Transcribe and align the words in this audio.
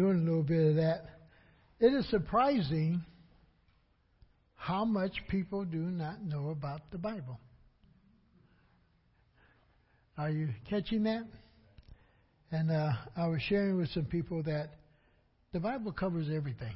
doing 0.00 0.16
a 0.16 0.22
little 0.22 0.42
bit 0.42 0.70
of 0.70 0.76
that. 0.76 1.02
It 1.78 1.92
is 1.92 2.08
surprising 2.08 3.02
how 4.54 4.86
much 4.86 5.12
people 5.28 5.66
do 5.66 5.76
not 5.76 6.22
know 6.24 6.48
about 6.48 6.90
the 6.90 6.96
Bible. 6.96 7.38
Are 10.16 10.30
you 10.30 10.48
catching 10.70 11.02
that? 11.02 11.24
And 12.50 12.70
uh, 12.70 12.92
I 13.14 13.26
was 13.26 13.42
sharing 13.42 13.76
with 13.76 13.90
some 13.90 14.06
people 14.06 14.42
that 14.44 14.70
the 15.52 15.60
Bible 15.60 15.92
covers 15.92 16.28
everything. 16.34 16.74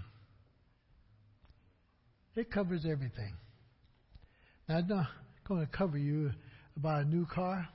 It 2.37 2.51
covers 2.51 2.85
everything. 2.85 3.33
Now, 4.69 4.79
I'm 4.79 4.89
not 4.89 5.07
going 5.49 5.67
to 5.67 5.73
cover 5.73 5.97
you 5.97 6.31
about 6.77 7.05
a 7.05 7.09
new 7.09 7.25
car, 7.25 7.67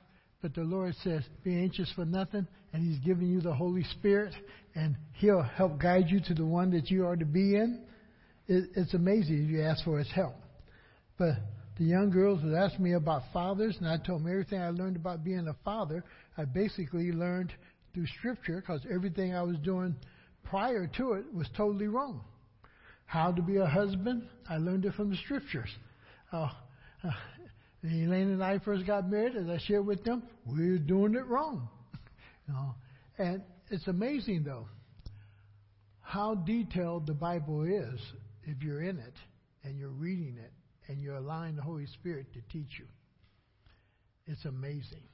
but 0.42 0.54
the 0.54 0.62
Lord 0.62 0.94
says, 1.02 1.24
be 1.42 1.56
anxious 1.56 1.90
for 1.96 2.04
nothing, 2.04 2.46
and 2.72 2.84
He's 2.84 3.04
giving 3.04 3.26
you 3.26 3.40
the 3.40 3.54
Holy 3.54 3.82
Spirit, 3.98 4.32
and 4.74 4.96
He'll 5.14 5.42
help 5.42 5.78
guide 5.80 6.06
you 6.08 6.20
to 6.20 6.34
the 6.34 6.46
one 6.46 6.70
that 6.70 6.90
you 6.90 7.06
are 7.06 7.16
to 7.16 7.24
be 7.24 7.56
in. 7.56 7.82
It, 8.48 8.70
it's 8.74 8.94
amazing 8.94 9.44
if 9.44 9.50
you 9.50 9.62
ask 9.62 9.84
for 9.84 9.98
His 9.98 10.10
help. 10.10 10.34
But 11.18 11.34
the 11.78 11.84
young 11.84 12.10
girls 12.10 12.42
would 12.42 12.54
ask 12.54 12.78
me 12.78 12.92
about 12.92 13.22
fathers, 13.32 13.76
and 13.78 13.88
I 13.88 13.96
told 13.96 14.20
them 14.20 14.30
everything 14.30 14.60
I 14.60 14.70
learned 14.70 14.96
about 14.96 15.24
being 15.24 15.48
a 15.48 15.54
father, 15.64 16.04
I 16.36 16.44
basically 16.44 17.12
learned 17.12 17.52
through 17.94 18.06
Scripture, 18.18 18.56
because 18.56 18.86
everything 18.90 19.34
I 19.34 19.42
was 19.42 19.56
doing 19.58 19.96
prior 20.44 20.86
to 20.98 21.12
it 21.12 21.24
was 21.34 21.48
totally 21.56 21.86
wrong. 21.86 22.22
How 23.06 23.32
to 23.32 23.42
be 23.42 23.56
a 23.56 23.66
husband, 23.66 24.28
I 24.48 24.58
learned 24.58 24.84
it 24.84 24.94
from 24.94 25.10
the 25.10 25.16
Scriptures. 25.24 25.70
Uh, 26.32 26.48
uh, 27.02 27.10
Elaine 27.82 28.30
and 28.30 28.44
I 28.44 28.58
first 28.58 28.86
got 28.86 29.10
married, 29.10 29.36
as 29.36 29.48
I 29.48 29.58
shared 29.66 29.86
with 29.86 30.04
them, 30.04 30.22
we 30.46 30.72
were 30.72 30.78
doing 30.78 31.14
it 31.14 31.26
wrong. 31.26 31.68
you 32.46 32.54
know, 32.54 32.74
and 33.18 33.42
it's 33.70 33.86
amazing 33.86 34.42
though 34.44 34.66
how 36.10 36.34
detailed 36.34 37.06
the 37.06 37.14
Bible 37.14 37.62
is 37.62 38.00
if 38.42 38.62
you're 38.64 38.82
in 38.82 38.98
it 38.98 39.14
and 39.62 39.78
you're 39.78 39.88
reading 39.90 40.36
it 40.42 40.52
and 40.88 41.00
you're 41.00 41.14
allowing 41.14 41.54
the 41.54 41.62
Holy 41.62 41.86
Spirit 41.86 42.26
to 42.32 42.40
teach 42.52 42.80
you. 42.80 42.86
It's 44.26 44.44
amazing. 44.44 45.04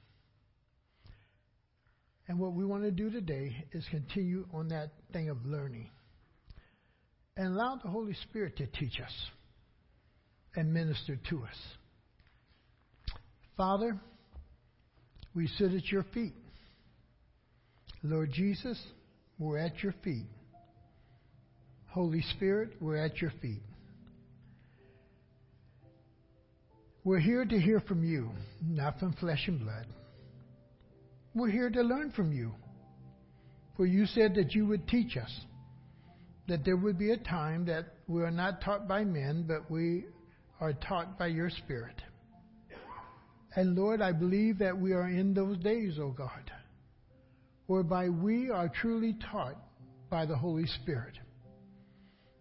And 2.27 2.39
what 2.39 2.53
we 2.53 2.65
want 2.65 2.81
to 2.83 2.91
do 2.91 3.11
today 3.11 3.65
is 3.73 3.85
continue 3.91 4.47
on 4.51 4.69
that 4.69 4.89
thing 5.13 5.29
of 5.29 5.45
learning 5.45 5.91
and 7.37 7.53
allow 7.53 7.75
the 7.75 7.89
Holy 7.89 8.15
Spirit 8.29 8.57
to 8.57 8.65
teach 8.65 8.99
us 8.99 9.13
and 10.55 10.73
minister 10.73 11.15
to 11.29 11.43
us. 11.43 11.57
Father, 13.55 13.99
we 15.35 15.47
sit 15.47 15.73
at 15.73 15.91
your 15.91 16.03
feet. 16.13 16.33
Lord 18.03 18.31
Jesus, 18.31 18.81
we're 19.39 19.57
at 19.57 19.81
your 19.81 19.93
feet. 20.03 20.27
Holy 21.87 22.21
Spirit, 22.35 22.73
we're 22.79 22.97
at 22.97 23.21
your 23.21 23.31
feet. 23.41 23.63
We're 27.03 27.19
here 27.19 27.45
to 27.45 27.59
hear 27.59 27.79
from 27.79 28.03
you, 28.03 28.29
not 28.61 28.99
from 28.99 29.13
flesh 29.13 29.47
and 29.47 29.59
blood. 29.59 29.87
We're 31.33 31.49
here 31.49 31.69
to 31.69 31.81
learn 31.81 32.11
from 32.11 32.33
you. 32.33 32.51
For 33.77 33.85
you 33.85 34.05
said 34.07 34.35
that 34.35 34.53
you 34.53 34.65
would 34.67 34.87
teach 34.87 35.15
us, 35.17 35.31
that 36.47 36.65
there 36.65 36.75
would 36.75 36.97
be 36.97 37.11
a 37.11 37.17
time 37.17 37.65
that 37.65 37.85
we 38.07 38.23
are 38.23 38.31
not 38.31 38.61
taught 38.61 38.87
by 38.87 39.03
men, 39.03 39.45
but 39.47 39.69
we 39.71 40.05
are 40.59 40.73
taught 40.73 41.17
by 41.17 41.27
your 41.27 41.49
Spirit. 41.49 41.95
And 43.55 43.75
Lord, 43.75 44.01
I 44.01 44.11
believe 44.11 44.59
that 44.59 44.77
we 44.77 44.93
are 44.93 45.07
in 45.07 45.33
those 45.33 45.57
days, 45.59 45.97
O 45.99 46.03
oh 46.03 46.11
God, 46.11 46.51
whereby 47.67 48.09
we 48.09 48.49
are 48.49 48.69
truly 48.69 49.15
taught 49.31 49.57
by 50.09 50.25
the 50.25 50.35
Holy 50.35 50.65
Spirit. 50.81 51.13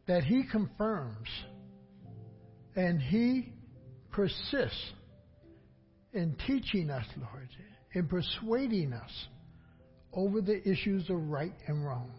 That 0.06 0.24
He 0.24 0.44
confirms 0.50 1.28
and 2.74 3.00
He 3.00 3.52
persists 4.12 4.92
in 6.12 6.36
teaching 6.46 6.90
us, 6.90 7.04
Lord, 7.16 7.48
in 7.92 8.06
persuading 8.08 8.92
us 8.92 9.10
over 10.12 10.40
the 10.40 10.66
issues 10.66 11.10
of 11.10 11.16
right 11.28 11.52
and 11.66 11.84
wrong. 11.84 12.10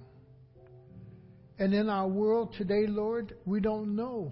And 1.59 1.73
in 1.73 1.89
our 1.89 2.07
world 2.07 2.53
today, 2.57 2.85
Lord, 2.87 3.35
we 3.45 3.59
don't 3.59 3.95
know 3.95 4.31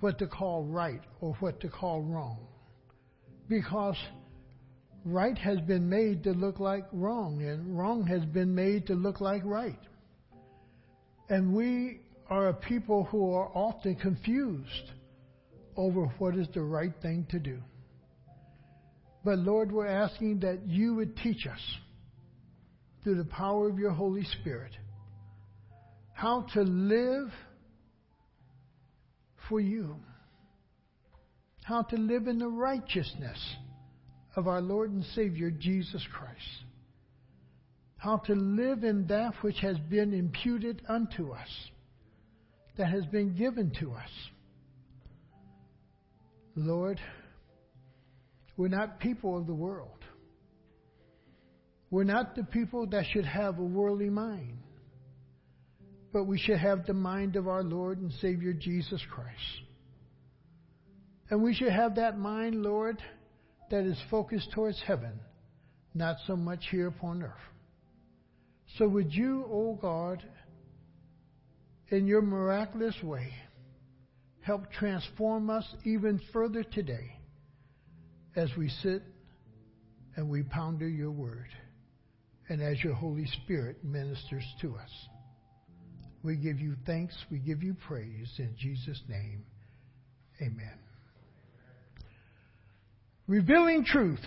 what 0.00 0.18
to 0.18 0.26
call 0.26 0.64
right 0.64 1.00
or 1.20 1.34
what 1.40 1.60
to 1.60 1.68
call 1.68 2.00
wrong 2.02 2.38
because 3.48 3.96
right 5.06 5.38
has 5.38 5.60
been 5.60 5.88
made 5.88 6.24
to 6.24 6.32
look 6.32 6.60
like 6.60 6.84
wrong, 6.92 7.40
and 7.42 7.78
wrong 7.78 8.04
has 8.06 8.24
been 8.24 8.54
made 8.54 8.88
to 8.88 8.94
look 8.94 9.20
like 9.20 9.42
right. 9.44 9.78
And 11.28 11.54
we 11.54 12.00
are 12.28 12.48
a 12.48 12.54
people 12.54 13.04
who 13.04 13.32
are 13.32 13.48
often 13.54 13.94
confused 13.94 14.90
over 15.76 16.06
what 16.18 16.36
is 16.36 16.48
the 16.52 16.62
right 16.62 16.92
thing 17.00 17.26
to 17.30 17.38
do. 17.38 17.58
But 19.24 19.38
Lord, 19.38 19.72
we're 19.72 19.86
asking 19.86 20.40
that 20.40 20.66
you 20.66 20.94
would 20.96 21.16
teach 21.16 21.46
us 21.46 21.60
through 23.02 23.16
the 23.16 23.24
power 23.24 23.68
of 23.68 23.78
your 23.78 23.92
Holy 23.92 24.24
Spirit 24.40 24.72
how 26.12 26.46
to 26.54 26.62
live 26.62 27.30
for 29.48 29.60
you 29.60 29.96
how 31.66 31.82
to 31.82 31.96
live 31.96 32.28
in 32.28 32.38
the 32.38 32.46
righteousness 32.46 33.56
of 34.36 34.46
our 34.46 34.60
Lord 34.60 34.92
and 34.92 35.04
Savior 35.14 35.50
Jesus 35.50 36.06
Christ. 36.12 36.64
How 37.96 38.18
to 38.18 38.34
live 38.34 38.84
in 38.84 39.06
that 39.06 39.32
which 39.40 39.58
has 39.60 39.78
been 39.90 40.12
imputed 40.12 40.82
unto 40.88 41.32
us, 41.32 41.48
that 42.76 42.88
has 42.88 43.06
been 43.06 43.34
given 43.34 43.72
to 43.80 43.92
us. 43.92 44.10
Lord, 46.54 47.00
we're 48.56 48.68
not 48.68 49.00
people 49.00 49.38
of 49.38 49.46
the 49.46 49.54
world. 49.54 49.90
We're 51.90 52.04
not 52.04 52.36
the 52.36 52.44
people 52.44 52.86
that 52.88 53.04
should 53.12 53.24
have 53.24 53.58
a 53.58 53.64
worldly 53.64 54.10
mind, 54.10 54.58
but 56.12 56.24
we 56.24 56.38
should 56.38 56.58
have 56.58 56.84
the 56.84 56.94
mind 56.94 57.36
of 57.36 57.48
our 57.48 57.62
Lord 57.62 57.98
and 57.98 58.12
Savior 58.20 58.52
Jesus 58.52 59.00
Christ. 59.10 59.62
And 61.30 61.42
we 61.42 61.54
should 61.54 61.72
have 61.72 61.96
that 61.96 62.18
mind, 62.18 62.62
Lord, 62.62 63.02
that 63.70 63.84
is 63.84 63.98
focused 64.10 64.50
towards 64.52 64.80
heaven, 64.86 65.18
not 65.94 66.16
so 66.26 66.36
much 66.36 66.66
here 66.70 66.88
upon 66.88 67.22
earth. 67.22 67.32
So 68.78 68.88
would 68.88 69.12
you, 69.12 69.44
O 69.44 69.50
oh 69.50 69.78
God, 69.80 70.22
in 71.88 72.06
your 72.06 72.22
miraculous 72.22 72.96
way, 73.02 73.32
help 74.40 74.70
transform 74.72 75.50
us 75.50 75.64
even 75.84 76.20
further 76.32 76.62
today 76.62 77.16
as 78.34 78.50
we 78.56 78.68
sit 78.68 79.02
and 80.16 80.28
we 80.28 80.42
ponder 80.42 80.88
your 80.88 81.10
word 81.10 81.48
and 82.48 82.62
as 82.62 82.82
your 82.82 82.94
Holy 82.94 83.26
Spirit 83.44 83.82
ministers 83.84 84.44
to 84.60 84.74
us. 84.76 84.90
We 86.22 86.36
give 86.36 86.60
you 86.60 86.74
thanks, 86.86 87.14
we 87.30 87.38
give 87.38 87.62
you 87.62 87.74
praise 87.86 88.32
in 88.38 88.54
Jesus' 88.58 89.02
name. 89.08 89.44
Amen. 90.40 90.85
Revealing 93.28 93.84
truth. 93.84 94.20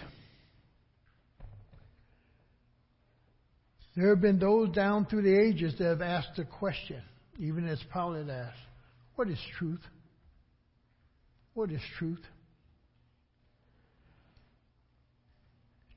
There 3.96 4.10
have 4.10 4.22
been 4.22 4.40
those 4.40 4.70
down 4.74 5.06
through 5.06 5.24
the 5.24 5.40
ages 5.40 5.76
that 5.78 5.86
have 5.86 6.02
asked 6.02 6.36
the 6.38 6.46
question, 6.46 7.02
even 7.38 7.68
as 7.68 7.80
Pilate 7.94 8.30
asked, 8.30 8.58
What 9.16 9.30
is 9.30 9.40
truth? 9.58 9.82
What 11.54 11.72
is 11.72 11.82
truth? 11.98 12.22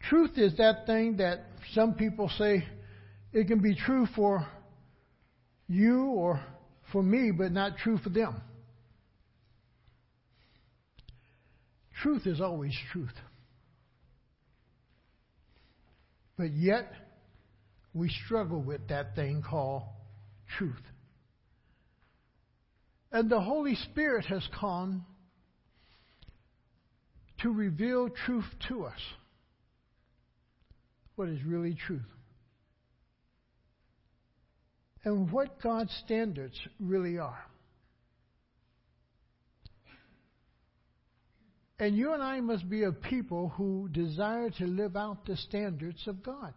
Truth 0.08 0.32
is 0.36 0.56
that 0.58 0.86
thing 0.86 1.18
that 1.18 1.40
some 1.74 1.94
people 1.94 2.30
say 2.38 2.64
it 3.32 3.46
can 3.46 3.60
be 3.60 3.74
true 3.74 4.06
for 4.14 4.46
you 5.68 6.04
or 6.06 6.40
for 6.90 7.02
me, 7.02 7.30
but 7.30 7.52
not 7.52 7.78
true 7.78 7.98
for 7.98 8.10
them. 8.10 8.40
Truth 12.02 12.26
is 12.26 12.40
always 12.40 12.74
truth. 12.92 13.14
But 16.36 16.52
yet, 16.52 16.90
we 17.94 18.08
struggle 18.24 18.60
with 18.60 18.88
that 18.88 19.14
thing 19.14 19.42
called 19.48 19.84
truth. 20.58 20.82
And 23.12 23.30
the 23.30 23.40
Holy 23.40 23.76
Spirit 23.76 24.24
has 24.24 24.42
come 24.58 25.04
to 27.42 27.50
reveal 27.50 28.08
truth 28.26 28.46
to 28.68 28.84
us. 28.84 28.98
What 31.14 31.28
is 31.28 31.38
really 31.46 31.76
truth? 31.86 32.00
And 35.04 35.30
what 35.30 35.62
God's 35.62 35.92
standards 36.04 36.58
really 36.80 37.18
are. 37.18 37.44
And 41.82 41.96
you 41.96 42.14
and 42.14 42.22
I 42.22 42.38
must 42.38 42.70
be 42.70 42.84
a 42.84 42.92
people 42.92 43.48
who 43.56 43.88
desire 43.90 44.50
to 44.50 44.66
live 44.68 44.96
out 44.96 45.26
the 45.26 45.36
standards 45.36 46.00
of 46.06 46.22
God. 46.22 46.54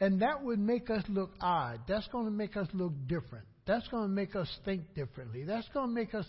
And 0.00 0.22
that 0.22 0.42
would 0.42 0.58
make 0.58 0.88
us 0.88 1.02
look 1.10 1.32
odd. 1.42 1.80
That's 1.86 2.08
going 2.08 2.24
to 2.24 2.30
make 2.30 2.56
us 2.56 2.66
look 2.72 2.94
different. 3.06 3.44
That's 3.66 3.86
going 3.88 4.04
to 4.04 4.08
make 4.08 4.34
us 4.34 4.48
think 4.64 4.94
differently. 4.94 5.44
That's 5.44 5.68
going 5.74 5.88
to 5.88 5.94
make 5.94 6.14
us 6.14 6.24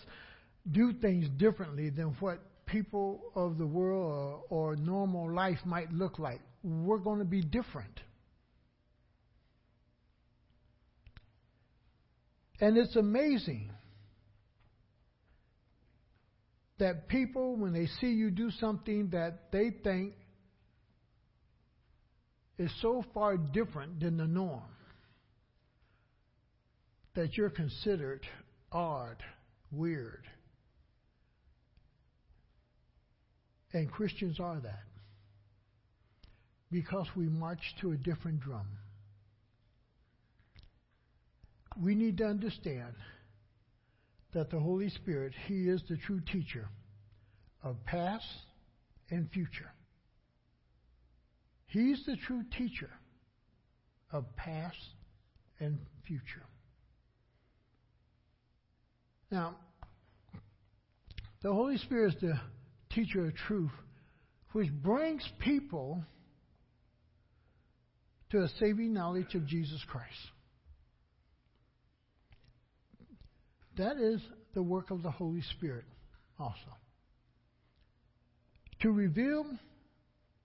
do 0.70 0.92
things 1.00 1.26
differently 1.38 1.88
than 1.88 2.08
what 2.20 2.40
people 2.66 3.32
of 3.34 3.56
the 3.56 3.66
world 3.66 4.42
or, 4.50 4.72
or 4.72 4.76
normal 4.76 5.32
life 5.32 5.60
might 5.64 5.90
look 5.90 6.18
like. 6.18 6.42
We're 6.62 6.98
going 6.98 7.20
to 7.20 7.24
be 7.24 7.40
different. 7.40 8.00
And 12.60 12.76
it's 12.76 12.96
amazing 12.96 13.70
that 16.78 17.08
people, 17.08 17.56
when 17.56 17.72
they 17.72 17.86
see 18.00 18.08
you 18.08 18.30
do 18.30 18.50
something 18.52 19.10
that 19.10 19.50
they 19.52 19.70
think 19.82 20.14
is 22.58 22.70
so 22.80 23.04
far 23.14 23.36
different 23.36 24.00
than 24.00 24.16
the 24.16 24.26
norm, 24.26 24.62
that 27.14 27.36
you're 27.36 27.50
considered 27.50 28.24
odd, 28.70 29.16
weird. 29.72 30.24
And 33.72 33.90
Christians 33.90 34.38
are 34.40 34.60
that 34.60 34.84
because 36.70 37.06
we 37.16 37.26
march 37.26 37.60
to 37.80 37.92
a 37.92 37.96
different 37.96 38.40
drum. 38.40 38.66
We 41.80 41.94
need 41.94 42.18
to 42.18 42.26
understand 42.26 42.94
that 44.38 44.50
the 44.50 44.60
Holy 44.60 44.88
Spirit, 44.88 45.32
He 45.48 45.68
is 45.68 45.82
the 45.88 45.96
true 45.96 46.20
teacher 46.20 46.68
of 47.60 47.74
past 47.84 48.24
and 49.10 49.28
future. 49.32 49.72
He's 51.66 52.00
the 52.06 52.14
true 52.14 52.44
teacher 52.56 52.88
of 54.12 54.24
past 54.36 54.76
and 55.58 55.76
future. 56.06 56.46
Now, 59.32 59.56
the 61.42 61.52
Holy 61.52 61.76
Spirit 61.78 62.14
is 62.14 62.20
the 62.20 62.40
teacher 62.90 63.26
of 63.26 63.34
truth, 63.34 63.72
which 64.52 64.70
brings 64.70 65.28
people 65.40 66.04
to 68.30 68.42
a 68.42 68.48
saving 68.60 68.92
knowledge 68.92 69.34
of 69.34 69.48
Jesus 69.48 69.82
Christ. 69.88 70.30
That 73.78 73.96
is 73.96 74.20
the 74.54 74.62
work 74.62 74.90
of 74.90 75.02
the 75.02 75.10
Holy 75.10 75.42
Spirit 75.56 75.84
also. 76.38 76.76
To 78.80 78.90
reveal 78.90 79.46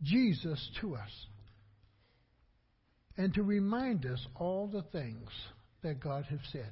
Jesus 0.04 0.70
to 0.82 0.96
us 0.96 1.10
and 3.18 3.34
to 3.34 3.44
remind 3.44 4.06
us 4.06 4.26
all 4.36 4.68
the 4.68 4.84
things 4.84 5.30
that 5.82 6.00
God 6.00 6.26
has 6.30 6.40
said. 6.52 6.70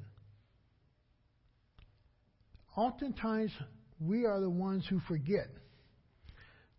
Oftentimes, 2.75 3.51
we 3.99 4.25
are 4.25 4.39
the 4.39 4.49
ones 4.49 4.85
who 4.87 4.99
forget 5.01 5.47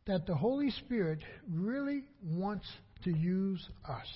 that 0.07 0.27
the 0.27 0.35
Holy 0.35 0.71
Spirit 0.71 1.21
really 1.49 2.05
wants 2.25 2.67
to 3.05 3.11
use 3.11 3.69
us. 3.89 4.07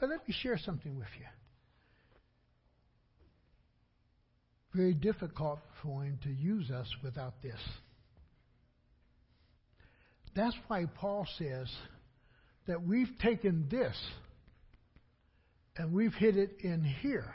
But 0.00 0.08
let 0.08 0.26
me 0.26 0.34
share 0.40 0.58
something 0.58 0.96
with 0.96 1.08
you. 1.18 1.26
Very 4.74 4.94
difficult 4.94 5.60
for 5.82 6.02
him 6.02 6.18
to 6.24 6.30
use 6.30 6.70
us 6.70 6.86
without 7.02 7.42
this. 7.42 7.60
That's 10.36 10.56
why 10.68 10.84
Paul 10.94 11.26
says 11.38 11.68
that 12.66 12.86
we've 12.86 13.18
taken 13.20 13.66
this 13.70 13.96
and 15.76 15.92
we've 15.92 16.14
hid 16.14 16.36
it 16.36 16.58
in 16.60 16.84
here. 16.84 17.34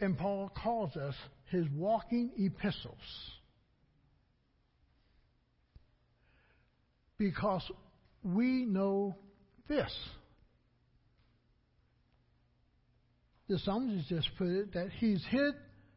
And 0.00 0.16
Paul 0.16 0.50
calls 0.62 0.96
us 0.96 1.14
his 1.50 1.66
walking 1.74 2.30
epistles. 2.36 2.94
Because 7.18 7.62
we 8.22 8.64
know 8.64 9.16
this. 9.68 9.92
The 13.50 13.58
psalmist 13.58 14.08
just 14.08 14.28
put 14.38 14.46
it 14.46 14.74
that 14.74 14.90
he's 15.00 15.24
hid 15.28 15.54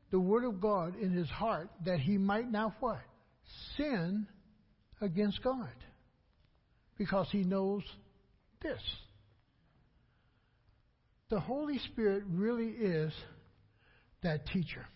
the 0.09 0.19
word 0.19 0.43
of 0.43 0.59
God 0.59 0.95
in 0.99 1.11
his 1.11 1.29
heart 1.29 1.69
that 1.85 1.99
he 1.99 2.17
might 2.17 2.51
not 2.51 2.73
what? 2.79 2.99
Sin 3.77 4.25
against 4.99 5.43
God. 5.43 5.69
Because 6.97 7.27
he 7.31 7.43
knows 7.43 7.83
this. 8.63 8.81
The 11.29 11.39
Holy 11.39 11.77
Spirit 11.91 12.23
really 12.27 12.69
is 12.69 13.13
that 14.23 14.47
teacher. 14.47 14.87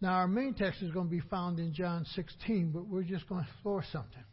Now, 0.00 0.14
our 0.14 0.26
main 0.26 0.54
text 0.54 0.82
is 0.82 0.90
going 0.90 1.06
to 1.06 1.12
be 1.12 1.22
found 1.30 1.60
in 1.60 1.72
John 1.74 2.04
16, 2.16 2.72
but 2.72 2.88
we're 2.88 3.04
just 3.04 3.28
going 3.28 3.44
to 3.44 3.50
explore 3.52 3.84
something. 3.92 4.24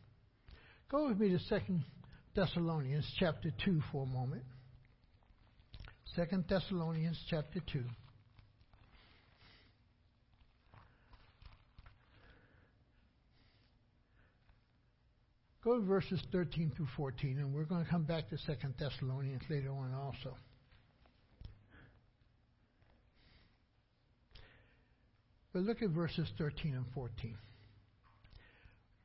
Go 0.90 1.10
with 1.10 1.20
me 1.20 1.30
to 1.30 1.38
2 1.48 1.80
Thessalonians 2.36 3.06
chapter 3.20 3.52
2 3.66 3.84
for 3.92 4.02
a 4.02 4.08
moment. 4.08 4.42
2 6.16 6.44
Thessalonians 6.50 7.18
chapter 7.30 7.62
2. 7.72 7.84
Go 15.64 15.76
to 15.76 15.86
verses 15.86 16.22
13 16.32 16.72
through 16.76 16.88
14, 16.98 17.38
and 17.38 17.54
we're 17.54 17.66
going 17.66 17.86
to 17.86 17.90
come 17.90 18.04
back 18.04 18.30
to 18.30 18.38
2 18.38 18.54
Thessalonians 18.80 19.44
later 19.50 19.72
on 19.72 19.94
also. 19.94 20.36
But 25.54 25.64
look 25.64 25.82
at 25.82 25.90
verses 25.90 26.28
13 26.38 26.74
and 26.74 26.86
14. 26.94 27.38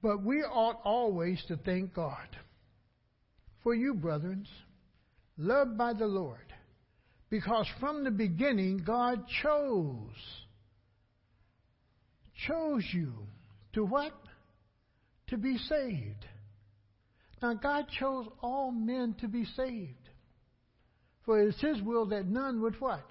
But 0.03 0.23
we 0.23 0.43
ought 0.43 0.81
always 0.85 1.45
to 1.49 1.57
thank 1.57 1.93
God 1.93 2.29
for 3.63 3.75
you, 3.75 3.95
brethren, 3.95 4.47
loved 5.37 5.77
by 5.77 5.93
the 5.93 6.07
Lord, 6.07 6.46
because 7.31 7.67
from 7.81 8.05
the 8.05 8.11
beginning 8.11 8.83
God 8.87 9.25
chose, 9.43 10.47
chose 12.47 12.85
you 12.93 13.13
to 13.75 13.85
what? 13.85 14.13
To 15.29 15.37
be 15.37 15.59
saved. 15.59 16.25
Now 17.43 17.55
God 17.55 17.87
chose 17.99 18.27
all 18.41 18.71
men 18.71 19.17
to 19.21 19.29
be 19.29 19.45
saved. 19.45 19.93
For 21.25 21.41
it 21.41 21.49
is 21.49 21.61
His 21.61 21.83
will 21.83 22.07
that 22.07 22.27
none 22.27 22.63
would 22.63 22.81
what? 22.81 23.05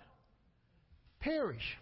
Perish. 1.20 1.78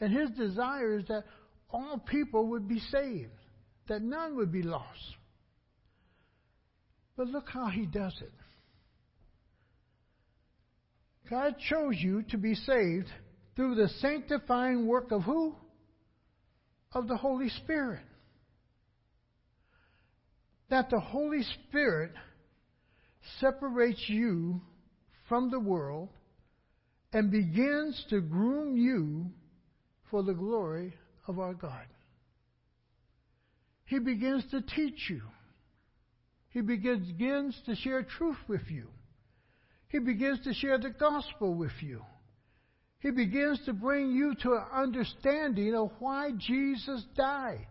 And 0.00 0.12
his 0.12 0.30
desire 0.30 0.98
is 0.98 1.06
that 1.08 1.24
all 1.70 1.98
people 1.98 2.48
would 2.48 2.68
be 2.68 2.80
saved, 2.80 3.30
that 3.88 4.02
none 4.02 4.36
would 4.36 4.52
be 4.52 4.62
lost. 4.62 5.16
But 7.16 7.28
look 7.28 7.48
how 7.48 7.68
he 7.68 7.86
does 7.86 8.14
it. 8.20 8.32
God 11.30 11.56
chose 11.70 11.96
you 11.98 12.22
to 12.30 12.38
be 12.38 12.54
saved 12.54 13.08
through 13.56 13.76
the 13.76 13.88
sanctifying 14.00 14.86
work 14.86 15.10
of 15.10 15.22
who? 15.22 15.54
Of 16.92 17.08
the 17.08 17.16
Holy 17.16 17.48
Spirit. 17.48 18.02
That 20.70 20.90
the 20.90 21.00
Holy 21.00 21.42
Spirit 21.42 22.12
separates 23.40 24.04
you 24.08 24.60
from 25.28 25.50
the 25.50 25.60
world 25.60 26.10
and 27.12 27.30
begins 27.30 28.04
to 28.10 28.20
groom 28.20 28.76
you 28.76 29.30
for 30.10 30.22
the 30.22 30.34
glory 30.34 30.94
of 31.26 31.38
our 31.38 31.54
God. 31.54 31.86
He 33.86 33.98
begins 33.98 34.44
to 34.50 34.60
teach 34.60 35.08
you. 35.08 35.22
He 36.50 36.60
begins 36.60 37.60
to 37.66 37.74
share 37.76 38.02
truth 38.02 38.36
with 38.48 38.62
you. 38.68 38.88
He 39.94 40.00
begins 40.00 40.40
to 40.40 40.52
share 40.52 40.76
the 40.76 40.90
gospel 40.90 41.54
with 41.54 41.70
you. 41.80 42.02
He 42.98 43.12
begins 43.12 43.60
to 43.64 43.72
bring 43.72 44.10
you 44.10 44.34
to 44.42 44.54
an 44.54 44.64
understanding 44.74 45.72
of 45.72 45.92
why 46.00 46.32
Jesus 46.36 47.04
died 47.16 47.68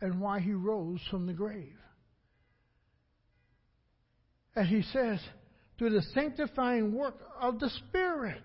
and 0.00 0.20
why 0.20 0.38
he 0.38 0.52
rose 0.52 1.00
from 1.10 1.26
the 1.26 1.32
grave. 1.32 1.74
And 4.54 4.68
he 4.68 4.82
says, 4.82 5.18
through 5.76 5.90
the 5.90 6.02
sanctifying 6.14 6.92
work 6.92 7.18
of 7.40 7.58
the 7.58 7.70
Spirit 7.70 8.44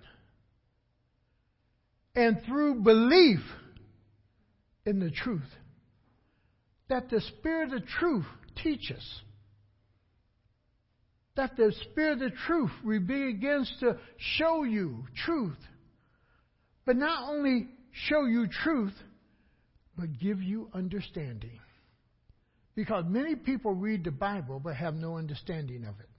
and 2.15 2.41
through 2.47 2.81
belief 2.81 3.41
in 4.87 4.99
the 4.99 5.11
truth. 5.11 5.53
That 6.89 7.11
the 7.11 7.21
Spirit 7.21 7.73
of 7.73 7.85
truth 7.85 8.25
teaches. 8.63 9.21
That 11.35 11.55
the 11.55 11.73
Spirit 11.83 12.21
of 12.21 12.33
truth 12.45 12.71
begins 12.83 13.73
to 13.79 13.97
show 14.17 14.63
you 14.63 15.05
truth. 15.23 15.57
But 16.85 16.97
not 16.97 17.29
only 17.29 17.67
show 17.91 18.25
you 18.25 18.47
truth, 18.47 18.93
but 19.97 20.19
give 20.19 20.41
you 20.41 20.69
understanding. 20.73 21.59
Because 22.75 23.05
many 23.07 23.35
people 23.35 23.73
read 23.73 24.03
the 24.03 24.11
Bible 24.11 24.59
but 24.59 24.75
have 24.75 24.95
no 24.95 25.17
understanding 25.17 25.85
of 25.85 25.99
it. 25.99 26.09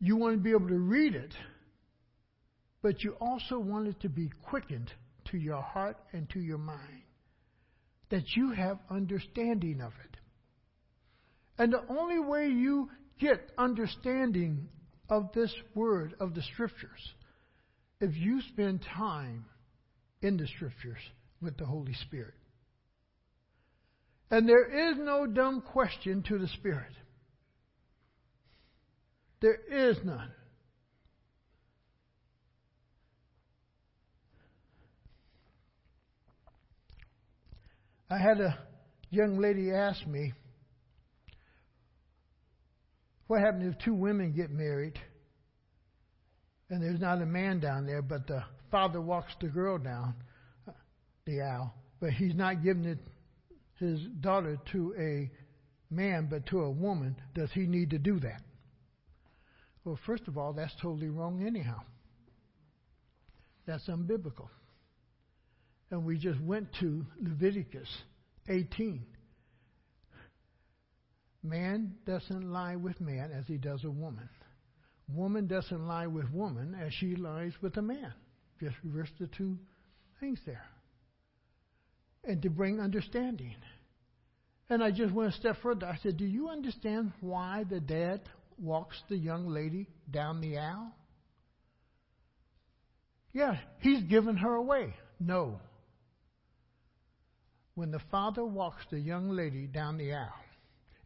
You 0.00 0.16
want 0.16 0.36
to 0.36 0.42
be 0.42 0.50
able 0.50 0.68
to 0.68 0.78
read 0.78 1.14
it, 1.14 1.32
but 2.82 3.02
you 3.02 3.16
also 3.20 3.58
want 3.58 3.88
it 3.88 4.00
to 4.00 4.08
be 4.08 4.30
quickened 4.48 4.90
to 5.26 5.36
your 5.36 5.60
heart 5.60 5.96
and 6.12 6.28
to 6.30 6.40
your 6.40 6.58
mind, 6.58 7.02
that 8.10 8.24
you 8.34 8.52
have 8.52 8.78
understanding 8.90 9.80
of 9.80 9.92
it. 10.04 10.16
And 11.60 11.74
the 11.74 11.84
only 11.90 12.18
way 12.18 12.48
you 12.48 12.88
get 13.18 13.52
understanding 13.58 14.66
of 15.10 15.30
this 15.34 15.54
word, 15.74 16.14
of 16.18 16.34
the 16.34 16.40
scriptures, 16.40 17.12
if 18.00 18.16
you 18.16 18.40
spend 18.48 18.80
time 18.80 19.44
in 20.22 20.38
the 20.38 20.46
scriptures 20.46 21.02
with 21.42 21.58
the 21.58 21.66
Holy 21.66 21.92
Spirit. 21.92 22.32
And 24.30 24.48
there 24.48 24.90
is 24.90 24.96
no 24.96 25.26
dumb 25.26 25.60
question 25.60 26.22
to 26.28 26.38
the 26.38 26.48
Spirit. 26.48 26.94
There 29.42 29.58
is 29.70 29.98
none. 30.02 30.32
I 38.08 38.16
had 38.16 38.40
a 38.40 38.58
young 39.10 39.38
lady 39.38 39.72
ask 39.72 40.06
me, 40.06 40.32
What 43.30 43.42
happens 43.42 43.72
if 43.72 43.78
two 43.84 43.94
women 43.94 44.32
get 44.32 44.50
married 44.50 44.98
and 46.68 46.82
there's 46.82 46.98
not 46.98 47.22
a 47.22 47.26
man 47.26 47.60
down 47.60 47.86
there, 47.86 48.02
but 48.02 48.26
the 48.26 48.42
father 48.72 49.00
walks 49.00 49.32
the 49.40 49.46
girl 49.46 49.78
down 49.78 50.14
the 51.26 51.40
aisle, 51.40 51.72
but 52.00 52.10
he's 52.10 52.34
not 52.34 52.64
giving 52.64 52.84
it, 52.86 52.98
his 53.78 54.00
daughter 54.20 54.58
to 54.72 54.94
a 54.98 55.30
man, 55.94 56.26
but 56.28 56.44
to 56.46 56.62
a 56.62 56.70
woman? 56.72 57.14
Does 57.32 57.52
he 57.52 57.68
need 57.68 57.90
to 57.90 57.98
do 57.98 58.18
that? 58.18 58.42
Well, 59.84 59.96
first 60.04 60.26
of 60.26 60.36
all, 60.36 60.52
that's 60.52 60.74
totally 60.82 61.08
wrong, 61.08 61.46
anyhow. 61.46 61.82
That's 63.64 63.86
unbiblical. 63.86 64.48
And 65.92 66.04
we 66.04 66.18
just 66.18 66.40
went 66.40 66.66
to 66.80 67.06
Leviticus 67.22 67.88
18. 68.48 69.06
Man 71.42 71.94
doesn't 72.06 72.52
lie 72.52 72.76
with 72.76 73.00
man 73.00 73.30
as 73.32 73.46
he 73.46 73.56
does 73.56 73.84
a 73.84 73.90
woman. 73.90 74.28
Woman 75.08 75.46
doesn't 75.46 75.86
lie 75.86 76.06
with 76.06 76.30
woman 76.30 76.74
as 76.74 76.92
she 76.94 77.16
lies 77.16 77.52
with 77.60 77.76
a 77.76 77.82
man. 77.82 78.12
Just 78.60 78.76
reverse 78.84 79.10
the 79.18 79.26
two 79.26 79.58
things 80.20 80.38
there. 80.44 80.66
And 82.24 82.42
to 82.42 82.50
bring 82.50 82.80
understanding. 82.80 83.56
And 84.68 84.84
I 84.84 84.90
just 84.90 85.12
went 85.12 85.34
a 85.34 85.36
step 85.36 85.56
further. 85.62 85.86
I 85.86 85.96
said, 86.02 86.18
Do 86.18 86.26
you 86.26 86.50
understand 86.50 87.12
why 87.20 87.64
the 87.68 87.80
dad 87.80 88.20
walks 88.58 89.02
the 89.08 89.16
young 89.16 89.48
lady 89.48 89.88
down 90.10 90.40
the 90.40 90.58
aisle? 90.58 90.92
Yeah, 93.32 93.56
he's 93.80 94.02
given 94.04 94.36
her 94.36 94.54
away. 94.54 94.94
No. 95.18 95.60
When 97.74 97.90
the 97.90 98.00
father 98.10 98.44
walks 98.44 98.82
the 98.90 98.98
young 98.98 99.30
lady 99.30 99.66
down 99.66 99.96
the 99.96 100.12
aisle, 100.12 100.34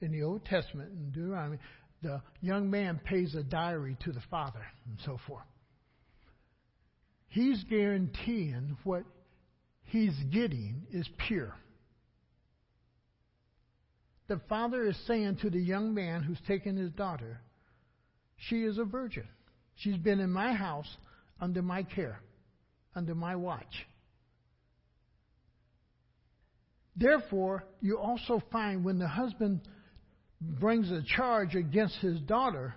in 0.00 0.12
the 0.12 0.22
Old 0.22 0.44
Testament, 0.44 0.90
in 0.92 1.10
Deuteronomy, 1.10 1.58
the 2.02 2.20
young 2.40 2.70
man 2.70 3.00
pays 3.04 3.34
a 3.34 3.42
dowry 3.42 3.96
to 4.04 4.12
the 4.12 4.22
father 4.30 4.64
and 4.86 4.98
so 5.04 5.18
forth. 5.26 5.44
He's 7.28 7.64
guaranteeing 7.64 8.76
what 8.84 9.04
he's 9.82 10.14
getting 10.30 10.86
is 10.92 11.08
pure. 11.26 11.54
The 14.28 14.40
father 14.48 14.86
is 14.86 14.96
saying 15.06 15.38
to 15.42 15.50
the 15.50 15.60
young 15.60 15.94
man 15.94 16.22
who's 16.22 16.40
taken 16.46 16.76
his 16.76 16.90
daughter, 16.92 17.40
She 18.36 18.62
is 18.62 18.78
a 18.78 18.84
virgin. 18.84 19.28
She's 19.76 19.96
been 19.96 20.20
in 20.20 20.30
my 20.30 20.52
house 20.52 20.88
under 21.40 21.62
my 21.62 21.82
care, 21.82 22.20
under 22.94 23.14
my 23.14 23.36
watch. 23.36 23.86
Therefore, 26.96 27.64
you 27.80 27.98
also 27.98 28.40
find 28.52 28.84
when 28.84 28.98
the 28.98 29.08
husband 29.08 29.60
brings 30.40 30.90
a 30.90 31.02
charge 31.02 31.54
against 31.54 31.96
his 31.96 32.20
daughter 32.20 32.74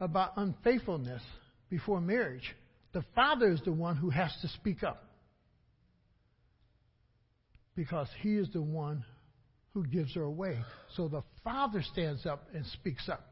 about 0.00 0.32
unfaithfulness 0.36 1.22
before 1.70 2.00
marriage, 2.00 2.54
the 2.92 3.04
father 3.14 3.50
is 3.50 3.60
the 3.64 3.72
one 3.72 3.96
who 3.96 4.10
has 4.10 4.30
to 4.42 4.48
speak 4.48 4.82
up. 4.82 5.04
Because 7.74 8.08
he 8.20 8.34
is 8.34 8.48
the 8.52 8.60
one 8.60 9.04
who 9.72 9.86
gives 9.86 10.14
her 10.14 10.22
away. 10.22 10.58
So 10.96 11.08
the 11.08 11.22
father 11.42 11.82
stands 11.92 12.26
up 12.26 12.48
and 12.54 12.66
speaks 12.66 13.08
up. 13.08 13.26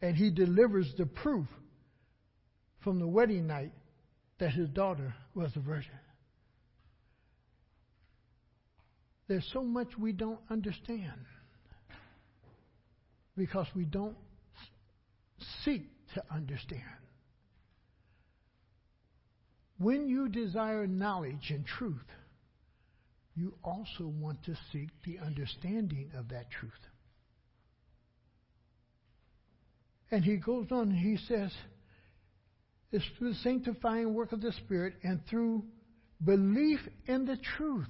And 0.00 0.14
he 0.14 0.30
delivers 0.30 0.92
the 0.96 1.06
proof 1.06 1.46
from 2.84 3.00
the 3.00 3.06
wedding 3.06 3.48
night 3.48 3.72
that 4.38 4.52
his 4.52 4.68
daughter 4.68 5.14
was 5.34 5.50
a 5.56 5.60
virgin. 5.60 5.90
There's 9.26 9.48
so 9.52 9.64
much 9.64 9.88
we 9.98 10.12
don't 10.12 10.38
understand 10.48 11.26
because 13.38 13.66
we 13.74 13.84
don't 13.84 14.16
seek 15.64 15.84
to 16.14 16.22
understand. 16.30 16.82
When 19.78 20.08
you 20.08 20.28
desire 20.28 20.86
knowledge 20.86 21.50
and 21.50 21.64
truth, 21.64 21.96
you 23.36 23.54
also 23.62 24.08
want 24.08 24.44
to 24.44 24.56
seek 24.72 24.88
the 25.06 25.24
understanding 25.24 26.10
of 26.18 26.30
that 26.30 26.50
truth. 26.50 26.72
And 30.10 30.24
he 30.24 30.36
goes 30.36 30.66
on 30.72 30.90
he 30.90 31.16
says, 31.28 31.52
it's 32.90 33.04
through 33.18 33.30
the 33.30 33.38
sanctifying 33.44 34.14
work 34.14 34.32
of 34.32 34.40
the 34.40 34.52
Spirit 34.52 34.94
and 35.04 35.20
through 35.28 35.62
belief 36.24 36.80
in 37.06 37.26
the 37.26 37.36
truth. 37.56 37.86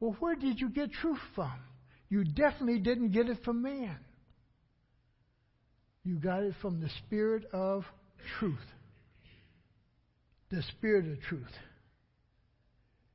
Well, 0.00 0.16
where 0.18 0.34
did 0.34 0.60
you 0.60 0.68
get 0.68 0.92
truth 0.92 1.20
from? 1.34 1.52
You 2.10 2.24
definitely 2.24 2.80
didn't 2.80 3.12
get 3.12 3.28
it 3.28 3.38
from 3.44 3.62
man. 3.62 3.96
You 6.04 6.16
got 6.16 6.42
it 6.42 6.54
from 6.60 6.80
the 6.80 6.90
Spirit 7.06 7.44
of 7.52 7.84
truth. 8.38 8.58
The 10.50 10.62
Spirit 10.76 11.10
of 11.10 11.20
truth. 11.22 11.52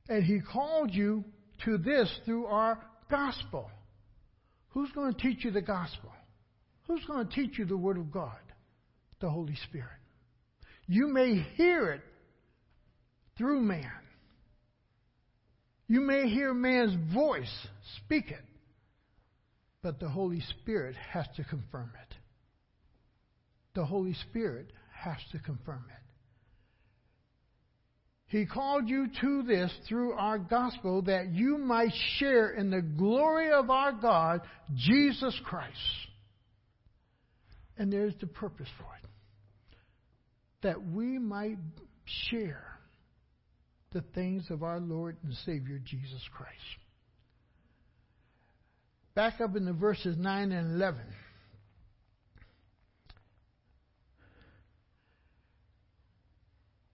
And 0.08 0.24
He 0.24 0.40
called 0.40 0.92
you 0.92 1.24
to 1.64 1.78
this 1.78 2.12
through 2.24 2.46
our 2.46 2.78
gospel. 3.08 3.70
Who's 4.70 4.90
going 4.92 5.14
to 5.14 5.20
teach 5.20 5.44
you 5.44 5.52
the 5.52 5.62
gospel? 5.62 6.10
Who's 6.86 7.04
going 7.06 7.26
to 7.28 7.32
teach 7.32 7.58
you 7.58 7.64
the 7.64 7.76
Word 7.76 7.96
of 7.96 8.10
God? 8.10 8.38
The 9.20 9.30
Holy 9.30 9.56
Spirit. 9.68 9.86
You 10.86 11.06
may 11.06 11.46
hear 11.54 11.92
it 11.92 12.00
through 13.38 13.60
man. 13.60 13.92
You 15.86 16.00
may 16.00 16.28
hear 16.28 16.52
man's 16.52 16.96
voice 17.14 17.52
speak 18.04 18.30
it, 18.30 18.44
but 19.82 20.00
the 20.00 20.08
Holy 20.08 20.40
Spirit 20.40 20.96
has 21.12 21.26
to 21.36 21.44
confirm 21.44 21.90
it. 22.08 22.16
The 23.74 23.84
Holy 23.84 24.14
Spirit 24.28 24.72
has 24.92 25.16
to 25.32 25.38
confirm 25.38 25.84
it. 25.88 26.00
He 28.26 28.46
called 28.46 28.88
you 28.88 29.08
to 29.20 29.42
this 29.42 29.72
through 29.88 30.12
our 30.12 30.38
gospel 30.38 31.02
that 31.02 31.32
you 31.32 31.58
might 31.58 31.92
share 32.18 32.50
in 32.50 32.70
the 32.70 32.80
glory 32.80 33.50
of 33.50 33.70
our 33.70 33.90
God, 33.92 34.42
Jesus 34.76 35.36
Christ. 35.44 35.76
And 37.76 37.92
there's 37.92 38.14
the 38.20 38.28
purpose 38.28 38.68
for 38.78 38.86
it. 39.02 39.10
That 40.62 40.86
we 40.92 41.18
might 41.18 41.58
share 42.30 42.78
the 43.92 44.04
things 44.14 44.46
of 44.50 44.62
our 44.62 44.78
Lord 44.78 45.16
and 45.24 45.34
Savior 45.44 45.80
Jesus 45.84 46.22
Christ. 46.32 46.54
Back 49.14 49.40
up 49.40 49.56
in 49.56 49.64
the 49.64 49.72
verses 49.72 50.16
9 50.16 50.52
and 50.52 50.76
11. 50.76 51.00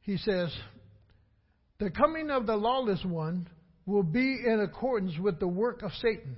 He 0.07 0.17
says, 0.17 0.51
The 1.79 1.91
coming 1.91 2.31
of 2.31 2.47
the 2.47 2.57
lawless 2.57 3.05
one 3.05 3.49
will 3.85 4.03
be 4.03 4.41
in 4.45 4.61
accordance 4.61 5.19
with 5.19 5.39
the 5.39 5.47
work 5.47 5.83
of 5.83 5.93
Satan, 6.01 6.37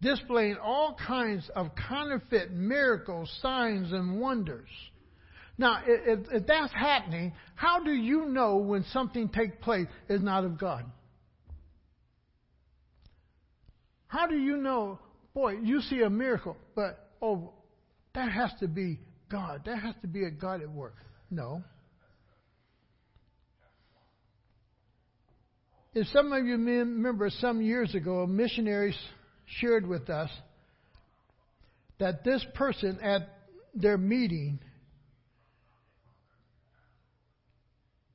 displaying 0.00 0.56
all 0.62 0.96
kinds 1.06 1.50
of 1.56 1.70
counterfeit 1.88 2.52
miracles, 2.52 3.36
signs, 3.42 3.92
and 3.92 4.20
wonders 4.20 4.68
now, 5.58 5.82
if, 5.84 6.20
if 6.30 6.46
that's 6.46 6.72
happening, 6.72 7.32
how 7.56 7.82
do 7.82 7.90
you 7.90 8.26
know 8.26 8.56
when 8.58 8.84
something 8.92 9.28
takes 9.28 9.56
place 9.60 9.88
is 10.08 10.22
not 10.22 10.44
of 10.44 10.56
God? 10.56 10.84
How 14.06 14.28
do 14.28 14.36
you 14.36 14.56
know, 14.56 15.00
boy, 15.34 15.54
you 15.62 15.80
see 15.82 16.00
a 16.02 16.08
miracle, 16.08 16.56
but, 16.76 17.10
oh, 17.20 17.52
that 18.14 18.30
has 18.30 18.52
to 18.60 18.68
be 18.68 19.00
God. 19.28 19.62
That 19.66 19.80
has 19.80 19.96
to 20.02 20.06
be 20.06 20.24
a 20.24 20.30
God 20.30 20.62
at 20.62 20.70
work. 20.70 20.94
No. 21.30 21.62
If 25.94 26.06
some 26.08 26.32
of 26.32 26.44
you 26.44 26.52
remember 26.52 27.30
some 27.30 27.62
years 27.62 27.94
ago, 27.94 28.26
missionaries 28.26 28.98
shared 29.60 29.86
with 29.86 30.10
us 30.10 30.30
that 31.98 32.24
this 32.24 32.44
person 32.54 32.98
at 33.02 33.28
their 33.74 33.98
meeting, 33.98 34.58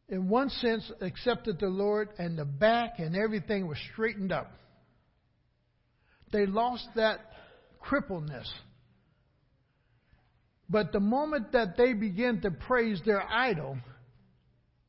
in 0.07 0.29
one 0.29 0.49
sense, 0.49 0.89
accepted 1.01 1.59
the 1.59 1.67
Lord 1.67 2.09
and 2.17 2.37
the 2.37 2.45
back 2.45 2.99
and 2.99 3.15
everything 3.15 3.67
was 3.67 3.77
straightened 3.91 4.31
up. 4.31 4.51
They 6.31 6.45
lost 6.45 6.87
that 6.95 7.19
crippleness. 7.81 8.49
But 10.69 10.91
the 10.91 10.99
moment 10.99 11.51
that 11.51 11.77
they 11.77 11.93
began 11.93 12.41
to 12.41 12.51
praise 12.51 13.01
their 13.05 13.21
idol, 13.21 13.77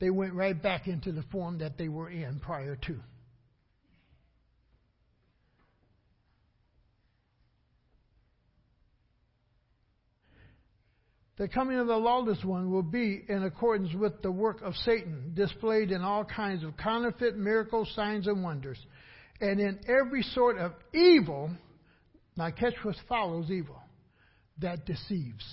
they 0.04 0.10
went 0.10 0.34
right 0.34 0.62
back 0.62 0.86
into 0.86 1.12
the 1.12 1.22
form 1.32 1.60
that 1.60 1.78
they 1.78 1.88
were 1.88 2.10
in 2.10 2.38
prior 2.38 2.76
to. 2.76 2.96
The 11.38 11.48
coming 11.48 11.78
of 11.78 11.86
the 11.86 11.96
lawless 11.96 12.44
one 12.44 12.70
will 12.70 12.82
be 12.82 13.24
in 13.26 13.44
accordance 13.44 13.94
with 13.94 14.20
the 14.20 14.30
work 14.30 14.60
of 14.60 14.74
Satan, 14.84 15.32
displayed 15.34 15.90
in 15.90 16.02
all 16.02 16.26
kinds 16.26 16.62
of 16.64 16.76
counterfeit 16.76 17.38
miracles, 17.38 17.90
signs, 17.96 18.26
and 18.26 18.44
wonders, 18.44 18.78
and 19.40 19.58
in 19.58 19.80
every 19.88 20.22
sort 20.22 20.58
of 20.58 20.72
evil. 20.92 21.50
Now, 22.36 22.50
catch 22.50 22.74
what 22.82 22.96
follows 23.08 23.50
evil 23.50 23.80
that 24.58 24.84
deceives. 24.84 25.46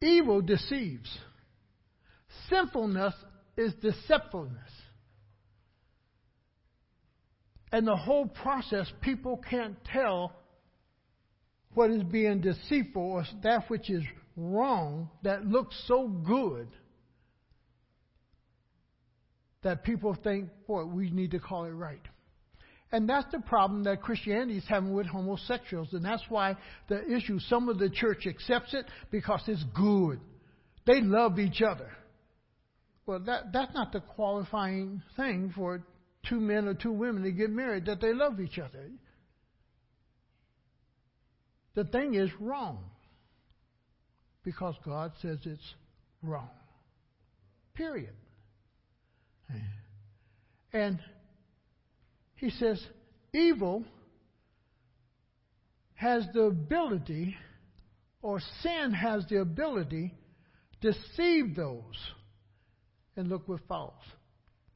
Evil 0.00 0.42
deceives. 0.42 1.10
Sinfulness 2.48 3.14
is 3.56 3.72
deceitfulness. 3.74 4.70
And 7.72 7.86
the 7.86 7.96
whole 7.96 8.26
process, 8.26 8.90
people 9.00 9.40
can't 9.48 9.76
tell 9.84 10.32
what 11.74 11.90
is 11.90 12.02
being 12.02 12.40
deceitful 12.40 13.02
or 13.02 13.24
that 13.42 13.70
which 13.70 13.90
is 13.90 14.02
wrong 14.36 15.08
that 15.22 15.46
looks 15.46 15.80
so 15.86 16.08
good 16.08 16.68
that 19.62 19.84
people 19.84 20.16
think, 20.24 20.48
boy, 20.66 20.84
we 20.84 21.10
need 21.10 21.30
to 21.32 21.38
call 21.38 21.64
it 21.64 21.70
right. 21.70 22.00
And 22.92 23.08
that's 23.08 23.30
the 23.30 23.40
problem 23.40 23.84
that 23.84 24.02
Christianity 24.02 24.58
is 24.58 24.64
having 24.66 24.92
with 24.92 25.06
homosexuals. 25.06 25.92
And 25.92 26.04
that's 26.04 26.24
why 26.28 26.56
the 26.88 27.04
issue, 27.08 27.38
some 27.38 27.68
of 27.68 27.78
the 27.78 27.88
church 27.88 28.26
accepts 28.26 28.74
it 28.74 28.86
because 29.10 29.42
it's 29.46 29.64
good. 29.74 30.18
They 30.86 31.00
love 31.00 31.38
each 31.38 31.62
other. 31.62 31.90
Well, 33.10 33.18
that, 33.26 33.52
that's 33.52 33.74
not 33.74 33.90
the 33.90 33.98
qualifying 33.98 35.02
thing 35.16 35.52
for 35.56 35.82
two 36.28 36.38
men 36.38 36.68
or 36.68 36.74
two 36.74 36.92
women 36.92 37.24
to 37.24 37.32
get 37.32 37.50
married, 37.50 37.86
that 37.86 38.00
they 38.00 38.14
love 38.14 38.38
each 38.38 38.56
other. 38.56 38.88
The 41.74 41.82
thing 41.82 42.14
is 42.14 42.30
wrong 42.38 42.84
because 44.44 44.76
God 44.84 45.10
says 45.22 45.38
it's 45.42 45.74
wrong. 46.22 46.50
Period. 47.74 48.14
And 50.72 51.00
he 52.36 52.50
says, 52.50 52.80
evil 53.34 53.84
has 55.94 56.28
the 56.32 56.42
ability, 56.42 57.36
or 58.22 58.40
sin 58.62 58.92
has 58.92 59.26
the 59.28 59.40
ability, 59.40 60.14
to 60.80 60.92
deceive 60.92 61.56
those. 61.56 61.96
And 63.20 63.28
look 63.28 63.46
with 63.46 63.60
follows 63.68 63.92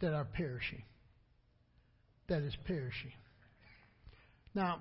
that 0.02 0.12
are 0.12 0.26
perishing. 0.26 0.82
That 2.28 2.42
is 2.42 2.54
perishing. 2.66 3.12
Now, 4.54 4.80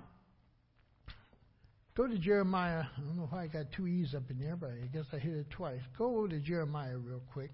Go 1.96 2.06
to 2.06 2.18
Jeremiah. 2.18 2.82
I 2.94 3.00
don't 3.00 3.16
know 3.16 3.28
why 3.30 3.44
I 3.44 3.46
got 3.46 3.72
two 3.74 3.86
E's 3.86 4.14
up 4.14 4.24
in 4.28 4.38
there, 4.38 4.56
but 4.56 4.70
I 4.70 4.86
guess 4.92 5.04
I 5.14 5.18
hit 5.18 5.32
it 5.32 5.48
twice. 5.50 5.80
Go 5.96 6.26
to 6.26 6.40
Jeremiah 6.40 6.98
real 6.98 7.22
quick. 7.32 7.52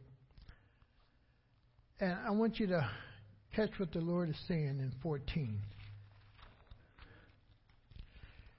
And 2.01 2.17
I 2.27 2.31
want 2.31 2.59
you 2.59 2.67
to 2.69 2.91
catch 3.55 3.71
what 3.79 3.93
the 3.93 4.01
Lord 4.01 4.31
is 4.31 4.37
saying 4.49 4.81
in 4.81 4.93
14. 5.01 5.61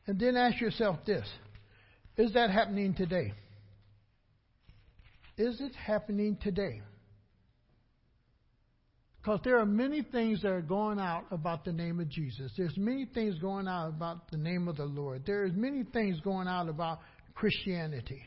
And 0.07 0.19
then 0.19 0.37
ask 0.37 0.61
yourself 0.61 0.99
this 1.05 1.27
Is 2.15 2.33
that 2.33 2.51
happening 2.51 2.93
today? 2.93 3.33
Is 5.37 5.59
it 5.59 5.75
happening 5.75 6.37
today? 6.41 6.81
Because 9.21 9.39
there 9.43 9.59
are 9.59 9.65
many 9.67 10.01
things 10.01 10.41
that 10.41 10.49
are 10.49 10.61
going 10.61 10.99
out 10.99 11.25
about 11.29 11.63
the 11.63 11.71
name 11.71 11.99
of 11.99 12.09
Jesus. 12.09 12.51
There's 12.57 12.75
many 12.75 13.05
things 13.05 13.37
going 13.37 13.67
out 13.67 13.89
about 13.89 14.31
the 14.31 14.37
name 14.37 14.67
of 14.67 14.77
the 14.77 14.85
Lord. 14.85 15.23
There's 15.27 15.51
many 15.53 15.83
things 15.83 16.19
going 16.21 16.47
out 16.47 16.67
about 16.67 16.99
Christianity. 17.35 18.23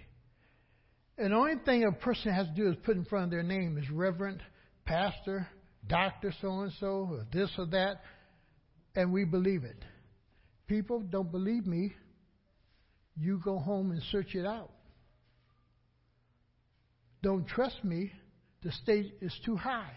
And 1.19 1.33
the 1.33 1.37
only 1.37 1.57
thing 1.65 1.85
a 1.85 1.93
person 1.93 2.33
has 2.33 2.47
to 2.47 2.55
do 2.55 2.71
is 2.71 2.77
put 2.85 2.97
in 2.97 3.05
front 3.07 3.25
of 3.25 3.31
their 3.33 3.43
name 3.43 3.77
is 3.77 3.91
reverend, 3.91 4.41
pastor, 4.85 5.49
doctor 5.89 6.33
so 6.41 6.61
and 6.61 6.73
so, 6.79 7.09
or 7.11 7.27
this 7.33 7.51
or 7.59 7.67
that, 7.67 8.01
and 8.95 9.13
we 9.13 9.25
believe 9.25 9.65
it. 9.65 9.85
People 10.69 11.01
don't 11.01 11.31
believe 11.31 11.67
me. 11.67 11.93
You 13.17 13.41
go 13.45 13.59
home 13.59 13.91
and 13.91 14.03
search 14.11 14.35
it 14.35 14.47
out. 14.47 14.71
Don't 17.23 17.47
trust 17.47 17.83
me. 17.85 18.13
The 18.63 18.73
state 18.73 19.15
is 19.21 19.33
too 19.45 19.57
high. 19.57 19.93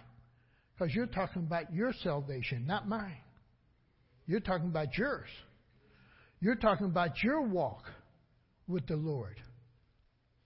Because 0.77 0.93
you're 0.93 1.07
talking 1.07 1.43
about 1.43 1.73
your 1.73 1.91
salvation, 2.03 2.67
not 2.67 2.87
mine. 2.87 3.17
You're 4.27 4.41
talking 4.41 4.67
about 4.67 4.95
yours. 4.97 5.29
You're 6.39 6.55
talking 6.55 6.85
about 6.85 7.23
your 7.23 7.41
walk 7.41 7.83
with 8.67 8.85
the 8.85 8.95
Lord 8.95 9.37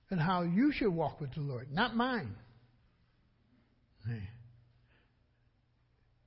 and 0.10 0.20
how 0.20 0.44
you 0.44 0.72
should 0.72 0.94
walk 0.94 1.20
with 1.20 1.34
the 1.34 1.41
Lord, 1.41 1.72
not 1.72 1.96
mine. 1.96 2.36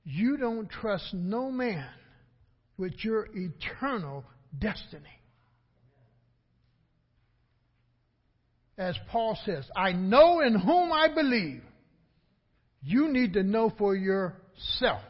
You 0.03 0.37
don't 0.37 0.69
trust 0.69 1.13
no 1.13 1.49
man 1.49 1.89
with 2.77 2.93
your 3.03 3.27
eternal 3.33 4.23
destiny. 4.57 5.03
As 8.77 8.95
Paul 9.09 9.37
says, 9.45 9.65
I 9.75 9.93
know 9.93 10.41
in 10.41 10.53
whom 10.53 10.91
I 10.91 11.07
believe 11.13 11.63
you 12.85 13.11
need 13.11 13.33
to 13.33 13.43
know 13.43 13.73
for 13.77 13.95
yourself. 13.95 15.01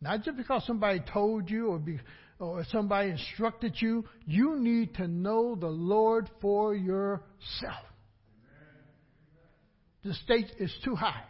Not 0.00 0.22
just 0.22 0.36
because 0.36 0.64
somebody 0.66 1.00
told 1.12 1.50
you 1.50 1.68
or, 1.68 1.78
be, 1.78 1.98
or 2.38 2.64
somebody 2.70 3.10
instructed 3.10 3.74
you. 3.80 4.04
You 4.24 4.56
need 4.56 4.94
to 4.94 5.08
know 5.08 5.56
the 5.56 5.66
Lord 5.66 6.30
for 6.40 6.74
yourself. 6.74 7.84
The 10.04 10.14
state 10.14 10.46
is 10.58 10.72
too 10.84 10.94
high. 10.94 11.24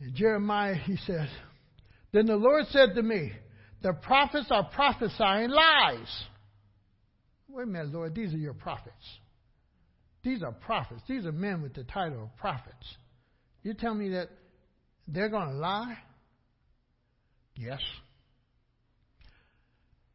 In 0.00 0.14
Jeremiah, 0.14 0.74
he 0.74 0.96
says, 0.96 1.28
Then 2.12 2.26
the 2.26 2.36
Lord 2.36 2.66
said 2.70 2.94
to 2.94 3.02
me, 3.02 3.32
The 3.82 3.92
prophets 3.92 4.46
are 4.50 4.64
prophesying 4.64 5.50
lies. 5.50 6.24
Wait 7.48 7.64
a 7.64 7.66
minute, 7.66 7.92
Lord, 7.92 8.14
these 8.14 8.32
are 8.32 8.38
your 8.38 8.54
prophets. 8.54 8.94
These 10.22 10.42
are 10.42 10.52
prophets. 10.52 11.00
These 11.08 11.24
are 11.26 11.32
men 11.32 11.62
with 11.62 11.74
the 11.74 11.84
title 11.84 12.24
of 12.24 12.36
prophets. 12.36 12.86
You 13.62 13.74
tell 13.74 13.94
me 13.94 14.10
that 14.10 14.28
they're 15.08 15.28
going 15.28 15.48
to 15.48 15.54
lie? 15.54 15.96
Yes. 17.56 17.80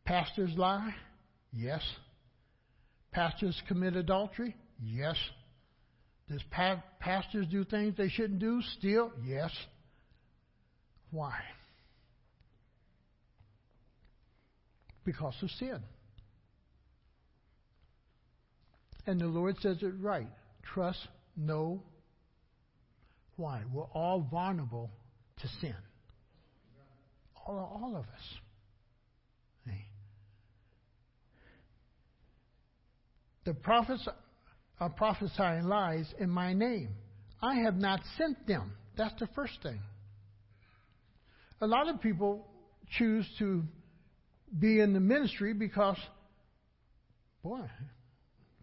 Pastors 0.05 0.51
lie? 0.55 0.93
Yes. 1.53 1.81
Pastors 3.11 3.59
commit 3.67 3.95
adultery? 3.95 4.55
Yes. 4.83 5.15
Does 6.29 6.41
pa- 6.51 6.83
pastors 6.99 7.45
do 7.51 7.63
things 7.63 7.95
they 7.97 8.09
shouldn't 8.09 8.39
do? 8.39 8.61
Still, 8.77 9.11
Yes. 9.23 9.51
Why? 11.11 11.39
Because 15.05 15.35
of 15.41 15.49
sin. 15.51 15.79
And 19.07 19.19
the 19.19 19.27
Lord 19.27 19.55
says 19.61 19.77
it 19.81 19.93
right. 19.99 20.27
Trust 20.73 21.07
no. 21.37 21.81
Why? 23.35 23.61
We're 23.71 23.83
all 23.83 24.27
vulnerable 24.31 24.89
to 25.41 25.47
sin. 25.59 25.75
All, 27.45 27.81
all 27.83 27.95
of 27.95 28.03
us. 28.03 28.39
The 33.45 33.53
prophets 33.53 34.07
are 34.79 34.89
prophesying 34.89 35.63
lies 35.63 36.11
in 36.19 36.29
my 36.29 36.53
name. 36.53 36.89
I 37.41 37.55
have 37.57 37.75
not 37.75 38.01
sent 38.17 38.47
them. 38.47 38.73
That's 38.97 39.17
the 39.19 39.27
first 39.35 39.53
thing. 39.61 39.79
A 41.61 41.67
lot 41.67 41.87
of 41.87 42.01
people 42.01 42.47
choose 42.97 43.25
to 43.39 43.63
be 44.59 44.79
in 44.79 44.93
the 44.93 44.99
ministry 44.99 45.53
because, 45.53 45.97
boy, 47.43 47.61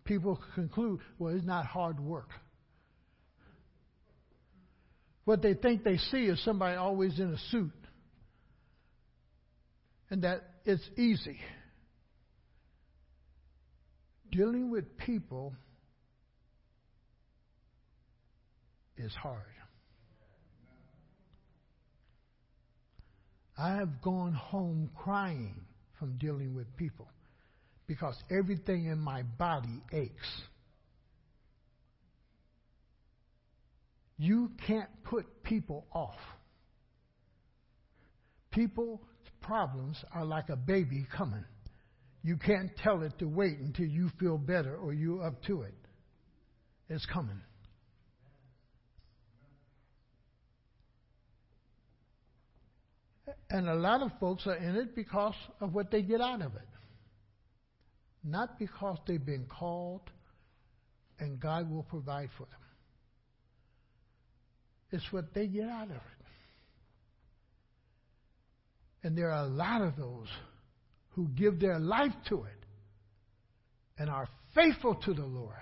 people 0.05 0.41
conclude, 0.55 1.01
well, 1.19 1.35
it's 1.35 1.45
not 1.45 1.67
hard 1.67 2.01
work. 2.01 2.29
What 5.25 5.43
they 5.43 5.55
think 5.55 5.85
they 5.85 5.99
see 5.99 6.25
is 6.25 6.43
somebody 6.45 6.77
always 6.77 7.19
in 7.19 7.33
a 7.33 7.39
suit. 7.51 7.71
And 10.11 10.23
that 10.25 10.43
it's 10.65 10.83
easy. 10.99 11.39
Dealing 14.31 14.71
with 14.71 14.97
people 14.99 15.55
is 18.97 19.13
hard. 19.15 19.39
I 23.57 23.77
have 23.77 24.03
gone 24.03 24.33
home 24.33 24.91
crying 24.97 25.61
from 25.99 26.17
dealing 26.19 26.55
with 26.55 26.75
people 26.77 27.09
because 27.87 28.17
everything 28.31 28.87
in 28.87 28.99
my 28.99 29.23
body 29.23 29.83
aches. 29.93 30.43
You 34.19 34.53
can't 34.67 34.91
put 35.05 35.43
people 35.43 35.87
off. 35.93 36.19
People's 38.53 39.01
problems 39.41 39.97
are 40.15 40.25
like 40.25 40.49
a 40.49 40.57
baby 40.57 41.07
coming. 41.17 41.45
You 42.23 42.37
can't 42.37 42.71
tell 42.77 43.03
it 43.03 43.19
to 43.19 43.27
wait 43.27 43.59
until 43.59 43.87
you 43.87 44.11
feel 44.21 44.39
better 44.39 44.77
or 44.77 44.93
you're 44.93 45.27
up 45.27 45.43
to 45.45 45.63
it. 45.63 45.75
It's 46.89 47.05
coming. 47.07 47.41
And 53.51 53.69
a 53.69 53.75
lot 53.75 54.03
of 54.03 54.13
folks 54.21 54.47
are 54.47 54.55
in 54.55 54.77
it 54.77 54.95
because 54.95 55.35
of 55.61 55.75
what 55.75 55.91
they 55.91 56.03
get 56.03 56.21
out 56.21 56.43
of 56.43 56.55
it. 56.55 56.72
Not 58.25 58.59
because 58.59 58.99
they've 59.07 59.25
been 59.25 59.47
called 59.47 60.03
and 61.19 61.41
God 61.41 61.71
will 61.71 61.83
provide 61.83 62.31
for 62.37 62.45
them. 62.45 62.61
It's 64.91 65.13
what 65.13 65.33
they 65.35 65.47
get 65.47 65.69
out 65.69 65.91
of 65.91 65.97
it. 65.97 66.03
And 69.03 69.17
there 69.17 69.31
are 69.31 69.45
a 69.45 69.49
lot 69.49 69.83
of 69.83 69.97
those 69.97 70.29
who 71.11 71.29
give 71.29 71.59
their 71.61 71.79
life 71.79 72.13
to 72.29 72.45
it 72.45 72.65
and 73.99 74.09
are 74.09 74.29
faithful 74.55 74.95
to 74.95 75.15
the 75.15 75.25
Lord. 75.25 75.55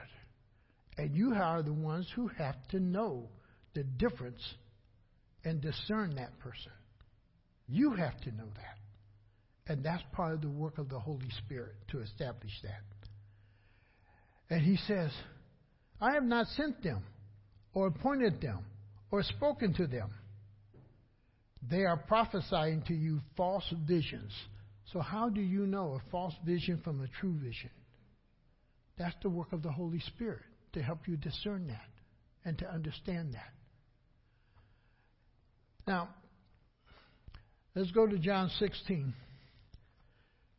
And 0.98 1.14
you 1.14 1.32
are 1.34 1.62
the 1.62 1.72
ones 1.72 2.06
who 2.14 2.28
have 2.28 2.56
to 2.68 2.80
know 2.80 3.28
the 3.74 3.84
difference 3.84 4.42
and 5.44 5.60
discern 5.60 6.16
that 6.16 6.38
person. 6.40 6.72
You 7.68 7.92
have 7.92 8.20
to 8.22 8.32
know 8.32 8.48
that. 8.54 8.78
And 9.70 9.84
that's 9.84 10.02
part 10.10 10.34
of 10.34 10.40
the 10.40 10.48
work 10.48 10.78
of 10.78 10.88
the 10.88 10.98
Holy 10.98 11.30
Spirit 11.46 11.76
to 11.92 12.00
establish 12.00 12.50
that. 12.64 12.82
And 14.52 14.62
he 14.62 14.76
says, 14.88 15.12
I 16.00 16.14
have 16.14 16.24
not 16.24 16.48
sent 16.56 16.82
them 16.82 17.04
or 17.72 17.86
appointed 17.86 18.40
them 18.40 18.64
or 19.12 19.22
spoken 19.22 19.72
to 19.74 19.86
them. 19.86 20.10
They 21.70 21.84
are 21.84 21.96
prophesying 21.96 22.82
to 22.88 22.94
you 22.94 23.20
false 23.36 23.62
visions. 23.86 24.32
So, 24.92 24.98
how 24.98 25.28
do 25.28 25.40
you 25.40 25.66
know 25.66 26.00
a 26.04 26.10
false 26.10 26.34
vision 26.44 26.80
from 26.82 27.00
a 27.00 27.20
true 27.20 27.38
vision? 27.40 27.70
That's 28.98 29.14
the 29.22 29.30
work 29.30 29.52
of 29.52 29.62
the 29.62 29.70
Holy 29.70 30.00
Spirit 30.00 30.42
to 30.72 30.82
help 30.82 31.06
you 31.06 31.16
discern 31.16 31.68
that 31.68 31.90
and 32.44 32.58
to 32.58 32.68
understand 32.68 33.34
that. 33.34 33.52
Now, 35.86 36.08
let's 37.76 37.92
go 37.92 38.08
to 38.08 38.18
John 38.18 38.50
16. 38.58 39.14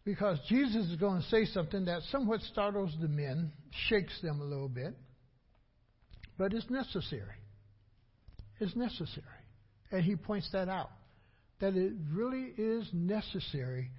Because 0.04 0.40
Jesus 0.50 0.88
is 0.88 0.96
going 0.96 1.22
to 1.22 1.28
say 1.28 1.46
something 1.46 1.86
that 1.86 2.02
somewhat 2.12 2.42
startles 2.52 2.92
the 3.00 3.08
men, 3.08 3.52
shakes 3.88 4.20
them 4.22 4.42
a 4.42 4.44
little 4.44 4.70
bit, 4.70 4.96
but 6.38 6.54
it's 6.54 6.70
necessary 6.70 7.36
It's 8.60 8.76
necessary. 8.76 9.26
And 9.92 10.04
he 10.04 10.16
points 10.16 10.50
that 10.54 10.70
out 10.70 10.90
that 11.60 11.76
it 11.76 11.94
really 12.12 12.54
is 12.58 12.90
necessary 12.94 13.92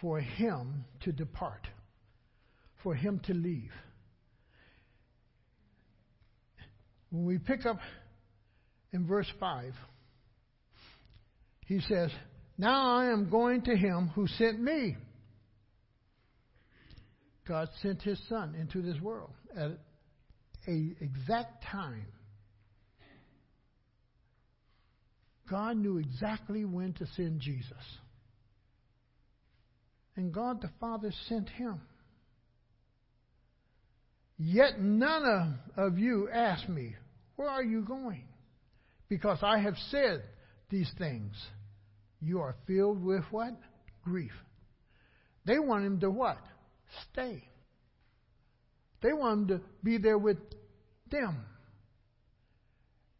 for 0.00 0.20
him 0.20 0.84
to 1.02 1.12
depart, 1.12 1.66
for 2.82 2.94
him 2.94 3.20
to 3.26 3.34
leave. 3.34 3.70
When 7.10 7.24
we 7.24 7.38
pick 7.38 7.64
up 7.66 7.78
in 8.92 9.06
verse 9.06 9.30
5, 9.38 9.72
he 11.66 11.80
says, 11.80 12.10
Now 12.56 12.96
I 12.96 13.06
am 13.12 13.30
going 13.30 13.62
to 13.62 13.76
him 13.76 14.08
who 14.14 14.26
sent 14.26 14.60
me. 14.60 14.96
God 17.48 17.68
sent 17.82 18.02
his 18.02 18.20
son 18.28 18.54
into 18.54 18.82
this 18.82 19.00
world 19.00 19.32
at 19.56 19.70
a 20.68 20.94
exact 21.00 21.64
time 21.64 22.06
God 25.48 25.76
knew 25.76 25.98
exactly 25.98 26.64
when 26.64 26.92
to 26.94 27.06
send 27.16 27.40
Jesus. 27.40 27.72
And 30.16 30.32
God 30.32 30.60
the 30.60 30.70
Father 30.80 31.12
sent 31.28 31.48
him. 31.48 31.80
Yet 34.36 34.80
none 34.80 35.58
of 35.76 35.98
you 35.98 36.28
asked 36.32 36.68
me, 36.68 36.94
Where 37.36 37.48
are 37.48 37.62
you 37.62 37.82
going? 37.82 38.24
Because 39.08 39.38
I 39.42 39.58
have 39.58 39.76
said 39.90 40.22
these 40.70 40.90
things. 40.98 41.34
You 42.20 42.40
are 42.40 42.56
filled 42.66 43.02
with 43.02 43.24
what? 43.30 43.54
Grief. 44.04 44.32
They 45.46 45.58
want 45.58 45.86
him 45.86 46.00
to 46.00 46.10
what? 46.10 46.38
Stay. 47.12 47.44
They 49.02 49.12
want 49.12 49.42
him 49.42 49.58
to 49.58 49.64
be 49.82 49.98
there 49.98 50.18
with 50.18 50.38
them. 51.10 51.44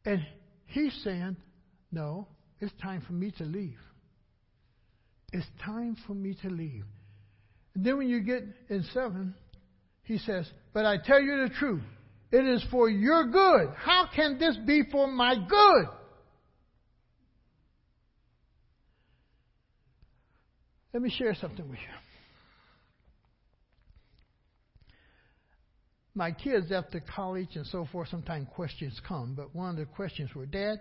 And 0.05 0.27
he's 0.67 0.99
saying, 1.05 1.37
no, 1.93 2.27
it's 2.61 2.73
time 2.83 3.03
for 3.07 3.13
me 3.13 3.31
to 3.39 3.45
leave. 3.45 3.79
It's 5.33 5.47
time 5.65 5.97
for 6.07 6.15
me 6.15 6.35
to 6.43 6.49
leave. 6.49 6.85
And 7.75 7.85
then 7.85 7.99
when 7.99 8.09
you 8.09 8.21
get 8.21 8.45
in 8.69 8.83
7, 8.93 9.35
he 10.05 10.19
says, 10.19 10.51
But 10.73 10.87
I 10.87 10.97
tell 11.05 11.21
you 11.21 11.47
the 11.47 11.55
truth, 11.55 11.83
it 12.33 12.45
is 12.45 12.65
for 12.71 12.89
your 12.89 13.27
good. 13.27 13.75
How 13.77 14.09
can 14.15 14.39
this 14.39 14.57
be 14.67 14.83
for 14.91 15.07
my 15.07 15.35
good? 15.35 15.87
Let 20.93 21.03
me 21.03 21.11
share 21.17 21.35
something 21.35 21.69
with 21.69 21.79
you. 21.79 22.08
My 26.19 26.33
kids, 26.33 26.73
after 26.73 26.99
college 26.99 27.51
and 27.55 27.65
so 27.65 27.87
forth, 27.93 28.09
sometimes 28.09 28.49
questions 28.57 29.01
come, 29.07 29.35
but 29.37 29.55
one 29.55 29.71
of 29.71 29.77
the 29.77 29.85
questions 29.85 30.35
were, 30.35 30.47
Dad, 30.47 30.81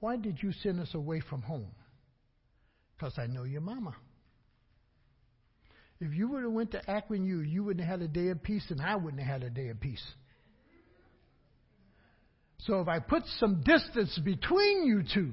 why 0.00 0.16
did 0.16 0.42
you 0.42 0.52
send 0.62 0.78
us 0.78 0.92
away 0.92 1.20
from 1.20 1.40
home? 1.40 1.70
Because 2.94 3.14
I 3.16 3.26
know 3.26 3.44
your 3.44 3.62
mama. 3.62 3.96
If 6.00 6.12
you 6.12 6.28
would 6.28 6.42
have 6.42 6.52
went 6.52 6.72
to 6.72 6.90
Akron 6.90 7.24
U, 7.24 7.40
you 7.40 7.64
wouldn't 7.64 7.86
have 7.86 8.00
had 8.00 8.10
a 8.10 8.12
day 8.12 8.28
of 8.28 8.42
peace, 8.42 8.66
and 8.68 8.78
I 8.82 8.96
wouldn't 8.96 9.22
have 9.22 9.40
had 9.40 9.42
a 9.44 9.48
day 9.48 9.68
of 9.68 9.80
peace. 9.80 10.04
So 12.58 12.80
if 12.80 12.88
I 12.88 12.98
put 12.98 13.22
some 13.38 13.62
distance 13.62 14.20
between 14.22 14.84
you 14.84 15.02
two, 15.14 15.32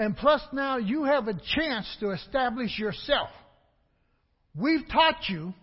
and 0.00 0.16
plus 0.16 0.42
now 0.52 0.78
you 0.78 1.04
have 1.04 1.28
a 1.28 1.34
chance 1.34 1.86
to 2.00 2.10
establish 2.10 2.76
yourself. 2.76 3.28
We've 4.56 4.88
taught 4.90 5.28
you. 5.28 5.54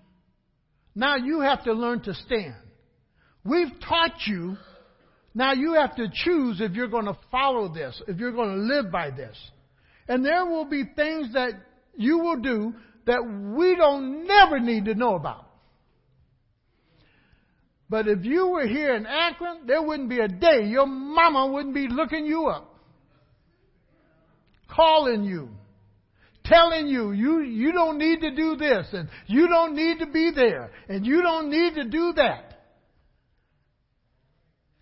Now 0.94 1.16
you 1.16 1.42
have 1.42 1.64
to 1.64 1.74
learn 1.74 2.02
to 2.02 2.14
stand. 2.14 2.56
We've 3.44 3.72
taught 3.88 4.28
you 4.28 4.58
now 5.34 5.54
you 5.54 5.74
have 5.74 5.96
to 5.96 6.08
choose 6.12 6.60
if 6.60 6.74
you're 6.74 6.88
going 6.88 7.06
to 7.06 7.18
follow 7.32 7.74
this, 7.74 8.02
if 8.08 8.18
you're 8.18 8.34
going 8.34 8.50
to 8.50 8.76
live 8.76 8.92
by 8.92 9.12
this. 9.12 9.38
And 10.08 10.26
there 10.26 10.46
will 10.46 10.66
be 10.66 10.84
things 10.96 11.34
that 11.34 11.54
you 11.96 12.20
will 12.20 12.38
do 12.38 12.74
that 13.06 13.24
we 13.24 13.76
don't 13.76 14.28
never 14.28 14.60
need 14.60 14.86
to 14.86 14.96
know 14.96 15.16
about. 15.16 15.48
But 17.90 18.08
if 18.08 18.24
you 18.24 18.48
were 18.48 18.68
here 18.68 18.96
in 18.96 19.06
Akron, 19.06 19.68
there 19.68 19.82
wouldn't 19.82 20.10
be 20.10 20.20
a 20.20 20.28
day 20.28 20.66
your 20.66 20.86
mama 20.86 21.52
wouldn't 21.52 21.76
be 21.76 21.88
looking 21.90 22.26
you 22.26 22.48
up, 22.48 22.74
calling 24.70 25.24
you, 25.24 25.50
telling 26.46 26.88
you 26.88 27.12
you 27.12 27.42
you 27.42 27.72
don't 27.72 27.98
need 27.98 28.22
to 28.22 28.36
do 28.36 28.56
this 28.56 28.88
and 28.94 29.10
you 29.28 29.48
don't 29.48 29.76
need 29.76 30.00
to 30.00 30.08
be 30.08 30.32
there 30.36 30.72
and 30.90 31.06
you 31.06 31.22
don't 31.22 31.50
need 31.50 31.76
to 31.76 31.86
do 31.86 32.14
that. 32.16 32.52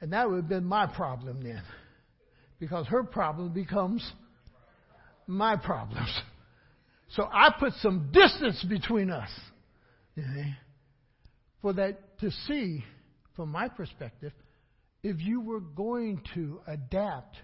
And 0.01 0.13
that 0.13 0.29
would 0.29 0.37
have 0.37 0.49
been 0.49 0.65
my 0.65 0.87
problem 0.87 1.43
then. 1.43 1.61
Because 2.59 2.87
her 2.87 3.03
problem 3.03 3.53
becomes 3.53 4.09
my 5.27 5.55
problems. 5.55 6.09
So 7.09 7.23
I 7.23 7.53
put 7.59 7.73
some 7.81 8.09
distance 8.11 8.63
between 8.67 9.09
us. 9.09 9.29
For 11.61 11.73
that 11.73 12.19
to 12.19 12.31
see, 12.47 12.83
from 13.35 13.49
my 13.49 13.67
perspective, 13.67 14.33
if 15.03 15.19
you 15.19 15.41
were 15.41 15.61
going 15.61 16.21
to 16.35 16.59
adapt 16.67 17.37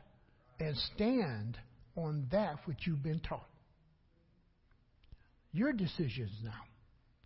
and 0.60 0.75
stand 0.93 1.58
on 1.95 2.28
that 2.32 2.58
which 2.65 2.80
you've 2.86 3.04
been 3.04 3.19
taught. 3.19 3.47
Your 5.55 5.73
decisions 5.73 6.31
now. 6.43 6.51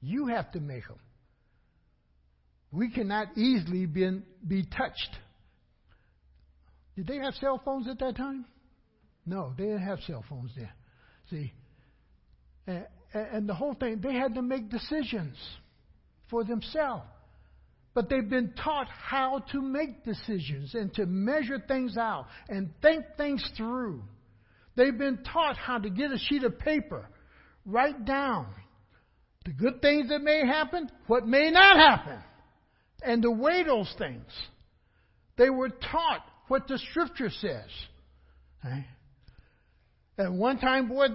You 0.02 0.28
have 0.28 0.52
to 0.52 0.60
make 0.60 0.88
them 0.88 1.00
we 2.72 2.90
cannot 2.90 3.38
easily 3.38 3.86
be, 3.86 4.22
be 4.48 4.64
touched. 4.64 5.18
Did 6.96 7.08
they 7.08 7.18
have 7.18 7.34
cell 7.36 7.62
phones 7.64 7.88
at 7.88 8.00
that 8.00 8.16
time? 8.16 8.46
No, 9.26 9.54
they 9.58 9.66
didn't 9.66 9.82
have 9.82 10.00
cell 10.06 10.24
phones 10.30 10.52
then. 10.56 10.70
See, 11.30 11.54
and, 12.68 12.86
and 13.14 13.50
the 13.50 13.54
whole 13.54 13.74
thing, 13.74 14.02
they 14.02 14.14
had 14.14 14.36
to 14.36 14.42
make 14.42 14.70
decisions 14.70 15.36
for 16.30 16.44
themselves. 16.44 17.06
But 17.96 18.08
they've 18.08 18.30
been 18.30 18.54
taught 18.54 18.88
how 18.88 19.44
to 19.52 19.62
make 19.62 20.06
decisions 20.06 20.76
and 20.76 20.94
to 20.94 21.06
measure 21.06 21.60
things 21.68 21.98
out 21.98 22.28
and 22.48 22.70
think 22.82 23.04
things 23.18 23.44
through. 23.58 24.04
They've 24.76 24.98
been 24.98 25.24
taught 25.24 25.58
how 25.58 25.80
to 25.80 25.90
get 25.90 26.12
a 26.12 26.18
sheet 26.18 26.44
of 26.44 26.60
paper, 26.60 27.10
write 27.70 28.06
down 28.06 28.48
the 29.46 29.52
good 29.52 29.82
things 29.82 30.10
that 30.10 30.22
may 30.22 30.46
happen, 30.46 30.90
what 31.08 31.28
may 31.28 31.50
not 31.52 31.78
happen, 31.78 32.20
and 33.02 33.22
to 33.22 33.32
weigh 33.32 33.64
those 33.64 33.94
things. 33.98 34.26
They 35.38 35.50
were 35.50 35.70
taught 35.70 36.26
what 36.48 36.68
the 36.68 36.78
scripture 36.90 37.30
says. 37.30 37.70
Right? 38.64 38.86
At 40.18 40.34
one 40.34 40.60
time, 40.60 40.90
boy, 40.90 41.08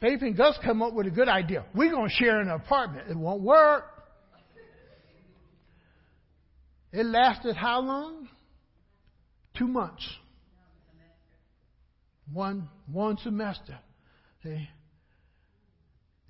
Faith 0.00 0.20
and 0.22 0.36
Gus 0.36 0.58
come 0.64 0.82
up 0.82 0.92
with 0.92 1.06
a 1.06 1.10
good 1.10 1.28
idea. 1.28 1.64
We're 1.74 1.92
going 1.92 2.08
to 2.08 2.14
share 2.14 2.40
an 2.40 2.50
apartment. 2.50 3.08
It 3.08 3.16
won't 3.16 3.40
work. 3.40 3.84
It 6.92 7.06
lasted 7.06 7.56
how 7.56 7.80
long? 7.80 8.28
Two 9.56 9.68
months. 9.68 10.06
One 12.32 12.68
one 12.90 13.16
semester. 13.18 13.78
See? 14.42 14.68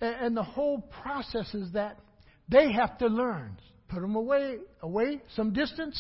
And, 0.02 0.36
the 0.36 0.42
whole 0.42 0.80
process 1.02 1.54
is 1.54 1.72
that 1.74 1.96
they 2.48 2.72
have 2.72 2.98
to 2.98 3.06
learn. 3.06 3.56
Put 3.88 4.00
them 4.00 4.16
away, 4.16 4.56
away 4.82 5.22
some 5.36 5.52
distance. 5.52 5.98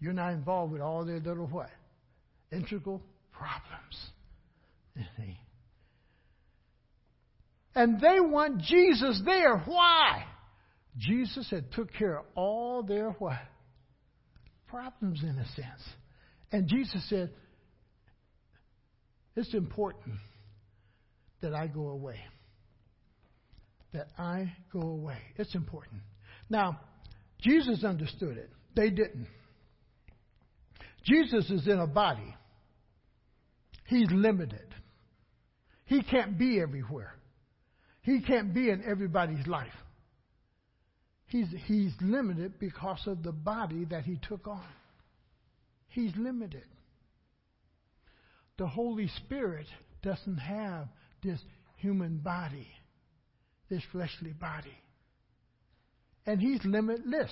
You're 0.00 0.12
not 0.12 0.32
involved 0.32 0.72
with 0.72 0.82
all 0.82 1.04
their 1.04 1.20
little 1.20 1.46
what? 1.46 1.70
Integral 2.50 3.00
problems. 3.32 4.10
And 7.76 8.00
they 8.00 8.18
want 8.20 8.60
Jesus 8.62 9.22
there. 9.24 9.58
Why? 9.58 10.24
Jesus 10.98 11.48
had 11.50 11.72
took 11.72 11.92
care 11.92 12.18
of 12.18 12.24
all 12.34 12.82
their 12.82 13.10
what? 13.10 13.38
Problems 14.66 15.22
in 15.22 15.38
a 15.38 15.46
sense. 15.54 15.82
And 16.50 16.68
Jesus 16.68 17.08
said, 17.08 17.30
It's 19.36 19.54
important 19.54 20.16
that 21.40 21.54
I 21.54 21.66
go 21.68 21.88
away. 21.88 22.18
That 23.94 24.08
I 24.18 24.52
go 24.72 24.80
away. 24.80 25.18
It's 25.36 25.54
important. 25.54 26.02
Now, 26.50 26.80
Jesus 27.40 27.84
understood 27.84 28.36
it. 28.36 28.50
They 28.76 28.90
didn't. 28.90 29.28
Jesus 31.04 31.48
is 31.50 31.66
in 31.66 31.78
a 31.78 31.86
body. 31.86 32.34
He's 33.86 34.10
limited. 34.10 34.74
He 35.86 36.02
can't 36.02 36.38
be 36.38 36.60
everywhere. 36.60 37.14
He 38.02 38.20
can't 38.20 38.52
be 38.52 38.68
in 38.68 38.82
everybody's 38.84 39.46
life. 39.46 39.72
He's, 41.26 41.48
he's 41.66 41.92
limited 42.00 42.58
because 42.58 43.00
of 43.06 43.22
the 43.22 43.32
body 43.32 43.84
that 43.86 44.04
he 44.04 44.18
took 44.28 44.46
on. 44.46 44.64
He's 45.88 46.12
limited. 46.16 46.64
The 48.58 48.66
Holy 48.66 49.08
Spirit 49.24 49.66
doesn't 50.02 50.38
have 50.38 50.88
this 51.22 51.40
human 51.76 52.18
body, 52.18 52.68
this 53.74 53.82
fleshly 53.90 54.32
body. 54.32 54.78
And 56.26 56.40
he's 56.40 56.60
limitless. 56.64 57.30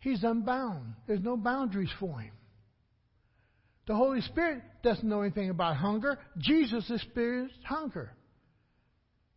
He's 0.00 0.22
unbound. 0.24 0.94
There's 1.06 1.22
no 1.22 1.36
boundaries 1.36 1.90
for 2.00 2.18
him. 2.18 2.32
The 3.86 3.94
Holy 3.94 4.20
Spirit 4.20 4.62
doesn't 4.82 5.08
know 5.08 5.22
anything 5.22 5.50
about 5.50 5.76
hunger. 5.76 6.18
Jesus 6.38 6.90
experienced 6.90 7.54
hunger. 7.64 8.12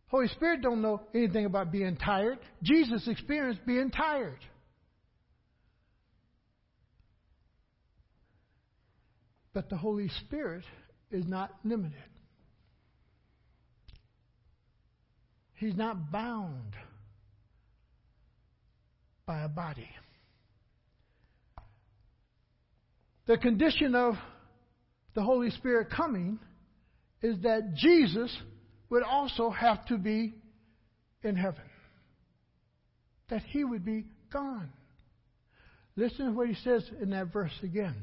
Holy 0.08 0.26
Spirit 0.28 0.60
don't 0.60 0.82
know 0.82 1.02
anything 1.14 1.44
about 1.44 1.70
being 1.70 1.96
tired. 1.96 2.38
Jesus 2.64 3.06
experienced 3.06 3.64
being 3.64 3.92
tired. 3.92 4.40
But 9.52 9.70
the 9.70 9.76
Holy 9.76 10.08
Spirit 10.26 10.64
is 11.12 11.24
not 11.26 11.52
limited. 11.62 12.09
He's 15.60 15.76
not 15.76 16.10
bound 16.10 16.74
by 19.26 19.42
a 19.42 19.48
body. 19.48 19.90
The 23.26 23.36
condition 23.36 23.94
of 23.94 24.14
the 25.14 25.22
Holy 25.22 25.50
Spirit 25.50 25.88
coming 25.94 26.38
is 27.20 27.36
that 27.42 27.74
Jesus 27.74 28.34
would 28.88 29.02
also 29.02 29.50
have 29.50 29.84
to 29.88 29.98
be 29.98 30.32
in 31.22 31.36
heaven. 31.36 31.60
That 33.28 33.42
he 33.42 33.62
would 33.62 33.84
be 33.84 34.06
gone. 34.32 34.70
Listen 35.94 36.24
to 36.24 36.32
what 36.32 36.48
he 36.48 36.54
says 36.64 36.90
in 37.02 37.10
that 37.10 37.34
verse 37.34 37.52
again, 37.62 37.96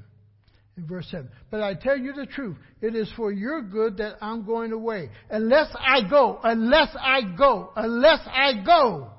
in 0.77 0.87
verse 0.87 1.07
7. 1.11 1.29
But 1.51 1.61
I 1.61 1.73
tell 1.73 1.97
you 1.97 2.13
the 2.13 2.25
truth, 2.25 2.57
it 2.81 2.95
is 2.95 3.11
for 3.15 3.31
your 3.31 3.61
good 3.61 3.97
that 3.97 4.17
I'm 4.21 4.45
going 4.45 4.71
away. 4.71 5.09
Unless 5.29 5.75
I 5.77 6.07
go, 6.07 6.39
unless 6.43 6.95
I 6.99 7.21
go, 7.37 7.71
unless 7.75 8.19
I 8.25 8.63
go 8.63 9.11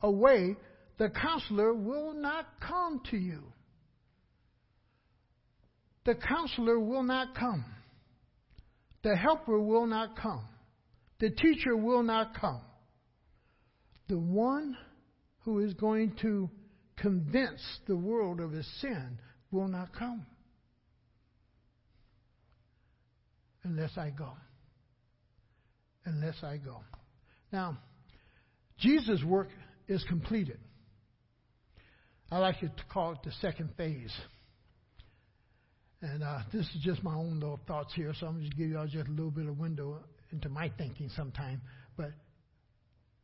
away, 0.00 0.56
the 0.98 1.10
counselor 1.10 1.74
will 1.74 2.14
not 2.14 2.46
come 2.60 3.00
to 3.10 3.16
you 3.16 3.42
the 6.04 6.14
counselor 6.14 6.78
will 6.78 7.02
not 7.02 7.34
come. 7.34 7.64
The 9.02 9.16
helper 9.16 9.58
will 9.58 9.86
not 9.86 10.16
come. 10.16 10.46
The 11.18 11.30
teacher 11.30 11.76
will 11.76 12.02
not 12.02 12.38
come. 12.38 12.60
The 14.08 14.18
one 14.18 14.76
who 15.40 15.60
is 15.60 15.72
going 15.74 16.16
to 16.22 16.50
convince 16.96 17.62
the 17.86 17.96
world 17.96 18.40
of 18.40 18.52
his 18.52 18.66
sin 18.80 19.18
will 19.50 19.68
not 19.68 19.94
come 19.96 20.26
unless 23.64 23.96
I 23.96 24.10
go. 24.10 24.30
Unless 26.04 26.42
I 26.42 26.58
go. 26.58 26.80
Now, 27.52 27.78
Jesus' 28.78 29.22
work 29.24 29.48
is 29.88 30.04
completed. 30.08 30.58
I 32.30 32.38
like 32.38 32.60
to 32.60 32.70
call 32.92 33.12
it 33.12 33.18
the 33.24 33.32
second 33.40 33.70
phase. 33.76 34.12
And 36.02 36.22
uh, 36.22 36.40
this 36.52 36.66
is 36.66 36.82
just 36.82 37.02
my 37.02 37.14
own 37.14 37.40
little 37.40 37.60
thoughts 37.66 37.94
here, 37.94 38.12
so 38.18 38.26
I'm 38.26 38.40
just 38.40 38.56
give 38.56 38.68
y'all 38.68 38.86
just 38.86 39.08
a 39.08 39.10
little 39.10 39.30
bit 39.30 39.46
of 39.46 39.58
window 39.58 40.00
into 40.32 40.48
my 40.48 40.70
thinking 40.76 41.08
sometime. 41.16 41.62
But 41.96 42.10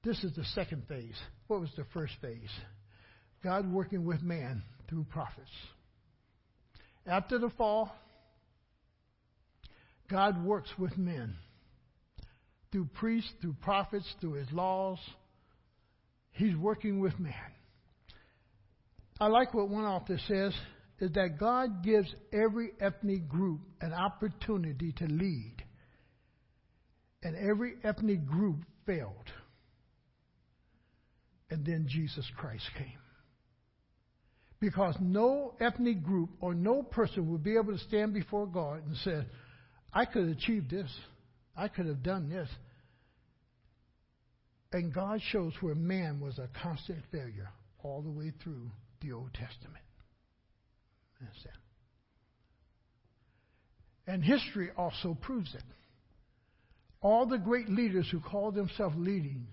this 0.03 0.22
is 0.24 0.35
the 0.35 0.44
second 0.55 0.85
phase. 0.88 1.18
What 1.48 1.61
was 1.61 1.70
the 1.76 1.85
first 1.92 2.14
phase? 2.22 2.50
God 3.42 3.70
working 3.70 4.05
with 4.05 4.22
man 4.22 4.62
through 4.88 5.05
prophets. 5.05 5.50
After 7.07 7.38
the 7.38 7.50
fall, 7.50 7.92
God 10.11 10.44
works 10.44 10.70
with 10.79 10.96
men 10.99 11.37
through 12.73 12.88
priests, 12.94 13.31
through 13.40 13.55
prophets, 13.62 14.07
through 14.20 14.35
his 14.35 14.51
laws. 14.53 14.99
He's 16.33 16.57
working 16.57 17.01
with 17.01 17.18
man. 17.18 17.35
I 19.20 19.27
like 19.27 19.53
what 19.55 19.68
one 19.68 19.85
author 19.85 20.18
says 20.29 20.55
is 21.01 21.11
that 21.12 21.38
God 21.38 21.85
gives 21.85 22.12
every 22.33 22.70
ethnic 22.81 23.29
group 23.29 23.61
an 23.81 23.92
opportunity 23.92 24.92
to 24.92 25.07
lead. 25.07 25.57
And 27.23 27.37
every 27.37 27.75
ethnic 27.85 28.27
group 28.27 28.64
failed. 28.87 29.31
And 31.51 31.66
then 31.66 31.87
Jesus 31.88 32.25
Christ 32.37 32.64
came. 32.79 32.99
Because 34.59 34.94
no 35.01 35.55
ethnic 35.61 36.03
group 36.03 36.31
or 36.40 36.55
no 36.55 36.83
person 36.83 37.31
would 37.31 37.42
be 37.42 37.57
able 37.57 37.73
to 37.73 37.85
stand 37.85 38.14
before 38.14 38.46
God 38.46 38.87
and 38.87 38.96
say, 38.99 39.27
I 39.92 40.05
could 40.05 40.29
have 40.29 40.37
achieved 40.37 40.70
this. 40.70 40.90
I 41.57 41.68
could 41.68 41.87
have 41.87 42.03
done 42.03 42.29
this. 42.29 42.48
And 44.72 44.94
God 44.94 45.20
shows 45.31 45.53
where 45.61 45.74
man 45.74 46.20
was 46.20 46.38
a 46.38 46.48
constant 46.62 47.03
failure 47.11 47.48
all 47.83 48.03
the 48.03 48.11
way 48.11 48.33
through 48.42 48.70
the 49.00 49.12
Old 49.12 49.33
Testament. 49.35 49.85
And 54.07 54.24
history 54.24 54.70
also 54.76 55.16
proves 55.20 55.55
it. 55.55 55.62
All 57.00 57.26
the 57.26 57.38
great 57.38 57.68
leaders 57.68 58.09
who 58.11 58.20
called 58.20 58.55
themselves 58.55 58.96
leading 58.98 59.46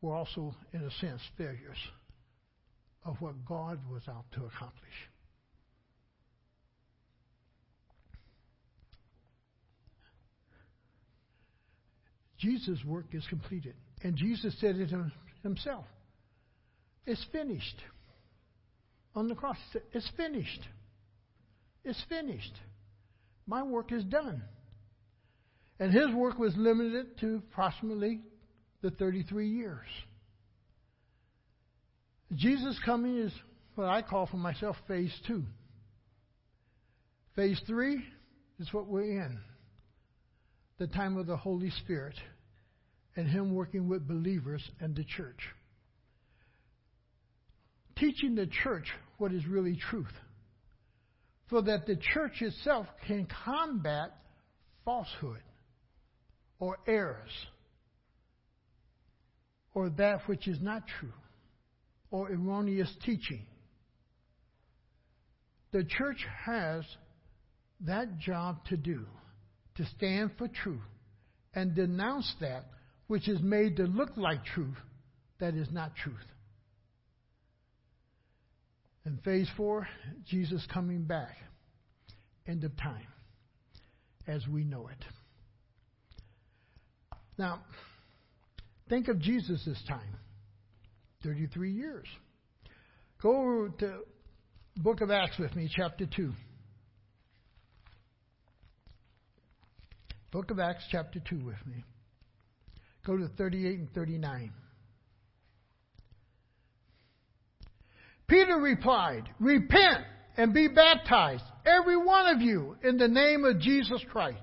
were 0.00 0.14
also, 0.14 0.54
in 0.72 0.80
a 0.80 0.90
sense, 1.00 1.20
failures 1.38 1.78
of 3.04 3.20
what 3.20 3.44
God 3.46 3.78
was 3.90 4.02
out 4.08 4.24
to 4.32 4.44
accomplish. 4.44 5.11
Jesus' 12.42 12.84
work 12.84 13.06
is 13.12 13.24
completed. 13.28 13.74
And 14.02 14.16
Jesus 14.16 14.54
said 14.60 14.76
it 14.76 14.90
himself 15.42 15.84
It's 17.06 17.24
finished. 17.30 17.80
on 19.14 19.28
the 19.28 19.34
cross. 19.34 19.56
It's 19.92 20.10
finished. 20.16 20.68
It's 21.84 22.02
finished. 22.08 22.54
My 23.46 23.62
work 23.62 23.92
is 23.92 24.04
done. 24.04 24.42
And 25.78 25.92
his 25.92 26.10
work 26.14 26.38
was 26.38 26.52
limited 26.56 27.18
to 27.20 27.42
approximately 27.50 28.20
the 28.82 28.90
33 28.90 29.48
years. 29.48 29.86
Jesus' 32.34 32.78
coming 32.84 33.18
is 33.18 33.32
what 33.74 33.88
I 33.88 34.02
call 34.02 34.26
for 34.26 34.36
myself 34.36 34.76
phase 34.88 35.12
two. 35.26 35.44
Phase 37.36 37.60
three 37.66 38.02
is 38.58 38.72
what 38.72 38.86
we're 38.86 39.24
in 39.24 39.38
the 40.78 40.86
time 40.86 41.16
of 41.16 41.26
the 41.26 41.36
Holy 41.36 41.70
Spirit 41.70 42.14
and 43.16 43.26
Him 43.26 43.54
working 43.54 43.88
with 43.88 44.06
believers 44.06 44.62
and 44.80 44.96
the 44.96 45.04
church. 45.04 45.40
Teaching 47.96 48.34
the 48.34 48.48
church 48.62 48.86
what 49.18 49.32
is 49.32 49.46
really 49.46 49.76
truth 49.90 50.12
so 51.50 51.60
that 51.60 51.86
the 51.86 51.96
church 52.14 52.40
itself 52.40 52.86
can 53.06 53.28
combat 53.44 54.10
falsehood 54.84 55.42
or 56.58 56.78
errors 56.86 57.30
or 59.74 59.90
that 59.90 60.26
which 60.26 60.48
is 60.48 60.58
not 60.60 60.82
true 60.98 61.12
or 62.10 62.30
erroneous 62.30 62.90
teaching. 63.04 63.46
The 65.72 65.84
church 65.84 66.24
has 66.44 66.84
that 67.80 68.18
job 68.18 68.64
to 68.66 68.76
do 68.76 69.06
to 69.76 69.86
stand 69.96 70.30
for 70.38 70.48
truth 70.48 70.80
and 71.54 71.74
denounce 71.74 72.34
that 72.40 72.66
which 73.12 73.28
is 73.28 73.42
made 73.42 73.76
to 73.76 73.82
look 73.82 74.08
like 74.16 74.42
truth 74.42 74.78
that 75.38 75.54
is 75.54 75.68
not 75.70 75.94
truth. 75.94 76.16
In 79.04 79.18
phase 79.18 79.50
four, 79.54 79.86
Jesus 80.26 80.66
coming 80.72 81.02
back. 81.02 81.36
End 82.48 82.64
of 82.64 82.74
time 82.78 83.06
as 84.26 84.48
we 84.48 84.64
know 84.64 84.88
it. 84.88 85.04
Now, 87.36 87.60
think 88.88 89.08
of 89.08 89.18
Jesus' 89.18 89.78
time 89.86 90.16
33 91.22 91.70
years. 91.70 92.06
Go 93.22 93.68
to 93.78 93.98
book 94.78 95.02
of 95.02 95.10
Acts 95.10 95.38
with 95.38 95.54
me, 95.54 95.68
chapter 95.70 96.06
2. 96.06 96.32
Book 100.30 100.50
of 100.50 100.58
Acts, 100.58 100.84
chapter 100.90 101.20
2 101.28 101.44
with 101.44 101.66
me. 101.66 101.84
Go 103.04 103.16
to 103.16 103.28
38 103.28 103.78
and 103.78 103.92
39. 103.92 104.52
Peter 108.28 108.56
replied, 108.56 109.28
Repent 109.40 110.04
and 110.36 110.54
be 110.54 110.68
baptized, 110.68 111.44
every 111.66 111.96
one 111.96 112.34
of 112.34 112.40
you, 112.40 112.76
in 112.82 112.96
the 112.96 113.08
name 113.08 113.44
of 113.44 113.60
Jesus 113.60 114.02
Christ, 114.10 114.38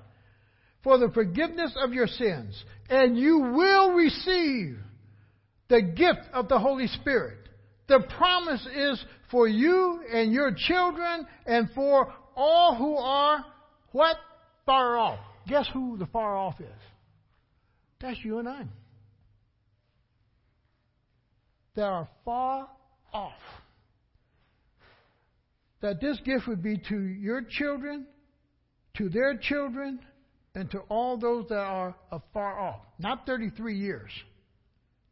for 0.84 0.98
the 0.98 1.10
forgiveness 1.10 1.74
of 1.82 1.92
your 1.92 2.06
sins, 2.06 2.62
and 2.88 3.18
you 3.18 3.38
will 3.38 3.92
receive 3.92 4.78
the 5.68 5.82
gift 5.82 6.28
of 6.32 6.48
the 6.48 6.58
Holy 6.58 6.86
Spirit. 6.86 7.38
The 7.88 8.00
promise 8.16 8.64
is 8.74 9.02
for 9.30 9.48
you 9.48 10.00
and 10.12 10.32
your 10.32 10.52
children 10.54 11.26
and 11.46 11.68
for 11.74 12.12
all 12.36 12.76
who 12.76 12.96
are 12.96 13.44
what? 13.92 14.16
Far 14.66 14.98
off. 14.98 15.18
Guess 15.48 15.66
who 15.72 15.96
the 15.98 16.06
far 16.06 16.36
off 16.36 16.60
is? 16.60 16.66
That's 18.00 18.18
you 18.24 18.38
and 18.38 18.48
I. 18.48 18.64
They 21.74 21.82
are 21.82 22.08
far 22.24 22.68
off 23.12 23.32
that 25.80 26.00
this 26.00 26.18
gift 26.24 26.46
would 26.46 26.62
be 26.62 26.78
to 26.88 26.98
your 26.98 27.42
children, 27.42 28.06
to 28.96 29.08
their 29.08 29.36
children, 29.36 30.00
and 30.54 30.70
to 30.72 30.78
all 30.88 31.16
those 31.16 31.46
that 31.48 31.58
are 31.58 31.94
afar 32.10 32.58
off. 32.58 32.80
Not 32.98 33.24
33 33.26 33.78
years, 33.78 34.10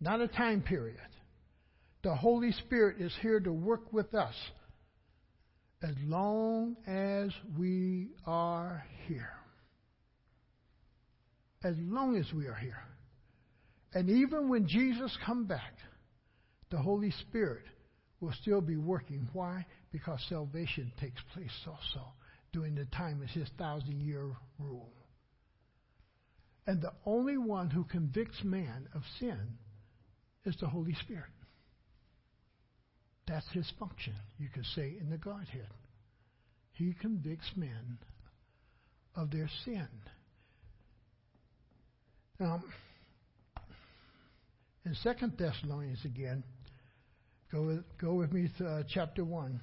not 0.00 0.20
a 0.20 0.28
time 0.28 0.62
period. 0.62 0.98
The 2.02 2.14
Holy 2.14 2.52
Spirit 2.52 3.00
is 3.00 3.12
here 3.20 3.40
to 3.40 3.52
work 3.52 3.92
with 3.92 4.14
us 4.14 4.34
as 5.82 5.94
long 6.04 6.76
as 6.86 7.30
we 7.58 8.08
are 8.26 8.84
here. 9.06 9.37
As 11.64 11.74
long 11.78 12.16
as 12.16 12.32
we 12.32 12.46
are 12.46 12.54
here. 12.54 12.78
And 13.94 14.08
even 14.10 14.48
when 14.48 14.68
Jesus 14.68 15.16
come 15.24 15.46
back, 15.46 15.74
the 16.70 16.78
Holy 16.78 17.10
Spirit 17.10 17.64
will 18.20 18.32
still 18.32 18.60
be 18.60 18.76
working. 18.76 19.28
Why? 19.32 19.64
because 19.92 20.20
salvation 20.28 20.92
takes 21.00 21.20
place 21.32 21.50
also 21.66 22.06
during 22.52 22.74
the 22.74 22.84
time 22.86 23.22
of 23.22 23.28
his 23.30 23.48
thousand 23.58 24.00
year 24.00 24.36
rule. 24.58 24.92
And 26.66 26.82
the 26.82 26.92
only 27.06 27.38
one 27.38 27.70
who 27.70 27.84
convicts 27.84 28.42
man 28.44 28.88
of 28.94 29.02
sin 29.18 29.58
is 30.44 30.54
the 30.60 30.68
Holy 30.68 30.94
Spirit. 31.02 31.24
That's 33.26 33.50
his 33.52 33.70
function, 33.78 34.14
you 34.38 34.48
could 34.52 34.66
say, 34.74 34.96
in 35.00 35.10
the 35.10 35.18
Godhead. 35.18 35.68
He 36.72 36.94
convicts 37.00 37.50
men 37.56 37.98
of 39.14 39.30
their 39.30 39.48
sin. 39.64 39.88
Now, 42.40 42.62
in 44.84 44.94
Second 44.94 45.34
Thessalonians 45.38 46.04
again, 46.04 46.44
Go 47.50 47.62
with, 47.62 47.84
go 47.98 48.14
with 48.14 48.30
me 48.30 48.50
to 48.58 48.66
uh, 48.66 48.82
chapter 48.86 49.24
1. 49.24 49.60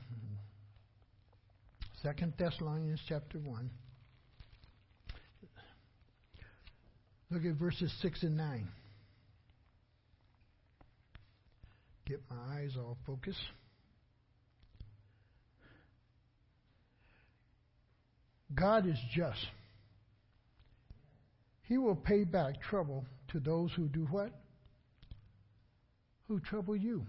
Second 2.02 2.34
Thessalonians 2.38 3.00
chapter 3.08 3.38
1. 3.38 3.70
Look 7.30 7.46
at 7.46 7.54
verses 7.60 7.94
6 8.02 8.24
and 8.24 8.38
9. 8.38 8.68
Get 12.08 12.22
my 12.30 12.58
eyes 12.58 12.72
all 12.78 12.98
focused. 13.06 13.38
God 18.54 18.88
is 18.88 18.98
just. 19.14 19.46
He 21.68 21.78
will 21.78 21.96
pay 21.96 22.24
back 22.24 22.62
trouble 22.62 23.06
to 23.30 23.40
those 23.40 23.72
who 23.76 23.88
do 23.88 24.08
what? 24.12 24.32
Who 26.28 26.40
trouble 26.40 26.76
you. 26.76 27.06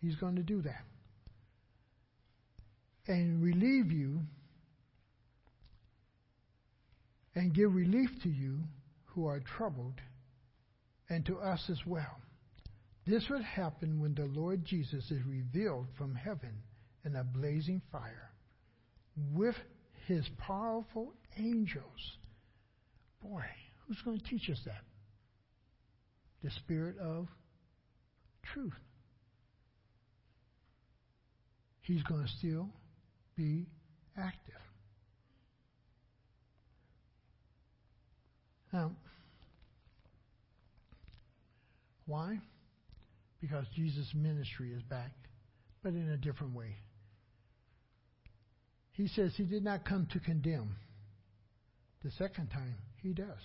He's 0.00 0.16
going 0.16 0.36
to 0.36 0.42
do 0.42 0.62
that. 0.62 0.84
And 3.06 3.42
relieve 3.42 3.90
you 3.90 4.20
and 7.34 7.54
give 7.54 7.74
relief 7.74 8.10
to 8.22 8.28
you 8.28 8.58
who 9.06 9.26
are 9.26 9.40
troubled 9.40 10.00
and 11.08 11.24
to 11.26 11.38
us 11.38 11.62
as 11.70 11.78
well. 11.86 12.20
This 13.06 13.28
would 13.30 13.42
happen 13.42 14.00
when 14.00 14.14
the 14.14 14.26
Lord 14.26 14.64
Jesus 14.64 15.10
is 15.10 15.20
revealed 15.26 15.86
from 15.98 16.14
heaven 16.14 16.62
in 17.04 17.16
a 17.16 17.24
blazing 17.24 17.82
fire 17.90 18.30
with 19.32 19.56
his 20.06 20.24
powerful 20.38 21.12
angels. 21.38 22.16
Boy, 23.22 23.44
who's 23.86 24.00
going 24.04 24.18
to 24.18 24.24
teach 24.24 24.50
us 24.50 24.60
that? 24.66 24.82
The 26.42 26.50
Spirit 26.50 26.98
of 26.98 27.28
truth. 28.52 28.72
he's 31.82 32.02
going 32.04 32.22
to 32.22 32.28
still 32.38 32.68
be 33.36 33.66
active. 34.16 34.54
Now, 38.72 38.92
why? 42.06 42.38
Because 43.40 43.66
Jesus' 43.74 44.10
ministry 44.14 44.72
is 44.72 44.82
back, 44.82 45.12
but 45.82 45.92
in 45.92 46.08
a 46.08 46.16
different 46.16 46.54
way. 46.54 46.76
He 48.92 49.08
says 49.08 49.32
he 49.36 49.44
did 49.44 49.64
not 49.64 49.84
come 49.84 50.06
to 50.12 50.20
condemn. 50.20 50.76
The 52.04 52.10
second 52.12 52.48
time, 52.48 52.76
he 53.02 53.12
does. 53.12 53.42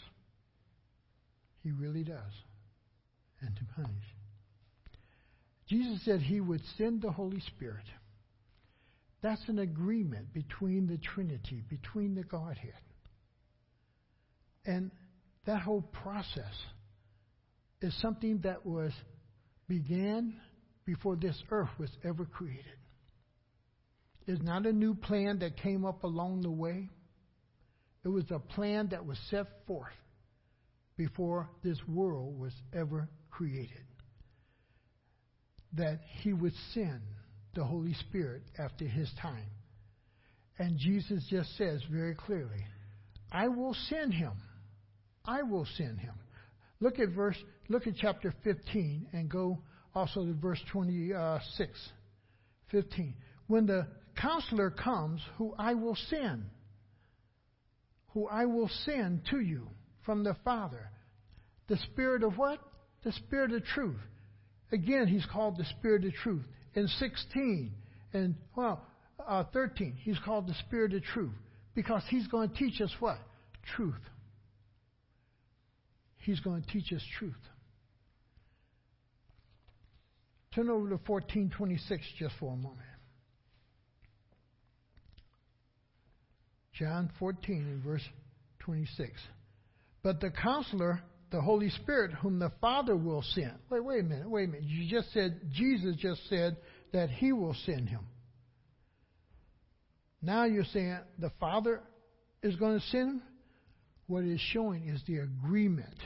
He 1.63 1.71
really 1.71 2.03
does. 2.03 2.33
And 3.41 3.55
to 3.55 3.61
punish. 3.75 4.03
Jesus 5.67 6.03
said 6.05 6.21
he 6.21 6.39
would 6.39 6.61
send 6.77 7.01
the 7.01 7.11
Holy 7.11 7.41
Spirit 7.41 7.83
that's 9.21 9.47
an 9.47 9.59
agreement 9.59 10.33
between 10.33 10.87
the 10.87 10.97
Trinity, 10.97 11.63
between 11.69 12.15
the 12.15 12.23
Godhead. 12.23 12.73
And 14.65 14.91
that 15.45 15.61
whole 15.61 15.81
process 15.81 16.53
is 17.81 17.99
something 18.01 18.39
that 18.43 18.65
was 18.65 18.91
began 19.67 20.35
before 20.85 21.15
this 21.15 21.41
earth 21.51 21.69
was 21.79 21.89
ever 22.03 22.25
created. 22.25 22.65
It's 24.27 24.41
not 24.41 24.65
a 24.65 24.73
new 24.73 24.93
plan 24.93 25.39
that 25.39 25.57
came 25.57 25.85
up 25.85 26.03
along 26.03 26.41
the 26.41 26.51
way. 26.51 26.89
It 28.07 28.11
was 28.11 28.31
a 28.31 28.39
plan 28.39 28.87
that 28.91 29.05
was 29.05 29.17
set 29.29 29.47
forth 29.67 29.91
before 30.95 31.49
this 31.61 31.77
world 31.89 32.39
was 32.39 32.53
ever 32.73 33.09
created. 33.29 33.83
That 35.73 35.99
he 36.21 36.31
would 36.31 36.53
send 36.73 37.01
the 37.53 37.65
Holy 37.65 37.93
Spirit 37.95 38.43
after 38.57 38.85
his 38.85 39.11
time. 39.21 39.49
And 40.57 40.77
Jesus 40.77 41.27
just 41.29 41.57
says 41.57 41.81
very 41.91 42.15
clearly, 42.15 42.65
I 43.29 43.49
will 43.49 43.75
send 43.89 44.13
him. 44.13 44.37
I 45.25 45.43
will 45.43 45.67
send 45.75 45.99
him. 45.99 46.13
Look 46.79 46.99
at 46.99 47.09
verse 47.09 47.35
look 47.67 47.87
at 47.87 47.95
chapter 47.99 48.33
15 48.45 49.07
and 49.11 49.29
go 49.29 49.59
also 49.93 50.23
to 50.23 50.33
verse 50.33 50.61
26. 50.71 51.89
15. 52.71 53.15
When 53.47 53.65
the 53.65 53.85
counselor 54.15 54.69
comes, 54.69 55.19
who 55.37 55.53
I 55.59 55.73
will 55.73 55.97
send, 56.09 56.45
who 58.17 58.27
I 58.27 58.45
will 58.45 58.69
send 58.83 59.21
to 59.29 59.39
you 59.39 59.67
from 60.03 60.23
the 60.23 60.35
Father. 60.43 60.89
The 61.67 61.77
Spirit 61.91 62.23
of 62.23 62.35
what? 62.35 62.59
The 63.03 63.11
Spirit 63.11 63.51
of 63.51 63.63
truth. 63.63 63.99
Again, 64.71 65.05
he's 65.07 65.25
called 65.31 65.55
the 65.55 65.65
Spirit 65.65 66.03
of 66.03 66.13
truth. 66.13 66.43
In 66.73 66.87
16 66.87 67.71
and, 68.13 68.33
well, 68.55 68.81
uh, 69.27 69.43
13, 69.53 69.97
he's 70.01 70.17
called 70.25 70.47
the 70.47 70.55
Spirit 70.65 70.95
of 70.95 71.03
truth 71.03 71.33
because 71.75 72.01
he's 72.09 72.25
going 72.25 72.49
to 72.49 72.55
teach 72.55 72.81
us 72.81 72.89
what? 72.99 73.19
Truth. 73.75 73.93
He's 76.17 76.39
going 76.39 76.63
to 76.63 76.67
teach 76.69 76.91
us 76.91 77.03
truth. 77.19 77.35
Turn 80.55 80.69
over 80.69 80.89
to 80.89 80.95
1426 81.05 82.01
just 82.17 82.33
for 82.39 82.53
a 82.53 82.57
moment. 82.57 82.81
John 86.77 87.09
14 87.19 87.55
and 87.55 87.83
verse 87.83 88.03
26. 88.59 89.11
But 90.03 90.19
the 90.21 90.29
counselor, 90.29 91.01
the 91.31 91.41
Holy 91.41 91.69
Spirit, 91.69 92.11
whom 92.11 92.39
the 92.39 92.51
Father 92.61 92.95
will 92.95 93.23
send. 93.33 93.53
Wait, 93.69 93.83
wait 93.83 94.01
a 94.01 94.03
minute, 94.03 94.29
wait 94.29 94.45
a 94.45 94.47
minute. 94.51 94.67
You 94.67 94.89
just 94.89 95.11
said, 95.13 95.41
Jesus 95.51 95.95
just 95.97 96.21
said 96.29 96.57
that 96.93 97.09
he 97.09 97.33
will 97.33 97.55
send 97.65 97.89
him. 97.89 98.05
Now 100.21 100.45
you're 100.45 100.65
saying 100.65 100.99
the 101.19 101.31
Father 101.39 101.81
is 102.43 102.55
going 102.55 102.79
to 102.79 102.85
send 102.87 103.09
him? 103.09 103.21
What 104.07 104.23
it 104.23 104.33
is 104.33 104.41
showing 104.53 104.87
is 104.87 105.01
the 105.05 105.17
agreement 105.17 105.97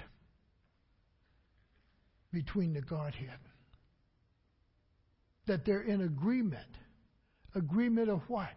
between 2.34 2.74
the 2.74 2.82
Godhead. 2.82 3.38
That 5.48 5.66
they're 5.66 5.84
in 5.84 6.02
agreement. 6.02 6.68
Agreement 7.54 8.10
of 8.10 8.22
what? 8.28 8.50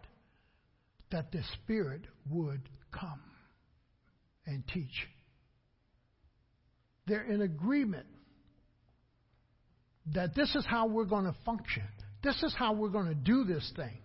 That 1.15 1.31
the 1.31 1.39
Spirit 1.63 2.01
would 2.29 2.59
come 2.91 3.21
and 4.45 4.67
teach. 4.67 5.07
They're 7.07 7.23
in 7.23 7.41
agreement 7.41 8.05
that 10.13 10.35
this 10.35 10.53
is 10.55 10.65
how 10.67 10.87
we're 10.87 11.05
going 11.05 11.23
to 11.23 11.33
function. 11.45 11.83
This 12.21 12.43
is 12.43 12.53
how 12.59 12.73
we're 12.73 12.89
going 12.89 13.07
to 13.07 13.15
do 13.15 13.45
this 13.45 13.71
thing. 13.77 13.97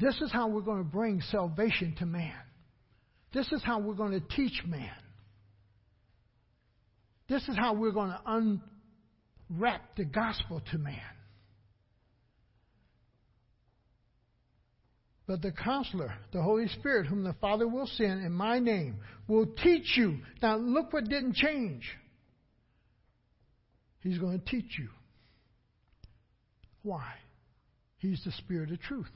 This 0.00 0.20
is 0.20 0.32
how 0.32 0.48
we're 0.48 0.62
going 0.62 0.82
to 0.82 0.90
bring 0.90 1.20
salvation 1.30 1.94
to 2.00 2.06
man. 2.06 2.34
This 3.32 3.46
is 3.52 3.62
how 3.62 3.78
we're 3.78 3.94
going 3.94 4.20
to 4.20 4.34
teach 4.34 4.64
man. 4.66 4.90
This 7.28 7.46
is 7.46 7.56
how 7.56 7.74
we're 7.74 7.92
going 7.92 8.10
to 8.10 8.60
unwrap 9.48 9.94
the 9.96 10.06
gospel 10.06 10.60
to 10.72 10.78
man. 10.78 11.15
But 15.26 15.42
the 15.42 15.50
counselor, 15.50 16.14
the 16.32 16.40
Holy 16.40 16.68
Spirit, 16.68 17.06
whom 17.06 17.24
the 17.24 17.34
Father 17.40 17.66
will 17.66 17.88
send 17.88 18.24
in 18.24 18.32
my 18.32 18.60
name, 18.60 18.98
will 19.26 19.46
teach 19.46 19.96
you. 19.96 20.18
Now, 20.40 20.56
look 20.56 20.92
what 20.92 21.08
didn't 21.08 21.34
change. 21.34 21.82
He's 24.00 24.18
going 24.18 24.38
to 24.38 24.44
teach 24.44 24.78
you. 24.78 24.88
Why? 26.82 27.12
He's 27.98 28.22
the 28.24 28.30
Spirit 28.32 28.70
of 28.70 28.80
truth. 28.80 29.10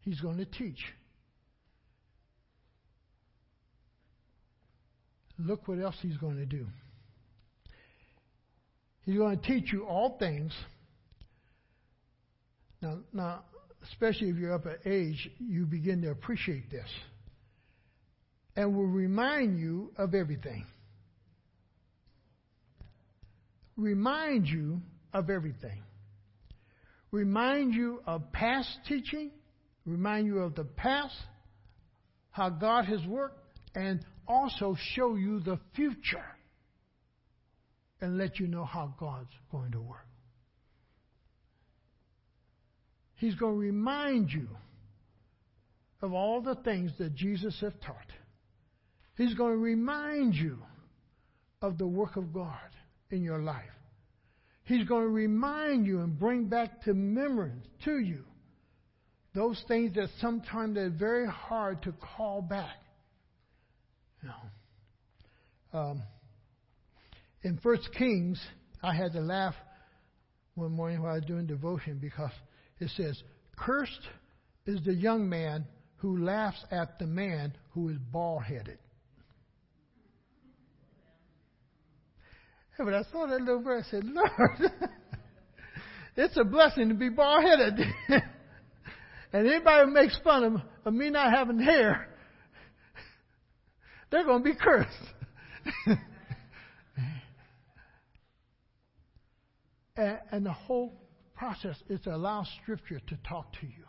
He's 0.00 0.20
going 0.20 0.36
to 0.36 0.44
teach. 0.44 0.80
Look 5.38 5.66
what 5.66 5.78
else 5.78 5.96
he's 6.02 6.18
going 6.18 6.36
to 6.36 6.44
do. 6.46 6.66
He's 9.06 9.16
going 9.16 9.38
to 9.38 9.46
teach 9.46 9.72
you 9.72 9.84
all 9.84 10.18
things. 10.18 10.52
Now, 12.82 12.98
now, 13.12 13.44
especially 13.90 14.28
if 14.28 14.36
you're 14.36 14.54
up 14.54 14.66
at 14.66 14.86
age, 14.86 15.30
you 15.38 15.66
begin 15.66 16.02
to 16.02 16.10
appreciate 16.10 16.70
this. 16.70 16.88
And 18.54 18.76
will 18.76 18.86
remind 18.86 19.58
you 19.58 19.92
of 19.96 20.14
everything. 20.14 20.66
Remind 23.76 24.46
you 24.46 24.80
of 25.12 25.30
everything. 25.30 25.82
Remind 27.10 27.74
you 27.74 28.02
of 28.06 28.32
past 28.32 28.70
teaching, 28.88 29.30
remind 29.84 30.26
you 30.26 30.38
of 30.38 30.54
the 30.54 30.64
past, 30.64 31.14
how 32.30 32.48
God 32.48 32.86
has 32.86 33.04
worked, 33.06 33.38
and 33.74 34.00
also 34.26 34.76
show 34.94 35.16
you 35.16 35.40
the 35.40 35.58
future 35.74 36.24
and 38.00 38.16
let 38.16 38.38
you 38.38 38.46
know 38.46 38.64
how 38.64 38.94
God's 38.98 39.32
going 39.50 39.72
to 39.72 39.80
work. 39.80 40.06
He's 43.22 43.36
going 43.36 43.52
to 43.52 43.60
remind 43.60 44.32
you 44.32 44.48
of 46.00 46.12
all 46.12 46.42
the 46.42 46.56
things 46.56 46.90
that 46.98 47.14
Jesus 47.14 47.56
has 47.60 47.72
taught. 47.86 47.94
He's 49.16 49.34
going 49.34 49.52
to 49.52 49.58
remind 49.58 50.34
you 50.34 50.58
of 51.60 51.78
the 51.78 51.86
work 51.86 52.16
of 52.16 52.32
God 52.32 52.58
in 53.12 53.22
your 53.22 53.38
life. 53.38 53.62
He's 54.64 54.88
going 54.88 55.04
to 55.04 55.08
remind 55.08 55.86
you 55.86 56.00
and 56.00 56.18
bring 56.18 56.46
back 56.46 56.82
to 56.82 56.94
memory 56.94 57.52
to 57.84 57.96
you 58.00 58.24
those 59.36 59.62
things 59.68 59.94
that 59.94 60.08
sometimes 60.20 60.74
they're 60.74 60.90
very 60.90 61.28
hard 61.28 61.80
to 61.84 61.94
call 62.16 62.42
back. 62.42 62.74
You 64.20 64.30
know. 64.30 65.78
Um, 65.78 66.02
in 67.44 67.56
First 67.62 67.88
Kings, 67.96 68.44
I 68.82 68.92
had 68.96 69.12
to 69.12 69.20
laugh 69.20 69.54
one 70.56 70.72
morning 70.72 71.00
while 71.00 71.12
I 71.12 71.18
was 71.18 71.24
doing 71.24 71.46
devotion 71.46 72.00
because 72.02 72.32
it 72.82 72.90
says, 72.96 73.22
Cursed 73.56 74.08
is 74.66 74.84
the 74.84 74.94
young 74.94 75.28
man 75.28 75.66
who 75.96 76.24
laughs 76.24 76.64
at 76.70 76.98
the 76.98 77.06
man 77.06 77.54
who 77.70 77.88
is 77.88 77.96
bald 78.10 78.42
headed. 78.42 78.78
But 82.76 82.94
I 82.94 83.02
saw 83.12 83.26
that 83.26 83.40
little 83.40 83.62
verse, 83.62 83.84
I 83.88 83.90
said, 83.92 84.04
Lord, 84.04 84.30
it's 86.16 86.36
a 86.36 86.42
blessing 86.42 86.88
to 86.88 86.94
be 86.94 87.10
bald 87.10 87.44
headed. 87.44 87.78
and 89.32 89.46
anybody 89.46 89.84
who 89.84 89.92
makes 89.92 90.18
fun 90.24 90.42
of, 90.42 90.54
of 90.84 90.92
me 90.92 91.08
not 91.10 91.32
having 91.32 91.60
hair, 91.60 92.08
they're 94.10 94.24
going 94.24 94.42
to 94.42 94.50
be 94.50 94.56
cursed. 94.56 94.88
and, 99.96 100.18
and 100.32 100.44
the 100.44 100.52
whole 100.52 101.01
process 101.42 101.76
is 101.88 102.00
to 102.02 102.14
allow 102.14 102.46
Scripture 102.62 103.00
to 103.08 103.18
talk 103.28 103.52
to 103.54 103.66
you, 103.66 103.84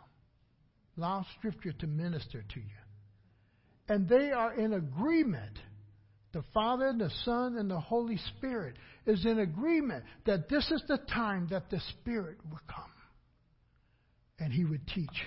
allow 0.98 1.24
Scripture 1.38 1.72
to 1.72 1.86
minister 1.86 2.42
to 2.52 2.58
you. 2.58 2.82
And 3.88 4.08
they 4.08 4.32
are 4.32 4.54
in 4.54 4.72
agreement. 4.72 5.56
The 6.32 6.42
Father, 6.52 6.92
the 6.98 7.12
Son, 7.24 7.56
and 7.56 7.70
the 7.70 7.78
Holy 7.78 8.18
Spirit 8.36 8.74
is 9.06 9.24
in 9.24 9.38
agreement 9.38 10.02
that 10.26 10.48
this 10.48 10.68
is 10.72 10.82
the 10.88 10.98
time 10.98 11.46
that 11.52 11.70
the 11.70 11.78
Spirit 12.00 12.38
will 12.50 12.58
come 12.66 12.90
and 14.40 14.52
He 14.52 14.64
would 14.64 14.84
teach. 14.88 15.22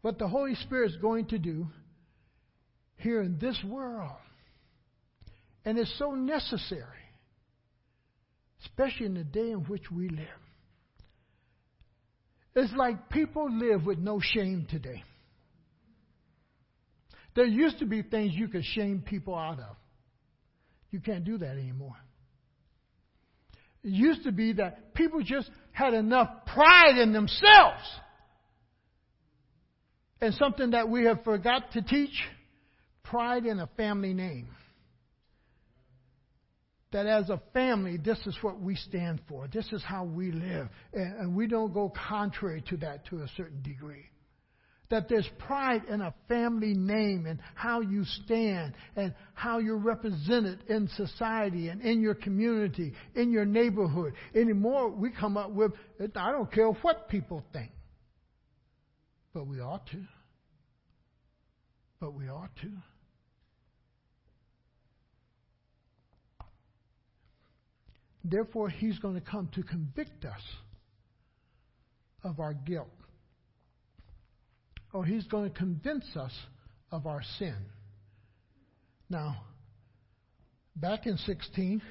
What 0.00 0.18
the 0.18 0.26
Holy 0.26 0.56
Spirit 0.56 0.90
is 0.90 0.96
going 0.96 1.26
to 1.26 1.38
do 1.38 1.68
here 2.96 3.22
in 3.22 3.38
this 3.38 3.56
world, 3.64 4.10
and 5.64 5.78
it's 5.78 5.96
so 6.00 6.16
necessary, 6.16 6.82
especially 8.64 9.06
in 9.06 9.14
the 9.14 9.22
day 9.22 9.52
in 9.52 9.60
which 9.66 9.88
we 9.92 10.08
live. 10.08 10.26
It's 12.60 12.72
like 12.74 13.08
people 13.08 13.48
live 13.52 13.86
with 13.86 13.98
no 13.98 14.18
shame 14.20 14.66
today. 14.68 15.04
There 17.36 17.44
used 17.44 17.78
to 17.78 17.86
be 17.86 18.02
things 18.02 18.32
you 18.34 18.48
could 18.48 18.64
shame 18.64 19.04
people 19.06 19.36
out 19.36 19.60
of. 19.60 19.76
You 20.90 20.98
can't 20.98 21.24
do 21.24 21.38
that 21.38 21.50
anymore. 21.50 21.94
It 23.84 23.90
used 23.90 24.24
to 24.24 24.32
be 24.32 24.54
that 24.54 24.92
people 24.94 25.20
just 25.22 25.48
had 25.70 25.94
enough 25.94 26.28
pride 26.46 26.98
in 26.98 27.12
themselves. 27.12 27.84
And 30.20 30.34
something 30.34 30.70
that 30.72 30.88
we 30.88 31.04
have 31.04 31.22
forgot 31.22 31.70
to 31.74 31.82
teach 31.82 32.24
pride 33.04 33.46
in 33.46 33.60
a 33.60 33.68
family 33.76 34.14
name 34.14 34.48
that 36.92 37.06
as 37.06 37.28
a 37.28 37.40
family, 37.52 37.98
this 37.98 38.18
is 38.26 38.36
what 38.40 38.60
we 38.60 38.74
stand 38.74 39.20
for. 39.28 39.46
This 39.46 39.70
is 39.72 39.82
how 39.82 40.04
we 40.04 40.32
live. 40.32 40.68
And, 40.92 41.34
we 41.36 41.46
don't 41.46 41.74
go 41.74 41.92
contrary 42.08 42.62
to 42.68 42.76
that 42.78 43.06
to 43.06 43.18
a 43.22 43.28
certain 43.36 43.62
degree. 43.62 44.06
that 44.90 45.08
there's 45.08 45.28
pride 45.38 45.82
in 45.88 46.00
a 46.00 46.14
family 46.28 46.72
name 46.74 47.26
and 47.26 47.38
how 47.54 47.80
you 47.80 48.04
stand 48.24 48.72
and 48.96 49.14
how 49.34 49.58
you're 49.58 49.76
represented 49.76 50.62
in 50.68 50.88
society 50.96 51.68
and 51.68 51.82
in 51.82 52.00
your 52.00 52.14
community, 52.14 52.94
in 53.14 53.30
your 53.30 53.44
neighborhood. 53.44 54.14
Anymore, 54.34 54.88
we 54.88 55.10
come 55.10 55.36
up 55.36 55.50
with, 55.50 55.72
I 56.16 56.32
don't 56.32 56.50
care 56.50 56.70
what 56.70 57.08
people 57.08 57.44
think. 57.52 57.70
But 59.34 59.46
we 59.46 59.60
ought 59.60 59.86
to. 59.88 60.02
But 62.00 62.14
we 62.14 62.28
ought 62.28 62.54
to. 62.62 62.70
Therefore, 68.30 68.68
he's 68.68 68.98
going 68.98 69.14
to 69.14 69.20
come 69.20 69.48
to 69.54 69.62
convict 69.62 70.24
us 70.24 70.42
of 72.22 72.40
our 72.40 72.52
guilt 72.52 72.90
or 74.92 75.04
he's 75.04 75.24
going 75.26 75.50
to 75.50 75.56
convince 75.56 76.04
us 76.16 76.32
of 76.90 77.06
our 77.06 77.22
sin. 77.38 77.56
Now, 79.10 79.42
back 80.76 81.06
in 81.06 81.16
16, 81.18 81.82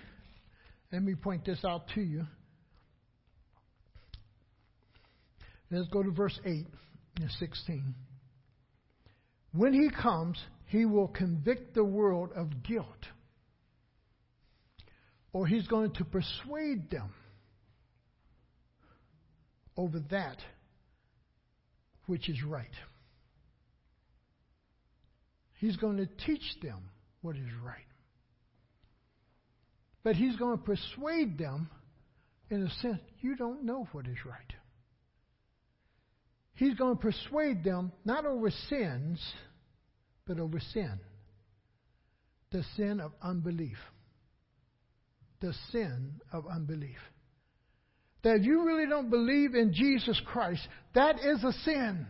let 0.91 1.03
me 1.03 1.15
point 1.15 1.45
this 1.45 1.63
out 1.65 1.87
to 1.95 2.01
you. 2.01 2.25
Let's 5.69 5.87
go 5.89 6.01
to 6.01 6.11
verse 6.11 6.39
8 6.45 6.65
in 7.21 7.29
16. 7.39 7.95
When 9.53 9.73
he 9.73 9.89
comes, 9.89 10.37
he 10.65 10.85
will 10.85 11.07
convict 11.07 11.73
the 11.73 11.83
world 11.83 12.31
of 12.35 12.63
guilt. 12.63 12.85
Or 15.33 15.45
he's 15.45 15.67
going 15.67 15.91
to 15.95 16.05
persuade 16.05 16.89
them 16.89 17.13
over 19.75 19.99
that 20.09 20.37
which 22.07 22.29
is 22.29 22.41
right. 22.43 22.65
He's 25.59 25.75
going 25.75 25.97
to 25.97 26.07
teach 26.25 26.59
them 26.61 26.89
what 27.21 27.35
is 27.35 27.49
right. 27.63 27.81
But 30.03 30.15
he's 30.15 30.35
going 30.37 30.57
to 30.57 30.63
persuade 30.63 31.37
them 31.37 31.69
in 32.49 32.63
a 32.63 32.69
sense, 32.81 32.99
you 33.21 33.35
don't 33.35 33.63
know 33.63 33.87
what 33.91 34.07
is 34.07 34.17
right. 34.25 34.53
He's 36.53 36.75
going 36.75 36.95
to 36.95 37.01
persuade 37.01 37.63
them 37.63 37.91
not 38.05 38.25
over 38.25 38.49
sins, 38.69 39.19
but 40.25 40.39
over 40.39 40.59
sin. 40.73 40.99
The 42.51 42.63
sin 42.77 42.99
of 43.01 43.11
unbelief. 43.21 43.77
The 45.39 45.53
sin 45.71 46.13
of 46.31 46.45
unbelief 46.47 46.97
that 48.27 48.43
you 48.43 48.65
really 48.65 48.87
don't 48.87 49.09
believe 49.09 49.55
in 49.55 49.73
Jesus 49.73 50.19
Christ, 50.25 50.67
that 50.93 51.15
is 51.19 51.43
a 51.43 51.53
sin. 51.63 52.05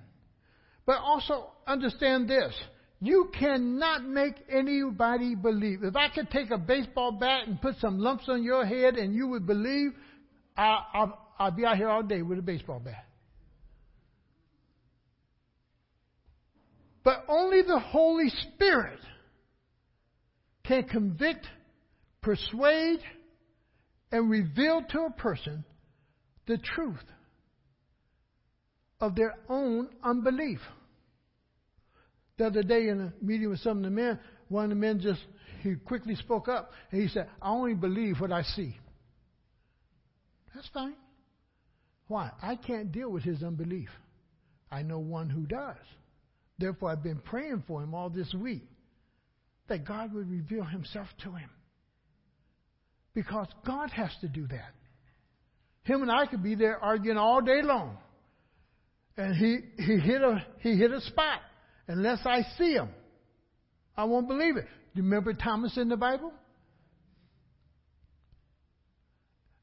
But 0.85 0.97
also 0.99 1.51
understand 1.67 2.27
this. 2.29 2.53
You 2.99 3.29
cannot 3.37 4.03
make 4.03 4.33
anybody 4.49 5.35
believe. 5.35 5.83
If 5.83 5.95
I 5.95 6.09
could 6.09 6.31
take 6.31 6.49
a 6.49 6.57
baseball 6.57 7.11
bat 7.11 7.47
and 7.47 7.61
put 7.61 7.75
some 7.79 7.99
lumps 7.99 8.23
on 8.27 8.43
your 8.43 8.65
head 8.65 8.95
and 8.95 9.13
you 9.13 9.27
would 9.27 9.45
believe, 9.45 9.91
I, 10.55 11.11
I'll 11.37 11.51
be 11.51 11.65
out 11.65 11.77
here 11.77 11.89
all 11.89 12.01
day 12.01 12.23
with 12.23 12.39
a 12.39 12.41
baseball 12.41 12.79
bat. 12.79 13.05
But 17.03 17.25
only 17.27 17.61
the 17.61 17.79
Holy 17.79 18.29
Spirit 18.53 18.99
can 20.65 20.83
convict, 20.85 21.45
persuade, 22.21 22.99
and 24.11 24.29
reveal 24.29 24.83
to 24.89 25.01
a 25.01 25.11
person 25.11 25.63
the 26.47 26.57
truth 26.57 27.03
of 28.99 29.15
their 29.15 29.35
own 29.49 29.89
unbelief. 30.03 30.59
The 32.37 32.47
other 32.47 32.63
day 32.63 32.87
in 32.87 33.01
a 33.01 33.13
meeting 33.21 33.49
with 33.49 33.59
some 33.59 33.77
of 33.77 33.83
the 33.83 33.89
men, 33.89 34.19
one 34.47 34.65
of 34.65 34.69
the 34.69 34.75
men 34.75 34.99
just 34.99 35.19
he 35.61 35.75
quickly 35.75 36.15
spoke 36.15 36.47
up 36.47 36.71
and 36.91 37.01
he 37.01 37.07
said, 37.07 37.27
I 37.41 37.49
only 37.49 37.73
believe 37.73 38.19
what 38.19 38.31
I 38.31 38.43
see. 38.43 38.77
That's 40.53 40.67
fine. 40.69 40.95
Why? 42.07 42.31
I 42.41 42.55
can't 42.55 42.91
deal 42.91 43.09
with 43.11 43.23
his 43.23 43.43
unbelief. 43.43 43.89
I 44.71 44.81
know 44.81 44.99
one 44.99 45.29
who 45.29 45.45
does. 45.45 45.75
Therefore, 46.57 46.91
I've 46.91 47.03
been 47.03 47.19
praying 47.19 47.63
for 47.67 47.83
him 47.83 47.93
all 47.93 48.09
this 48.09 48.33
week 48.33 48.63
that 49.67 49.85
God 49.85 50.13
would 50.13 50.29
reveal 50.29 50.63
himself 50.63 51.07
to 51.23 51.31
him. 51.31 51.49
Because 53.17 53.47
God 53.65 53.89
has 53.89 54.11
to 54.21 54.27
do 54.27 54.45
that. 54.45 54.75
Him 55.81 56.03
and 56.03 56.11
I 56.11 56.27
could 56.27 56.43
be 56.43 56.53
there 56.53 56.77
arguing 56.77 57.17
all 57.17 57.41
day 57.41 57.63
long. 57.63 57.97
And 59.17 59.35
he, 59.35 59.57
he 59.81 59.97
hit 59.97 60.21
a 60.21 60.45
he 60.59 60.77
hit 60.77 60.91
a 60.91 61.01
spot. 61.01 61.39
Unless 61.87 62.19
I 62.27 62.43
see 62.59 62.73
him, 62.73 62.89
I 63.97 64.03
won't 64.03 64.27
believe 64.27 64.55
it. 64.57 64.67
You 64.93 65.01
remember 65.01 65.33
Thomas 65.33 65.75
in 65.77 65.89
the 65.89 65.97
Bible? 65.97 66.31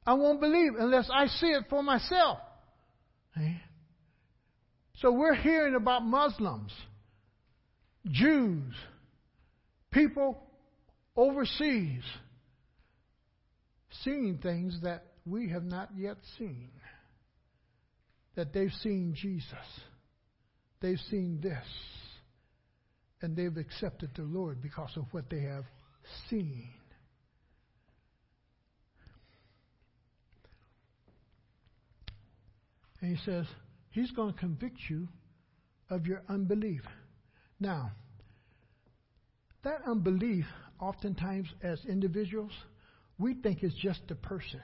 I 0.04 0.14
won't 0.14 0.40
believe 0.40 0.72
unless 0.76 1.08
I 1.14 1.28
see 1.28 1.46
it 1.46 1.66
for 1.70 1.80
myself. 1.80 2.38
So 4.96 5.12
we're 5.12 5.36
hearing 5.36 5.76
about 5.76 6.04
Muslims, 6.04 6.72
Jews, 8.10 8.74
people 9.92 10.42
overseas 11.16 12.02
seeing 14.02 14.38
things 14.42 14.78
that 14.82 15.04
we 15.26 15.48
have 15.50 15.64
not 15.64 15.90
yet 15.96 16.16
seen. 16.38 16.70
That 18.36 18.52
they've 18.52 18.72
seen 18.82 19.14
Jesus. 19.14 19.48
They've 20.80 20.98
seen 21.10 21.40
this. 21.40 21.66
And 23.22 23.36
they've 23.36 23.56
accepted 23.56 24.10
the 24.16 24.22
Lord 24.22 24.60
because 24.60 24.90
of 24.96 25.04
what 25.12 25.30
they 25.30 25.40
have 25.42 25.64
seen. 26.28 26.68
And 33.00 33.16
he 33.16 33.24
says, 33.24 33.46
He's 33.90 34.10
going 34.10 34.32
to 34.32 34.38
convict 34.38 34.78
you 34.88 35.08
of 35.88 36.06
your 36.06 36.22
unbelief. 36.28 36.82
Now, 37.60 37.92
that 39.62 39.80
unbelief, 39.86 40.46
oftentimes 40.80 41.48
as 41.62 41.78
individuals, 41.86 42.52
we 43.18 43.34
think 43.34 43.62
is 43.62 43.74
just 43.80 44.02
a 44.10 44.14
person. 44.14 44.60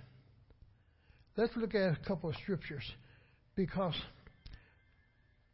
Let's 1.37 1.57
look 1.57 1.75
at 1.75 1.93
a 1.93 1.99
couple 2.07 2.31
of 2.31 2.37
scriptures 2.43 2.85
because 3.55 3.95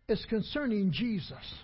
it's 0.08 0.24
concerning 0.26 0.92
Jesus. 0.92 1.54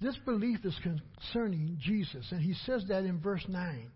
This 0.00 0.16
belief 0.24 0.64
is 0.64 0.78
concerning 0.82 1.76
Jesus, 1.80 2.26
and 2.30 2.40
he 2.40 2.54
says 2.64 2.84
that 2.88 3.04
in 3.04 3.20
verse 3.20 3.44
9. 3.46 3.90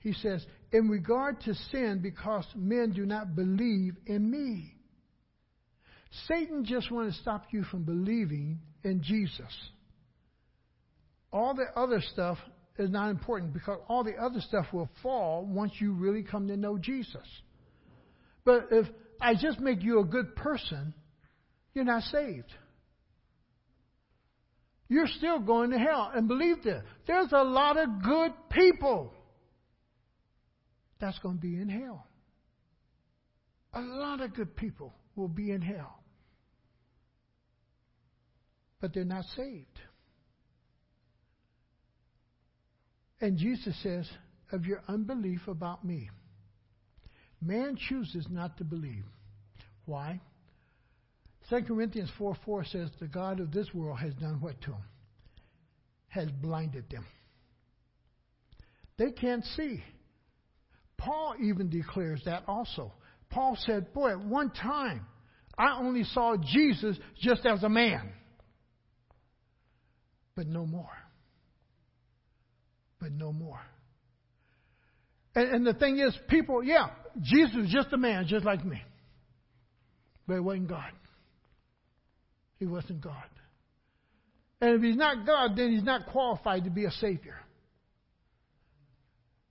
He 0.00 0.12
says, 0.12 0.44
In 0.72 0.88
regard 0.88 1.40
to 1.42 1.54
sin, 1.54 2.00
because 2.02 2.44
men 2.56 2.92
do 2.92 3.06
not 3.06 3.36
believe 3.36 3.94
in 4.06 4.30
me. 4.30 4.74
Satan 6.28 6.64
just 6.64 6.90
wants 6.90 7.16
to 7.16 7.22
stop 7.22 7.46
you 7.50 7.64
from 7.64 7.84
believing 7.84 8.58
in 8.82 9.02
Jesus. 9.02 9.52
All 11.32 11.54
the 11.54 11.66
other 11.76 12.00
stuff 12.12 12.38
is 12.78 12.90
not 12.90 13.10
important 13.10 13.52
because 13.52 13.78
all 13.88 14.02
the 14.02 14.16
other 14.16 14.40
stuff 14.40 14.66
will 14.72 14.88
fall 15.02 15.46
once 15.46 15.72
you 15.78 15.92
really 15.92 16.22
come 16.22 16.48
to 16.48 16.56
know 16.56 16.76
Jesus. 16.76 17.26
But 18.44 18.68
if 18.70 18.86
I 19.20 19.34
just 19.34 19.60
make 19.60 19.82
you 19.82 20.00
a 20.00 20.04
good 20.04 20.34
person, 20.34 20.92
you're 21.72 21.84
not 21.84 22.02
saved. 22.04 22.52
You're 24.88 25.06
still 25.06 25.38
going 25.38 25.70
to 25.70 25.78
hell. 25.78 26.10
And 26.14 26.28
believe 26.28 26.62
this, 26.62 26.82
there's 27.06 27.32
a 27.32 27.42
lot 27.42 27.76
of 27.76 28.02
good 28.02 28.32
people 28.50 29.12
that's 31.00 31.18
going 31.20 31.36
to 31.36 31.40
be 31.40 31.56
in 31.56 31.68
hell. 31.68 32.06
A 33.72 33.80
lot 33.80 34.20
of 34.20 34.34
good 34.34 34.54
people 34.56 34.94
will 35.16 35.28
be 35.28 35.50
in 35.50 35.62
hell. 35.62 36.00
But 38.80 38.94
they're 38.94 39.04
not 39.04 39.24
saved. 39.36 39.80
And 43.24 43.38
Jesus 43.38 43.74
says, 43.82 44.06
of 44.52 44.66
your 44.66 44.82
unbelief 44.86 45.48
about 45.48 45.82
me. 45.82 46.10
Man 47.40 47.78
chooses 47.88 48.26
not 48.28 48.58
to 48.58 48.64
believe. 48.64 49.06
Why? 49.86 50.20
2 51.48 51.62
Corinthians 51.62 52.10
4 52.18 52.36
4 52.44 52.64
says, 52.66 52.90
The 53.00 53.06
God 53.06 53.40
of 53.40 53.50
this 53.50 53.72
world 53.72 53.98
has 53.98 54.12
done 54.12 54.42
what 54.42 54.60
to 54.60 54.72
them? 54.72 54.84
Has 56.08 56.30
blinded 56.42 56.84
them. 56.90 57.06
They 58.98 59.12
can't 59.12 59.44
see. 59.56 59.82
Paul 60.98 61.36
even 61.42 61.70
declares 61.70 62.20
that 62.26 62.42
also. 62.46 62.92
Paul 63.30 63.56
said, 63.64 63.94
Boy, 63.94 64.10
at 64.10 64.20
one 64.20 64.50
time, 64.50 65.06
I 65.56 65.78
only 65.78 66.04
saw 66.04 66.36
Jesus 66.36 66.98
just 67.22 67.46
as 67.46 67.62
a 67.62 67.70
man, 67.70 68.12
but 70.36 70.46
no 70.46 70.66
more. 70.66 71.03
But 73.04 73.12
no 73.12 73.34
more. 73.34 73.60
And, 75.34 75.56
and 75.56 75.66
the 75.66 75.74
thing 75.74 75.98
is, 75.98 76.16
people, 76.26 76.64
yeah, 76.64 76.86
Jesus 77.20 77.54
was 77.54 77.70
just 77.70 77.92
a 77.92 77.98
man, 77.98 78.24
just 78.26 78.46
like 78.46 78.64
me. 78.64 78.80
But 80.26 80.36
he 80.36 80.40
wasn't 80.40 80.68
God. 80.68 80.90
he 82.58 82.64
wasn't 82.64 83.02
God. 83.02 83.28
And 84.62 84.76
if 84.76 84.82
he's 84.82 84.96
not 84.96 85.26
God, 85.26 85.50
then 85.54 85.72
he's 85.72 85.82
not 85.82 86.06
qualified 86.06 86.64
to 86.64 86.70
be 86.70 86.86
a 86.86 86.90
Savior. 86.92 87.36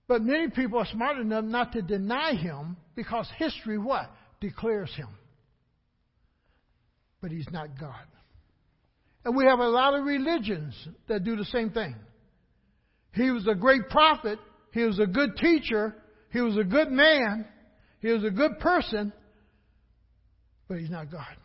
But 0.08 0.22
many 0.22 0.50
people 0.50 0.80
are 0.80 0.86
smart 0.86 1.18
enough 1.18 1.44
not 1.44 1.74
to 1.74 1.82
deny 1.82 2.34
him 2.34 2.76
because 2.96 3.28
history 3.38 3.78
what? 3.78 4.10
Declares 4.40 4.92
him. 4.96 5.10
But 7.22 7.30
he's 7.30 7.46
not 7.52 7.78
God. 7.78 8.04
And 9.24 9.36
we 9.36 9.44
have 9.44 9.60
a 9.60 9.68
lot 9.68 9.94
of 9.94 10.04
religions 10.04 10.74
that 11.06 11.22
do 11.22 11.36
the 11.36 11.44
same 11.44 11.70
thing. 11.70 11.94
He 13.14 13.30
was 13.30 13.46
a 13.46 13.54
great 13.54 13.88
prophet. 13.88 14.38
He 14.72 14.82
was 14.82 14.98
a 14.98 15.06
good 15.06 15.36
teacher. 15.36 15.94
He 16.30 16.40
was 16.40 16.56
a 16.56 16.64
good 16.64 16.90
man. 16.90 17.46
He 18.00 18.08
was 18.08 18.24
a 18.24 18.30
good 18.30 18.58
person. 18.58 19.12
But 20.68 20.78
he's 20.78 20.90
not 20.90 21.10
God. 21.10 21.36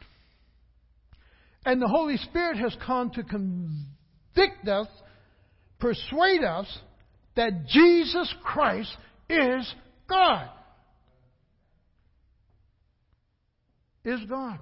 And 1.65 1.82
the 1.82 1.88
Holy 1.88 2.17
Spirit 2.17 2.57
has 2.57 2.76
come 2.86 3.11
to 3.11 3.24
convict 3.24 4.67
us, 4.67 4.88
persuade 5.80 6.43
us 6.43 6.65
that 7.36 7.67
Jesus 7.67 8.34
Christ 8.43 8.95
is 9.30 9.72
God. 10.09 10.49
Is 14.03 14.22
God. 14.28 14.57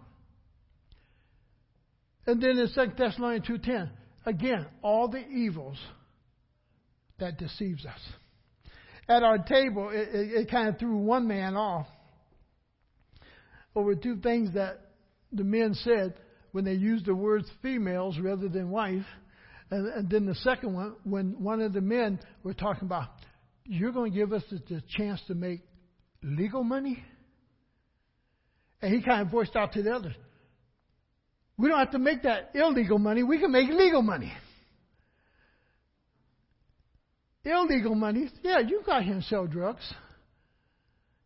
And 2.26 2.42
then 2.42 2.58
in 2.58 2.68
2 2.74 2.92
Thessalonians 2.98 3.48
2.10, 3.48 3.90
again, 4.26 4.66
all 4.82 5.08
the 5.08 5.26
evils 5.26 5.78
that 7.20 7.38
deceives 7.38 7.86
us. 7.86 8.00
At 9.10 9.24
our 9.24 9.38
table, 9.38 9.90
it, 9.90 10.10
it, 10.14 10.42
it 10.42 10.52
kind 10.52 10.68
of 10.68 10.78
threw 10.78 10.98
one 10.98 11.28
man 11.28 11.56
off 11.56 11.88
over 13.76 13.96
two 13.96 14.18
things 14.18 14.54
that 14.56 14.82
the 15.32 15.44
men 15.44 15.74
said 15.76 16.16
when 16.52 16.66
they 16.66 16.74
used 16.74 17.06
the 17.06 17.16
words 17.16 17.48
females 17.62 18.18
rather 18.20 18.50
than 18.50 18.70
wife. 18.70 19.06
And, 19.70 19.88
and 19.94 20.10
then 20.10 20.26
the 20.26 20.36
second 20.36 20.74
one, 20.74 20.96
when 21.04 21.42
one 21.44 21.62
of 21.62 21.74
the 21.74 21.82
men 21.82 22.20
were 22.44 22.54
talking 22.54 22.86
about, 22.86 23.10
you're 23.66 23.92
going 23.92 24.12
to 24.12 24.18
give 24.18 24.34
us 24.34 24.44
the, 24.50 24.62
the 24.68 24.82
chance 24.98 25.22
to 25.28 25.36
make 25.36 25.62
legal 26.24 26.64
money? 26.64 27.04
And 28.82 28.94
he 28.94 29.02
kind 29.02 29.22
of 29.22 29.30
voiced 29.30 29.56
out 29.56 29.74
to 29.74 29.84
the 29.84 29.92
others, 29.92 30.16
we 31.58 31.70
don't 31.70 31.80
have 31.80 31.92
to 31.92 32.00
make 32.00 32.24
that 32.24 32.52
illegal 32.54 33.00
money. 33.00 33.24
We 33.24 33.40
can 33.40 33.52
make 33.52 33.70
legal 33.70 34.02
money. 34.02 34.32
Illegal 37.48 37.96
money, 37.96 38.30
yeah, 38.44 38.60
you 38.60 38.78
can 38.78 38.86
go 38.86 38.92
out 38.92 39.04
here 39.04 39.14
and 39.14 39.24
sell 39.24 39.48
drugs. 39.48 39.94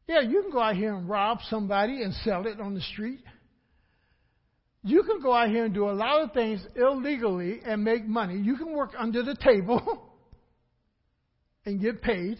Yeah, 0.08 0.22
you 0.22 0.44
can 0.44 0.52
go 0.52 0.62
out 0.62 0.76
here 0.76 0.94
and 0.94 1.10
rob 1.10 1.40
somebody 1.50 2.04
and 2.04 2.14
sell 2.24 2.46
it 2.46 2.60
on 2.60 2.76
the 2.76 2.82
street. 2.82 3.22
You 4.84 5.02
can 5.04 5.20
go 5.20 5.34
out 5.34 5.50
here 5.50 5.66
and 5.66 5.74
do 5.74 5.90
a 5.90 5.94
lot 5.94 6.22
of 6.22 6.32
things 6.34 6.62
illegally 6.76 7.62
and 7.66 7.84
make 7.84 8.06
money. 8.06 8.38
You 8.38 8.56
can 8.56 8.72
work 8.72 8.92
under 8.98 9.24
the 9.24 9.36
table 9.36 10.12
and 11.66 11.82
get 11.82 12.04
paid. 12.04 12.38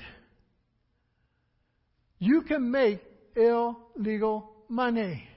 You 2.20 2.44
can 2.44 2.70
make 2.70 3.02
illegal 3.36 4.52
money. 4.70 5.28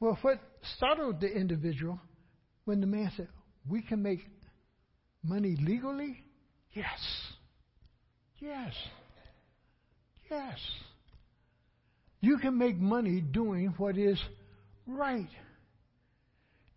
Well, 0.00 0.16
what 0.22 0.38
startled 0.76 1.20
the 1.20 1.26
individual 1.26 1.98
when 2.64 2.80
the 2.80 2.86
man 2.86 3.10
said, 3.16 3.28
We 3.68 3.82
can 3.82 4.02
make 4.02 4.20
money 5.22 5.56
legally? 5.60 6.22
Yes. 6.72 6.98
Yes. 8.38 8.72
Yes. 10.30 10.58
You 12.20 12.38
can 12.38 12.58
make 12.58 12.76
money 12.78 13.20
doing 13.20 13.74
what 13.76 13.96
is 13.96 14.20
right. 14.86 15.28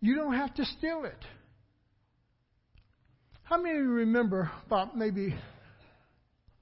You 0.00 0.14
don't 0.14 0.34
have 0.34 0.54
to 0.54 0.64
steal 0.64 1.04
it. 1.04 1.24
How 3.42 3.60
many 3.60 3.76
of 3.76 3.82
you 3.82 3.90
remember 3.90 4.50
about 4.66 4.96
maybe 4.96 5.34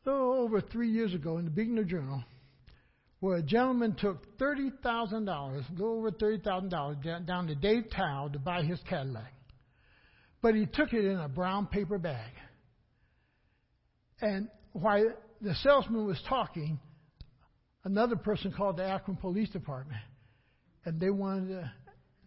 little 0.05 0.33
over 0.35 0.61
three 0.61 0.91
years 0.91 1.15
ago 1.15 1.39
in 1.39 1.45
the 1.45 1.51
Beacon 1.51 1.87
Journal, 1.89 2.25
where 3.21 3.37
a 3.37 3.43
gentleman 3.43 3.95
took 3.95 4.39
$30,000, 4.39 5.29
a 5.29 5.73
little 5.73 5.99
over 5.99 6.11
$30,000, 6.11 7.27
down 7.27 7.47
to 7.47 7.55
Dave 7.55 7.85
Tow 7.95 8.29
to 8.33 8.39
buy 8.39 8.63
his 8.63 8.81
Cadillac. 8.89 9.33
But 10.43 10.55
he 10.55 10.67
took 10.67 10.93
it 10.93 11.05
in 11.05 11.19
a 11.19 11.29
brown 11.29 11.67
paper 11.67 11.99
bag. 11.99 12.33
And 14.21 14.49
while 14.73 15.13
the 15.41 15.55
salesman 15.57 16.07
was 16.07 16.21
talking, 16.29 16.79
another 17.85 18.17
person 18.17 18.53
called 18.53 18.77
the 18.77 18.85
Akron 18.85 19.17
Police 19.17 19.51
Department, 19.51 20.01
and 20.85 21.01
they 21.01 21.11
wanted 21.11 21.49
to 21.49 21.73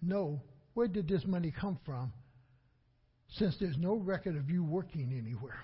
know 0.01 0.41
where 0.74 0.88
did 0.88 1.07
this 1.07 1.24
money 1.26 1.51
come 1.59 1.80
from, 1.86 2.11
since 3.38 3.55
there's 3.59 3.78
no 3.78 3.95
record 3.95 4.36
of 4.36 4.49
you 4.49 4.64
working 4.64 5.14
anywhere. 5.18 5.59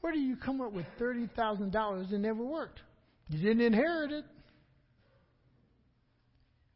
Where 0.00 0.12
do 0.12 0.18
you 0.18 0.36
come 0.36 0.60
up 0.60 0.72
with 0.72 0.86
$30,000 0.98 2.10
that 2.10 2.18
never 2.18 2.42
worked? 2.42 2.80
You 3.28 3.38
didn't 3.38 3.60
inherit 3.60 4.12
it. 4.12 4.24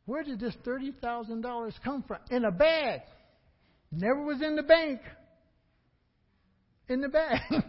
Where 0.07 0.23
did 0.23 0.41
this 0.41 0.55
$30,000 0.67 1.73
come 1.83 2.03
from? 2.03 2.19
In 2.31 2.45
a 2.45 2.51
bag. 2.51 3.01
Never 3.91 4.23
was 4.23 4.43
in 4.43 4.57
the 4.57 4.63
bank. 4.63 5.01
In 6.89 7.01
the 7.01 7.09
bag. 7.09 7.41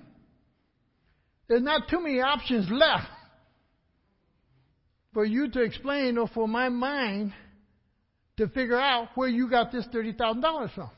There's 1.47 1.61
not 1.61 1.89
too 1.89 2.01
many 2.01 2.19
options 2.19 2.69
left 2.69 3.07
for 5.13 5.23
you 5.23 5.49
to 5.49 5.61
explain 5.61 6.17
or 6.17 6.27
for 6.27 6.47
my 6.47 6.69
mind 6.69 7.33
to 8.37 8.47
figure 8.49 8.77
out 8.77 9.09
where 9.15 9.29
you 9.29 9.49
got 9.49 9.71
this 9.71 9.85
$30,000 9.93 10.73
from. 10.73 10.89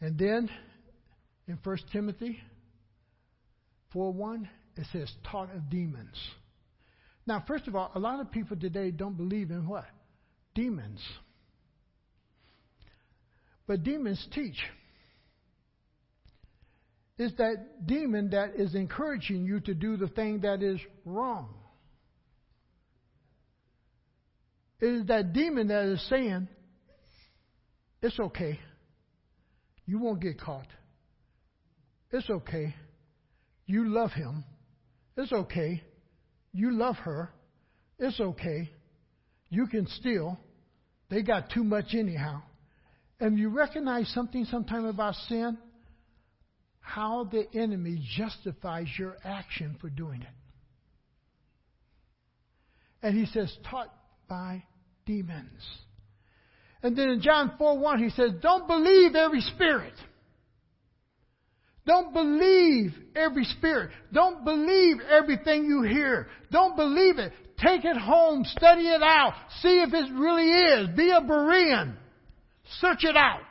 And 0.00 0.18
then 0.18 0.50
in 1.46 1.58
1 1.62 1.78
Timothy 1.92 2.38
4:1 3.94 4.48
it 4.76 4.86
says 4.92 5.10
taught 5.30 5.54
of 5.54 5.70
demons. 5.70 6.16
Now, 7.26 7.42
first 7.46 7.68
of 7.68 7.76
all, 7.76 7.90
a 7.94 7.98
lot 7.98 8.20
of 8.20 8.30
people 8.30 8.56
today 8.56 8.90
don't 8.90 9.16
believe 9.16 9.50
in 9.50 9.66
what? 9.66 9.86
Demons. 10.54 11.00
But 13.66 13.82
demons 13.82 14.26
teach. 14.34 14.58
It's 17.16 17.34
that 17.38 17.86
demon 17.86 18.30
that 18.30 18.56
is 18.56 18.74
encouraging 18.74 19.44
you 19.44 19.60
to 19.60 19.74
do 19.74 19.96
the 19.96 20.08
thing 20.08 20.40
that 20.40 20.62
is 20.62 20.80
wrong. 21.04 21.54
It 24.80 24.88
is 24.88 25.06
that 25.06 25.32
demon 25.32 25.68
that 25.68 25.84
is 25.84 26.06
saying, 26.10 26.48
it's 28.02 28.18
okay. 28.18 28.58
You 29.86 29.98
won't 29.98 30.20
get 30.20 30.40
caught. 30.40 30.66
It's 32.10 32.28
okay. 32.28 32.74
You 33.66 33.88
love 33.88 34.12
him. 34.12 34.44
It's 35.16 35.32
okay. 35.32 35.82
You 36.52 36.72
love 36.72 36.96
her. 36.96 37.30
It's 37.98 38.18
okay. 38.20 38.70
You 39.48 39.66
can 39.66 39.86
steal. 39.86 40.38
They 41.10 41.22
got 41.22 41.50
too 41.50 41.64
much 41.64 41.94
anyhow. 41.94 42.42
And 43.20 43.38
you 43.38 43.48
recognize 43.50 44.08
something 44.12 44.44
sometime 44.46 44.84
about 44.84 45.14
sin? 45.28 45.56
How 46.80 47.24
the 47.24 47.46
enemy 47.58 48.04
justifies 48.16 48.88
your 48.98 49.16
action 49.24 49.76
for 49.80 49.88
doing 49.88 50.22
it. 50.22 50.28
And 53.02 53.16
he 53.16 53.26
says, 53.26 53.54
taught 53.70 53.94
by 54.28 54.64
demons. 55.06 55.62
And 56.82 56.96
then 56.96 57.08
in 57.08 57.22
John 57.22 57.52
4 57.56 57.78
1, 57.78 58.02
he 58.02 58.10
says, 58.10 58.30
Don't 58.42 58.66
believe 58.66 59.14
every 59.14 59.40
spirit. 59.40 59.94
Don't 61.86 62.14
believe 62.14 62.94
every 63.14 63.44
spirit. 63.44 63.90
Don't 64.12 64.44
believe 64.44 64.96
everything 65.00 65.66
you 65.66 65.82
hear. 65.82 66.28
Don't 66.50 66.76
believe 66.76 67.18
it. 67.18 67.32
Take 67.58 67.84
it 67.84 67.96
home, 67.96 68.44
study 68.44 68.88
it 68.88 69.02
out, 69.02 69.34
see 69.60 69.80
if 69.80 69.92
it 69.92 70.12
really 70.12 70.50
is. 70.50 70.96
Be 70.96 71.10
a 71.10 71.20
Berean. 71.20 71.94
Search 72.80 73.04
it 73.04 73.16
out. 73.16 73.42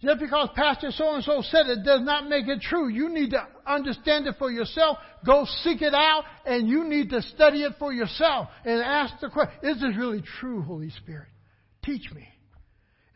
Just 0.00 0.20
because 0.20 0.48
Pastor 0.54 0.90
so 0.92 1.14
and 1.14 1.24
so 1.24 1.42
said 1.42 1.66
it 1.66 1.84
does 1.84 2.02
not 2.02 2.28
make 2.28 2.46
it 2.46 2.60
true. 2.60 2.88
You 2.88 3.08
need 3.08 3.30
to 3.30 3.44
understand 3.66 4.28
it 4.28 4.36
for 4.38 4.50
yourself. 4.50 4.98
Go 5.26 5.44
seek 5.64 5.82
it 5.82 5.94
out, 5.94 6.22
and 6.46 6.68
you 6.68 6.84
need 6.84 7.10
to 7.10 7.20
study 7.20 7.64
it 7.64 7.72
for 7.80 7.92
yourself 7.92 8.48
and 8.64 8.80
ask 8.80 9.14
the 9.20 9.28
question 9.28 9.58
Is 9.64 9.80
this 9.80 9.96
really 9.96 10.22
true, 10.38 10.62
Holy 10.62 10.90
Spirit? 10.90 11.28
Teach 11.84 12.12
me. 12.14 12.28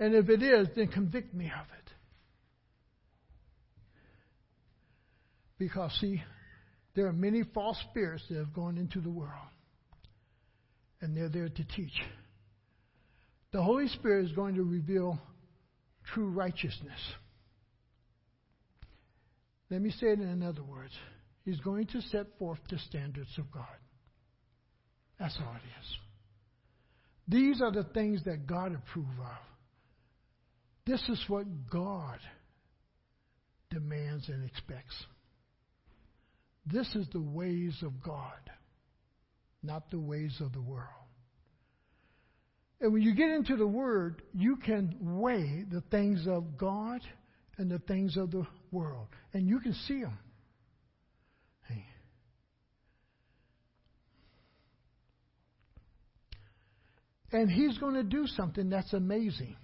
And 0.00 0.14
if 0.14 0.28
it 0.28 0.42
is, 0.42 0.68
then 0.74 0.88
convict 0.88 1.32
me 1.32 1.46
of 1.46 1.66
it. 1.78 1.81
Because, 5.62 5.92
see, 6.00 6.20
there 6.96 7.06
are 7.06 7.12
many 7.12 7.44
false 7.54 7.78
spirits 7.88 8.24
that 8.28 8.36
have 8.36 8.52
gone 8.52 8.76
into 8.76 9.00
the 9.00 9.08
world, 9.08 9.30
and 11.00 11.16
they're 11.16 11.28
there 11.28 11.48
to 11.48 11.64
teach. 11.76 11.92
The 13.52 13.62
Holy 13.62 13.86
Spirit 13.86 14.24
is 14.24 14.32
going 14.32 14.56
to 14.56 14.64
reveal 14.64 15.20
true 16.12 16.26
righteousness. 16.30 16.98
Let 19.70 19.82
me 19.82 19.90
say 19.90 20.08
it 20.08 20.18
in 20.18 20.42
other 20.42 20.64
words. 20.64 20.94
He's 21.44 21.60
going 21.60 21.86
to 21.92 22.00
set 22.02 22.26
forth 22.40 22.58
the 22.68 22.78
standards 22.78 23.30
of 23.38 23.48
God. 23.52 23.78
That's 25.20 25.38
all 25.38 25.54
it 25.54 25.80
is. 25.80 25.96
These 27.28 27.62
are 27.62 27.70
the 27.70 27.84
things 27.94 28.24
that 28.24 28.48
God 28.48 28.74
approves 28.74 29.16
of. 29.20 29.38
This 30.86 31.08
is 31.08 31.22
what 31.28 31.46
God 31.70 32.18
demands 33.70 34.28
and 34.28 34.44
expects. 34.44 35.06
This 36.66 36.94
is 36.94 37.06
the 37.12 37.20
ways 37.20 37.76
of 37.82 38.02
God, 38.02 38.50
not 39.62 39.90
the 39.90 39.98
ways 39.98 40.36
of 40.40 40.52
the 40.52 40.60
world. 40.60 40.88
And 42.80 42.92
when 42.92 43.02
you 43.02 43.14
get 43.14 43.30
into 43.30 43.56
the 43.56 43.66
Word, 43.66 44.22
you 44.32 44.56
can 44.56 44.96
weigh 45.00 45.64
the 45.70 45.82
things 45.90 46.26
of 46.26 46.56
God 46.56 47.00
and 47.58 47.70
the 47.70 47.78
things 47.80 48.16
of 48.16 48.30
the 48.30 48.46
world, 48.70 49.08
and 49.32 49.48
you 49.48 49.60
can 49.60 49.74
see 49.86 50.02
them. 50.02 50.18
And 57.32 57.50
He's 57.50 57.78
going 57.78 57.94
to 57.94 58.02
do 58.02 58.26
something 58.26 58.68
that's 58.68 58.92
amazing. 58.92 59.56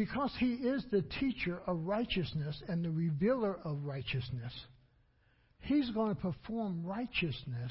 Because 0.00 0.32
He 0.38 0.54
is 0.54 0.82
the 0.90 1.02
teacher 1.02 1.60
of 1.66 1.86
righteousness 1.86 2.62
and 2.68 2.82
the 2.82 2.90
revealer 2.90 3.58
of 3.62 3.84
righteousness, 3.84 4.50
He's 5.58 5.90
going 5.90 6.14
to 6.14 6.20
perform 6.22 6.86
righteousness 6.86 7.70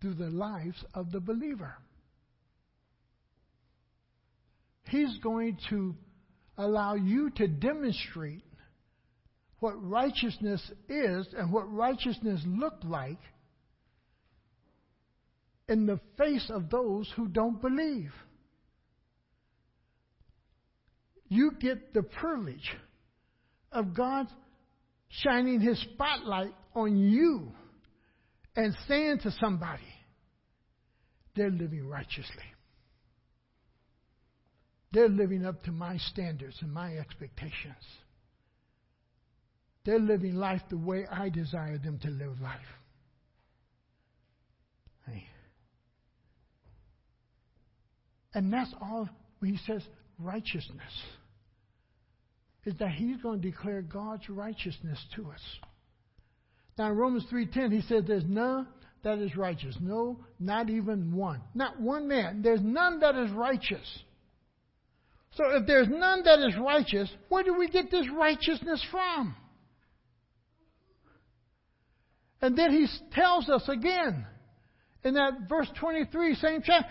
through 0.00 0.14
the 0.14 0.28
lives 0.28 0.84
of 0.92 1.12
the 1.12 1.20
believer. 1.20 1.76
He's 4.88 5.18
going 5.18 5.56
to 5.70 5.94
allow 6.56 6.96
you 6.96 7.30
to 7.36 7.46
demonstrate 7.46 8.42
what 9.60 9.74
righteousness 9.80 10.60
is 10.88 11.28
and 11.32 11.52
what 11.52 11.72
righteousness 11.72 12.40
looked 12.44 12.84
like 12.84 13.20
in 15.68 15.86
the 15.86 16.00
face 16.16 16.50
of 16.52 16.70
those 16.70 17.08
who 17.14 17.28
don't 17.28 17.62
believe. 17.62 18.10
You 21.28 21.52
get 21.60 21.92
the 21.94 22.02
privilege 22.02 22.76
of 23.70 23.94
God 23.94 24.26
shining 25.08 25.60
his 25.60 25.80
spotlight 25.94 26.54
on 26.74 26.96
you 26.96 27.52
and 28.56 28.74
saying 28.86 29.20
to 29.22 29.30
somebody, 29.40 29.82
they're 31.36 31.50
living 31.50 31.86
righteously. 31.86 32.44
They're 34.92 35.08
living 35.08 35.44
up 35.44 35.62
to 35.64 35.72
my 35.72 35.98
standards 35.98 36.56
and 36.60 36.72
my 36.72 36.96
expectations. 36.96 37.84
They're 39.84 39.98
living 39.98 40.34
life 40.34 40.62
the 40.70 40.78
way 40.78 41.06
I 41.10 41.28
desire 41.28 41.78
them 41.78 41.98
to 42.00 42.08
live 42.08 42.40
life. 42.40 42.58
Hey. 45.06 45.24
And 48.34 48.52
that's 48.52 48.74
all 48.80 49.08
he 49.42 49.58
says 49.66 49.82
righteousness. 50.18 50.92
Is 52.68 52.74
that 52.80 52.90
he's 52.90 53.16
going 53.22 53.40
to 53.40 53.50
declare 53.50 53.80
God's 53.80 54.28
righteousness 54.28 55.02
to 55.16 55.30
us. 55.30 55.40
Now 56.76 56.90
in 56.90 56.98
Romans 56.98 57.24
3.10 57.32 57.72
he 57.72 57.80
says 57.80 58.04
there's 58.06 58.26
none 58.28 58.66
that 59.04 59.16
is 59.20 59.34
righteous. 59.36 59.74
No, 59.80 60.18
not 60.38 60.68
even 60.68 61.16
one. 61.16 61.40
Not 61.54 61.80
one 61.80 62.08
man. 62.08 62.42
There's 62.42 62.60
none 62.60 63.00
that 63.00 63.14
is 63.14 63.30
righteous. 63.30 64.02
So 65.32 65.44
if 65.56 65.66
there's 65.66 65.88
none 65.88 66.24
that 66.24 66.40
is 66.40 66.58
righteous, 66.58 67.10
where 67.30 67.42
do 67.42 67.54
we 67.54 67.70
get 67.70 67.90
this 67.90 68.04
righteousness 68.14 68.84
from? 68.90 69.34
And 72.42 72.54
then 72.54 72.70
he 72.70 72.86
tells 73.12 73.48
us 73.48 73.66
again 73.66 74.26
in 75.04 75.14
that 75.14 75.48
verse 75.48 75.70
23, 75.80 76.34
same 76.34 76.60
chapter, 76.62 76.86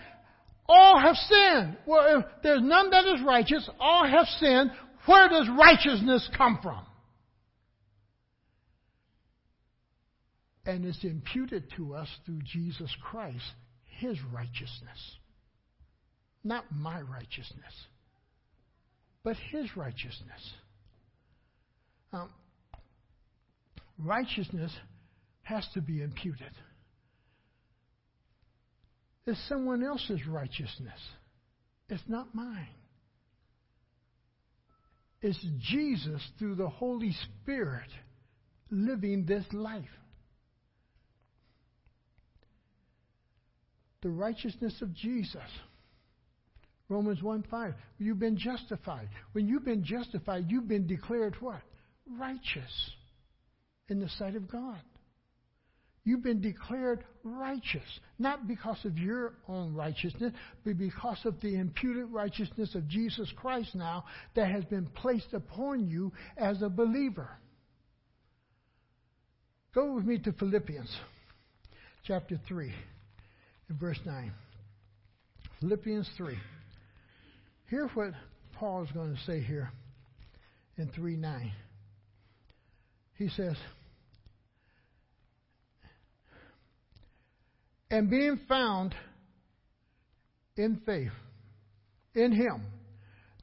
all 0.68 0.98
have 0.98 1.14
sinned. 1.14 1.76
Well, 1.86 2.18
if 2.18 2.24
there's 2.42 2.62
none 2.64 2.90
that 2.90 3.04
is 3.04 3.22
righteous, 3.24 3.70
all 3.78 4.08
have 4.08 4.26
sinned. 4.40 4.72
Where 5.08 5.28
does 5.28 5.48
righteousness 5.58 6.28
come 6.36 6.58
from? 6.62 6.84
And 10.66 10.84
it's 10.84 11.02
imputed 11.02 11.64
to 11.76 11.94
us 11.94 12.08
through 12.26 12.40
Jesus 12.44 12.94
Christ, 13.02 13.44
his 13.98 14.18
righteousness. 14.32 15.16
Not 16.44 16.64
my 16.70 17.00
righteousness 17.00 17.72
but 19.28 19.36
his 19.50 19.76
righteousness. 19.76 20.54
Righteousness 23.98 24.72
has 25.42 25.68
to 25.74 25.82
be 25.82 26.02
imputed. 26.02 26.52
It's 29.26 29.38
someone 29.46 29.84
else's 29.84 30.26
righteousness. 30.26 30.98
It's 31.90 32.02
not 32.08 32.34
mine. 32.34 32.68
It's 35.20 35.44
Jesus 35.58 36.22
through 36.38 36.54
the 36.54 36.68
Holy 36.68 37.12
Spirit 37.42 37.88
living 38.70 39.26
this 39.26 39.44
life. 39.52 39.84
The 44.02 44.10
righteousness 44.10 44.80
of 44.80 44.94
Jesus 44.94 45.42
Romans 46.88 47.22
1 47.22 47.44
5. 47.50 47.74
You've 47.98 48.18
been 48.18 48.38
justified. 48.38 49.08
When 49.32 49.46
you've 49.46 49.64
been 49.64 49.84
justified, 49.84 50.46
you've 50.48 50.68
been 50.68 50.86
declared 50.86 51.36
what? 51.40 51.60
Righteous 52.18 52.90
in 53.88 54.00
the 54.00 54.08
sight 54.08 54.34
of 54.34 54.50
God. 54.50 54.80
You've 56.08 56.22
been 56.22 56.40
declared 56.40 57.04
righteous, 57.22 57.82
not 58.18 58.48
because 58.48 58.82
of 58.86 58.96
your 58.96 59.34
own 59.46 59.74
righteousness, 59.74 60.32
but 60.64 60.78
because 60.78 61.18
of 61.26 61.38
the 61.42 61.56
imputed 61.56 62.06
righteousness 62.10 62.74
of 62.74 62.88
Jesus 62.88 63.30
Christ 63.36 63.74
now 63.74 64.06
that 64.34 64.50
has 64.50 64.64
been 64.64 64.86
placed 64.86 65.34
upon 65.34 65.86
you 65.86 66.10
as 66.38 66.62
a 66.62 66.70
believer. 66.70 67.28
Go 69.74 69.92
with 69.92 70.06
me 70.06 70.16
to 70.20 70.32
Philippians 70.32 70.88
chapter 72.06 72.40
3 72.48 72.72
and 73.68 73.78
verse 73.78 74.00
9. 74.06 74.32
Philippians 75.60 76.08
3. 76.16 76.38
Here's 77.66 77.90
what 77.90 78.12
Paul 78.54 78.84
is 78.84 78.90
going 78.92 79.14
to 79.14 79.20
say 79.30 79.42
here 79.42 79.70
in 80.78 80.88
3 80.88 81.18
9. 81.18 81.52
He 83.18 83.28
says, 83.28 83.56
And 87.90 88.10
being 88.10 88.40
found 88.48 88.94
in 90.56 90.80
faith, 90.84 91.12
in 92.14 92.32
Him, 92.32 92.66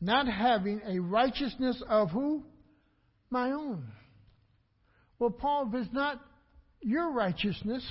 not 0.02 0.28
having 0.28 0.82
a 0.86 1.00
righteousness 1.00 1.82
of 1.90 2.12
who? 2.12 2.44
My 3.30 3.52
own. 3.52 3.92
Well, 5.18 5.32
Paul, 5.32 5.70
if 5.70 5.82
it's 5.82 5.94
not 5.94 6.22
your 6.82 7.12
righteousness, 7.12 7.86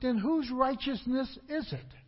then 0.00 0.16
whose 0.16 0.50
righteousness 0.50 1.28
is 1.48 1.72
it? 1.72 1.78
it? 1.80 1.98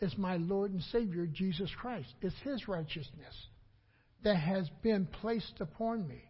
is 0.00 0.16
my 0.16 0.36
Lord 0.36 0.72
and 0.72 0.82
Savior, 0.92 1.26
Jesus 1.26 1.70
Christ. 1.80 2.08
It's 2.22 2.34
His 2.44 2.68
righteousness 2.68 3.34
that 4.22 4.36
has 4.36 4.68
been 4.82 5.06
placed 5.06 5.60
upon 5.60 6.06
me. 6.06 6.22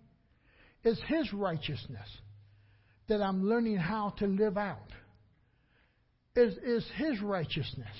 It's 0.85 1.01
His 1.07 1.33
righteousness 1.33 2.09
that 3.09 3.23
I'm 3.23 3.49
learning 3.49 3.77
how 3.77 4.11
to 4.19 4.27
live 4.27 4.57
out. 4.57 4.91
It's, 6.39 6.57
it's 6.63 6.87
His 6.95 7.21
righteousness 7.21 7.97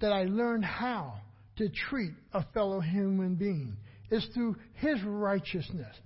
that 0.00 0.12
I 0.12 0.24
learn 0.24 0.62
how 0.62 1.14
to 1.56 1.70
treat 1.70 2.12
a 2.34 2.44
fellow 2.52 2.78
human 2.78 3.36
being. 3.36 3.78
It's 4.10 4.26
through 4.34 4.56
His 4.74 5.02
righteousness 5.02 5.96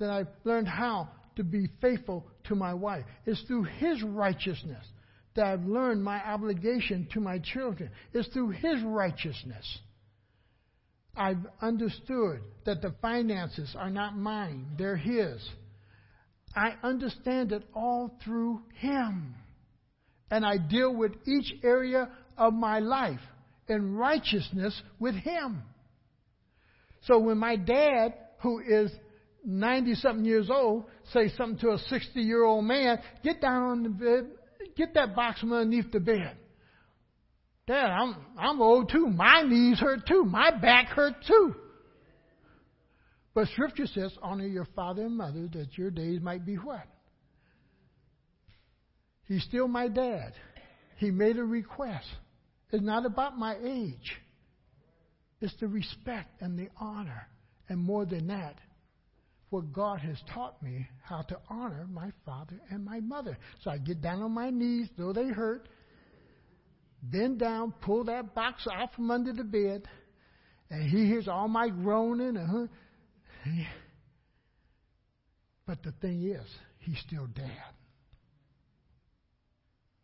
that 0.00 0.10
I've 0.10 0.26
learned 0.42 0.66
how 0.66 1.08
to 1.36 1.44
be 1.44 1.68
faithful 1.80 2.26
to 2.48 2.56
my 2.56 2.74
wife. 2.74 3.04
It's 3.26 3.40
through 3.42 3.64
His 3.78 4.02
righteousness 4.02 4.84
that 5.36 5.46
I've 5.46 5.66
learned 5.66 6.02
my 6.02 6.18
obligation 6.18 7.06
to 7.12 7.20
my 7.20 7.38
children 7.38 7.90
It's 8.12 8.26
through 8.30 8.50
His 8.50 8.82
righteousness. 8.82 9.78
I've 11.16 11.46
understood 11.62 12.40
that 12.66 12.82
the 12.82 12.92
finances 13.00 13.72
are 13.78 13.90
not 13.90 14.16
mine, 14.16 14.66
they're 14.76 14.96
His. 14.96 15.48
I 16.56 16.74
understand 16.82 17.52
it 17.52 17.62
all 17.72 18.18
through 18.24 18.62
Him. 18.80 19.36
And 20.30 20.44
I 20.44 20.58
deal 20.58 20.94
with 20.94 21.12
each 21.26 21.54
area 21.62 22.08
of 22.36 22.52
my 22.52 22.80
life 22.80 23.20
in 23.68 23.96
righteousness 23.96 24.80
with 24.98 25.14
Him. 25.14 25.62
So 27.02 27.18
when 27.18 27.38
my 27.38 27.56
dad, 27.56 28.14
who 28.42 28.60
is 28.60 28.90
90 29.44 29.94
something 29.94 30.24
years 30.24 30.50
old, 30.50 30.84
say 31.12 31.30
something 31.36 31.58
to 31.60 31.70
a 31.74 31.78
60 31.78 32.20
year 32.20 32.44
old 32.44 32.64
man, 32.64 32.98
get 33.22 33.40
down 33.40 33.62
on 33.62 33.82
the 33.82 33.88
bed 33.88 34.26
Get 34.78 34.94
that 34.94 35.16
box 35.16 35.40
from 35.40 35.52
underneath 35.52 35.90
the 35.90 35.98
bed. 35.98 36.36
Dad, 37.66 37.90
I'm, 37.90 38.16
I'm 38.38 38.62
old 38.62 38.90
too. 38.90 39.08
My 39.08 39.42
knees 39.42 39.80
hurt 39.80 40.06
too. 40.06 40.24
My 40.24 40.52
back 40.56 40.86
hurt 40.86 41.14
too. 41.26 41.54
But 43.34 43.48
Scripture 43.48 43.86
says, 43.86 44.16
honor 44.22 44.46
your 44.46 44.66
father 44.76 45.02
and 45.02 45.16
mother 45.16 45.48
that 45.52 45.76
your 45.76 45.90
days 45.90 46.20
might 46.22 46.46
be 46.46 46.54
what? 46.54 46.86
He's 49.28 49.44
still 49.44 49.68
my 49.68 49.88
dad. 49.88 50.32
He 50.96 51.10
made 51.10 51.36
a 51.36 51.44
request. 51.44 52.06
It's 52.72 52.82
not 52.82 53.06
about 53.06 53.38
my 53.38 53.56
age. 53.62 54.16
It's 55.40 55.54
the 55.60 55.68
respect 55.68 56.40
and 56.40 56.58
the 56.58 56.68
honor. 56.80 57.28
And 57.68 57.78
more 57.78 58.06
than 58.06 58.28
that, 58.28 58.56
what 59.50 59.72
God 59.72 60.00
has 60.00 60.18
taught 60.34 60.62
me 60.62 60.86
how 61.02 61.22
to 61.22 61.38
honor 61.48 61.86
my 61.90 62.10
father 62.24 62.60
and 62.70 62.84
my 62.84 63.00
mother. 63.00 63.38
So 63.62 63.70
I 63.70 63.78
get 63.78 64.00
down 64.00 64.22
on 64.22 64.32
my 64.32 64.50
knees, 64.50 64.88
though 64.96 65.12
they 65.12 65.28
hurt, 65.28 65.68
bend 67.02 67.38
down, 67.38 67.72
pull 67.82 68.04
that 68.04 68.34
box 68.34 68.66
out 68.72 68.94
from 68.94 69.10
under 69.10 69.32
the 69.32 69.44
bed, 69.44 69.84
and 70.70 70.90
he 70.90 71.06
hears 71.06 71.28
all 71.28 71.48
my 71.48 71.68
groaning. 71.68 72.36
Uh-huh. 72.36 72.66
But 75.66 75.82
the 75.82 75.92
thing 75.92 76.22
is, 76.22 76.46
he's 76.78 76.98
still 77.06 77.26
dad. 77.26 77.77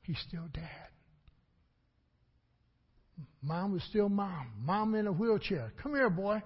He's 0.05 0.19
still 0.29 0.47
dad. 0.53 0.89
Mom 3.43 3.73
was 3.73 3.83
still 3.85 4.09
mom. 4.09 4.53
Mom 4.59 4.95
in 4.95 5.07
a 5.07 5.13
wheelchair. 5.13 5.73
Come 5.83 5.95
here, 5.95 6.11
boy. 6.11 6.43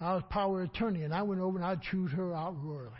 I 0.00 0.14
was 0.14 0.22
power 0.28 0.62
attorney, 0.62 1.02
and 1.02 1.14
I 1.14 1.22
went 1.22 1.40
over 1.40 1.56
and 1.56 1.64
I 1.64 1.76
chewed 1.90 2.10
her 2.12 2.34
out 2.34 2.56
royally. 2.62 2.90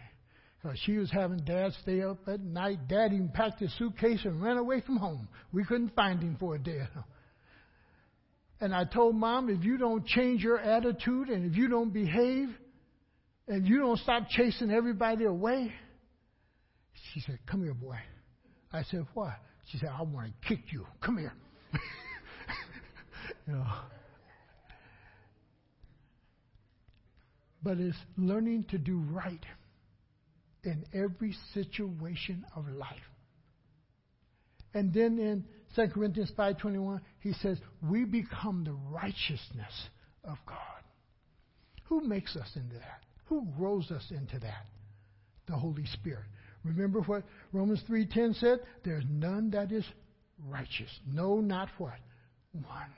Because 0.63 0.79
she 0.85 0.97
was 0.97 1.11
having 1.11 1.39
dad 1.39 1.73
stay 1.83 2.03
up 2.03 2.27
at 2.29 2.41
night. 2.41 2.89
Dad 2.89 3.13
even 3.13 3.29
packed 3.29 3.61
his 3.61 3.77
suitcase 3.79 4.21
and 4.25 4.43
ran 4.43 4.57
away 4.57 4.81
from 4.81 4.97
home. 4.97 5.29
We 5.53 5.65
couldn't 5.65 5.95
find 5.95 6.23
him 6.23 6.37
for 6.39 6.55
a 6.55 6.59
day. 6.59 6.83
And 8.61 8.75
I 8.75 8.85
told 8.85 9.15
mom, 9.17 9.51
if 9.51 9.63
you 9.63 9.77
don't 9.77 10.07
change 10.07 10.43
your 10.43 10.59
attitude 10.59 11.29
and 11.29 11.45
if 11.51 11.59
you 11.59 11.69
don't 11.69 11.93
behave 11.93 12.49
and 13.47 13.67
you 13.67 13.81
don't 13.81 13.99
stop 13.99 14.29
chasing 14.31 14.71
everybody 14.71 15.25
away, 15.25 15.71
she 17.13 17.21
said, 17.21 17.41
Come 17.47 17.65
here, 17.65 17.75
boy. 17.75 17.99
I 18.73 18.85
said, 18.85 19.07
What? 19.13 19.35
She 19.67 19.79
said, 19.79 19.91
I 19.97 20.03
want 20.03 20.29
to 20.29 20.49
kick 20.49 20.73
you. 20.73 20.87
Come 21.01 21.19
here. 21.19 21.33
you 23.47 23.55
know. 23.55 23.67
But 27.63 27.79
it's 27.79 27.97
learning 28.19 28.67
to 28.71 28.79
do 28.79 28.99
right 29.11 29.45
in 30.65 30.85
every 30.93 31.35
situation 31.55 32.45
of 32.55 32.69
life. 32.69 32.91
And 34.75 34.93
then 34.93 35.19
in 35.19 35.45
2 35.77 35.89
Corinthians 35.89 36.31
5:21, 36.37 37.01
he 37.21 37.33
says, 37.35 37.59
"We 37.83 38.05
become 38.05 38.65
the 38.65 38.73
righteousness 38.73 39.89
of 40.25 40.39
God." 40.47 40.59
Who 41.85 42.01
makes 42.03 42.37
us 42.37 42.51
into 42.57 42.75
that? 42.75 43.05
Who 43.27 43.47
grows 43.57 43.91
us 43.91 44.11
into 44.11 44.39
that? 44.41 44.67
The 45.47 45.57
Holy 45.57 45.87
Spirit. 45.87 46.27
Remember 46.65 47.01
what 47.01 47.25
Romans 47.53 47.83
3:10 47.89 48.35
said? 48.41 48.61
There's 48.85 49.05
none 49.09 49.51
that 49.51 49.71
is 49.71 49.85
righteous. 50.49 50.91
No, 51.07 51.41
not 51.41 51.69
what? 51.79 51.99
One. 52.53 52.93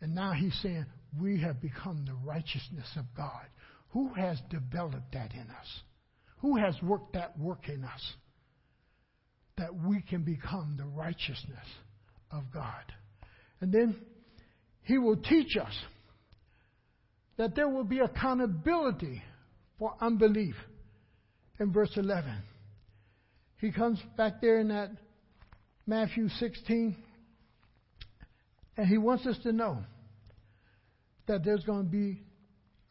And 0.00 0.14
now 0.14 0.32
he's 0.32 0.54
saying, 0.62 0.86
we 1.18 1.40
have 1.40 1.60
become 1.60 2.04
the 2.04 2.14
righteousness 2.24 2.88
of 2.96 3.04
God. 3.16 3.46
Who 3.90 4.12
has 4.14 4.40
developed 4.50 5.12
that 5.12 5.32
in 5.34 5.50
us? 5.50 5.82
Who 6.38 6.56
has 6.56 6.74
worked 6.82 7.14
that 7.14 7.38
work 7.38 7.68
in 7.68 7.84
us? 7.84 8.14
That 9.58 9.74
we 9.74 10.00
can 10.02 10.22
become 10.22 10.76
the 10.78 10.86
righteousness 10.86 11.66
of 12.30 12.44
God. 12.52 12.92
And 13.60 13.72
then 13.72 13.96
he 14.82 14.96
will 14.98 15.16
teach 15.16 15.56
us 15.56 15.76
that 17.36 17.54
there 17.54 17.68
will 17.68 17.84
be 17.84 17.98
accountability 17.98 19.22
for 19.78 19.94
unbelief 20.00 20.54
in 21.60 21.72
verse 21.72 21.92
11. 21.96 22.32
He 23.60 23.70
comes 23.70 24.00
back 24.16 24.40
there 24.40 24.58
in 24.58 24.68
that 24.68 24.90
Matthew 25.86 26.28
16, 26.28 26.96
and 28.76 28.86
he 28.86 28.96
wants 28.96 29.26
us 29.26 29.36
to 29.42 29.52
know 29.52 29.78
that 31.26 31.44
there's 31.44 31.64
going 31.64 31.84
to 31.84 31.90
be 31.90 32.22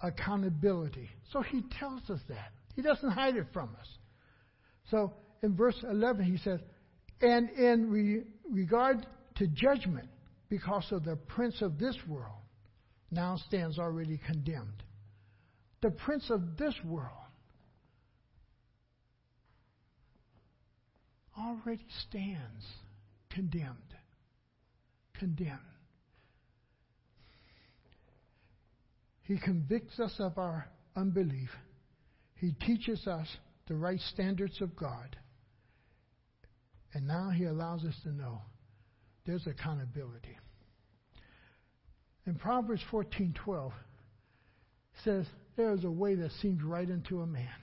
accountability. 0.01 1.09
So 1.33 1.41
he 1.41 1.63
tells 1.79 2.07
us 2.09 2.19
that. 2.29 2.51
He 2.75 2.81
doesn't 2.83 3.09
hide 3.09 3.35
it 3.35 3.47
from 3.51 3.69
us. 3.79 3.87
So 4.91 5.13
in 5.41 5.55
verse 5.55 5.75
11, 5.89 6.23
he 6.23 6.37
says, 6.37 6.59
And 7.21 7.49
in 7.49 7.89
re- 7.89 8.23
regard 8.49 9.05
to 9.37 9.47
judgment, 9.47 10.07
because 10.49 10.85
of 10.91 11.03
the 11.03 11.15
prince 11.15 11.61
of 11.61 11.79
this 11.79 11.95
world, 12.07 12.37
now 13.11 13.37
stands 13.47 13.79
already 13.79 14.19
condemned. 14.25 14.83
The 15.81 15.91
prince 15.91 16.29
of 16.29 16.57
this 16.57 16.75
world 16.85 17.28
already 21.39 21.85
stands 22.07 22.65
condemned. 23.29 23.75
Condemned. 25.17 25.59
He 29.23 29.37
convicts 29.37 29.99
us 29.99 30.15
of 30.19 30.37
our 30.37 30.67
unbelief. 30.95 31.49
He 32.35 32.53
teaches 32.65 33.05
us 33.05 33.27
the 33.67 33.75
right 33.75 33.99
standards 34.13 34.59
of 34.61 34.75
God. 34.75 35.15
And 36.93 37.07
now 37.07 37.29
he 37.29 37.45
allows 37.45 37.83
us 37.85 37.93
to 38.03 38.09
know 38.11 38.41
there's 39.25 39.45
accountability. 39.45 40.37
In 42.25 42.35
Proverbs 42.35 42.83
14:12 42.91 43.71
says 45.03 45.27
there 45.55 45.71
is 45.73 45.83
a 45.83 45.91
way 45.91 46.15
that 46.15 46.31
seems 46.41 46.63
right 46.63 46.89
unto 46.89 47.21
a 47.21 47.27
man, 47.27 47.53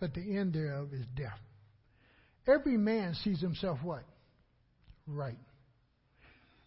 but 0.00 0.12
the 0.12 0.36
end 0.36 0.52
thereof 0.52 0.92
is 0.92 1.06
death. 1.14 1.40
Every 2.46 2.76
man 2.76 3.14
sees 3.22 3.40
himself 3.40 3.78
what? 3.82 4.04
Right. 5.06 5.38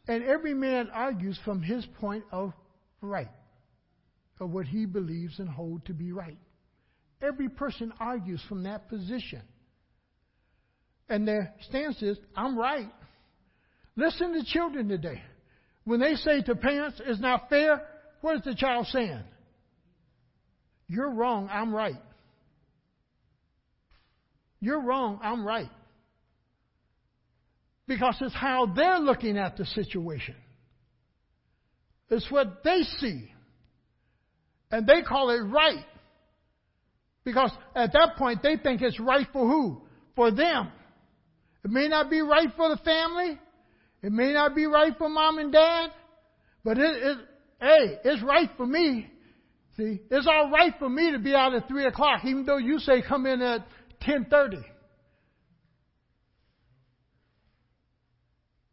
And 0.07 0.23
every 0.23 0.53
man 0.53 0.89
argues 0.91 1.39
from 1.43 1.61
his 1.61 1.85
point 1.99 2.23
of 2.31 2.53
right 3.01 3.29
of 4.39 4.51
what 4.51 4.65
he 4.65 4.85
believes 4.85 5.39
and 5.39 5.49
hold 5.49 5.85
to 5.85 5.93
be 5.93 6.11
right. 6.11 6.37
Every 7.21 7.49
person 7.49 7.91
argues 7.99 8.41
from 8.47 8.63
that 8.63 8.89
position. 8.89 9.41
And 11.09 11.27
their 11.27 11.53
stance 11.67 12.01
is, 12.01 12.17
I'm 12.35 12.57
right. 12.57 12.89
Listen 13.95 14.33
to 14.33 14.43
children 14.45 14.87
today. 14.87 15.21
When 15.85 15.99
they 15.99 16.15
say 16.15 16.41
to 16.43 16.55
parents, 16.55 17.01
it's 17.03 17.19
not 17.19 17.49
fair, 17.49 17.81
what 18.21 18.35
is 18.35 18.43
the 18.43 18.55
child 18.55 18.87
saying? 18.87 19.23
You're 20.87 21.11
wrong, 21.11 21.49
I'm 21.51 21.73
right. 21.73 21.95
You're 24.59 24.81
wrong, 24.81 25.19
I'm 25.21 25.45
right. 25.45 25.69
Because 27.87 28.17
it's 28.21 28.35
how 28.35 28.65
they're 28.75 28.99
looking 28.99 29.37
at 29.37 29.57
the 29.57 29.65
situation. 29.65 30.35
It's 32.09 32.29
what 32.29 32.63
they 32.63 32.81
see. 32.99 33.31
And 34.71 34.85
they 34.85 35.01
call 35.01 35.29
it 35.29 35.39
right. 35.39 35.85
Because 37.23 37.51
at 37.75 37.93
that 37.93 38.15
point, 38.17 38.41
they 38.41 38.57
think 38.57 38.81
it's 38.81 38.99
right 38.99 39.27
for 39.31 39.47
who? 39.47 39.81
For 40.15 40.31
them. 40.31 40.71
It 41.63 41.71
may 41.71 41.87
not 41.87 42.09
be 42.09 42.21
right 42.21 42.49
for 42.55 42.69
the 42.69 42.77
family. 42.77 43.37
It 44.01 44.11
may 44.11 44.33
not 44.33 44.55
be 44.55 44.65
right 44.65 44.93
for 44.97 45.09
mom 45.09 45.37
and 45.37 45.51
dad. 45.51 45.91
But 46.63 46.77
it, 46.77 47.03
it 47.03 47.17
hey, 47.59 47.99
it's 48.03 48.23
right 48.23 48.49
for 48.55 48.65
me. 48.65 49.09
See, 49.75 49.99
it's 50.09 50.27
all 50.27 50.49
right 50.49 50.73
for 50.79 50.89
me 50.89 51.11
to 51.11 51.19
be 51.19 51.35
out 51.35 51.53
at 51.53 51.67
3 51.67 51.85
o'clock, 51.85 52.21
even 52.25 52.45
though 52.45 52.57
you 52.57 52.79
say 52.79 53.03
come 53.07 53.25
in 53.25 53.41
at 53.41 53.65
10.30. 54.01 54.63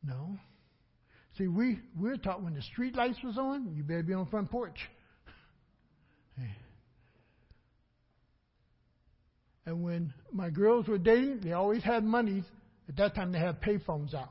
No. 0.06 0.38
See, 1.38 1.46
we, 1.48 1.80
we're 1.98 2.16
taught 2.16 2.42
when 2.42 2.54
the 2.54 2.62
street 2.62 2.94
lights 2.94 3.18
was 3.24 3.38
on, 3.38 3.74
you 3.74 3.82
better 3.82 4.02
be 4.02 4.12
on 4.12 4.24
the 4.24 4.30
front 4.30 4.50
porch. 4.50 4.78
And 9.66 9.82
when 9.82 10.12
my 10.32 10.50
girls 10.50 10.86
were 10.88 10.98
dating, 10.98 11.40
they 11.40 11.52
always 11.52 11.82
had 11.82 12.04
money. 12.04 12.44
At 12.88 12.96
that 12.96 13.14
time, 13.14 13.32
they 13.32 13.38
had 13.38 13.60
pay 13.60 13.78
phones 13.78 14.14
out. 14.14 14.28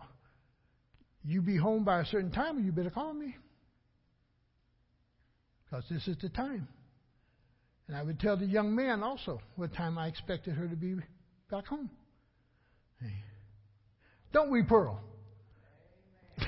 You 1.24 1.42
be 1.42 1.58
home 1.58 1.84
by 1.84 2.02
a 2.02 2.06
certain 2.06 2.32
time, 2.32 2.58
and 2.58 2.66
you 2.66 2.72
better 2.72 2.92
call 2.92 3.14
me. 3.14 3.36
Because 5.66 5.86
this 5.90 6.08
is 6.08 6.18
the 6.22 6.30
time. 6.30 6.68
And 7.88 7.98
I 7.98 8.04
would 8.04 8.20
tell 8.20 8.38
the 8.38 8.46
young 8.46 8.76
man 8.76 9.04
also 9.04 9.42
what 9.56 9.74
time 9.74 9.98
I 9.98 10.08
expected 10.08 10.56
her 10.56 10.68
to 10.68 10.76
be 10.76 10.96
back 11.52 11.66
home. 11.68 11.90
Hey. 13.02 13.14
Don't 14.32 14.52
we, 14.52 14.64
Pearl? 14.64 15.02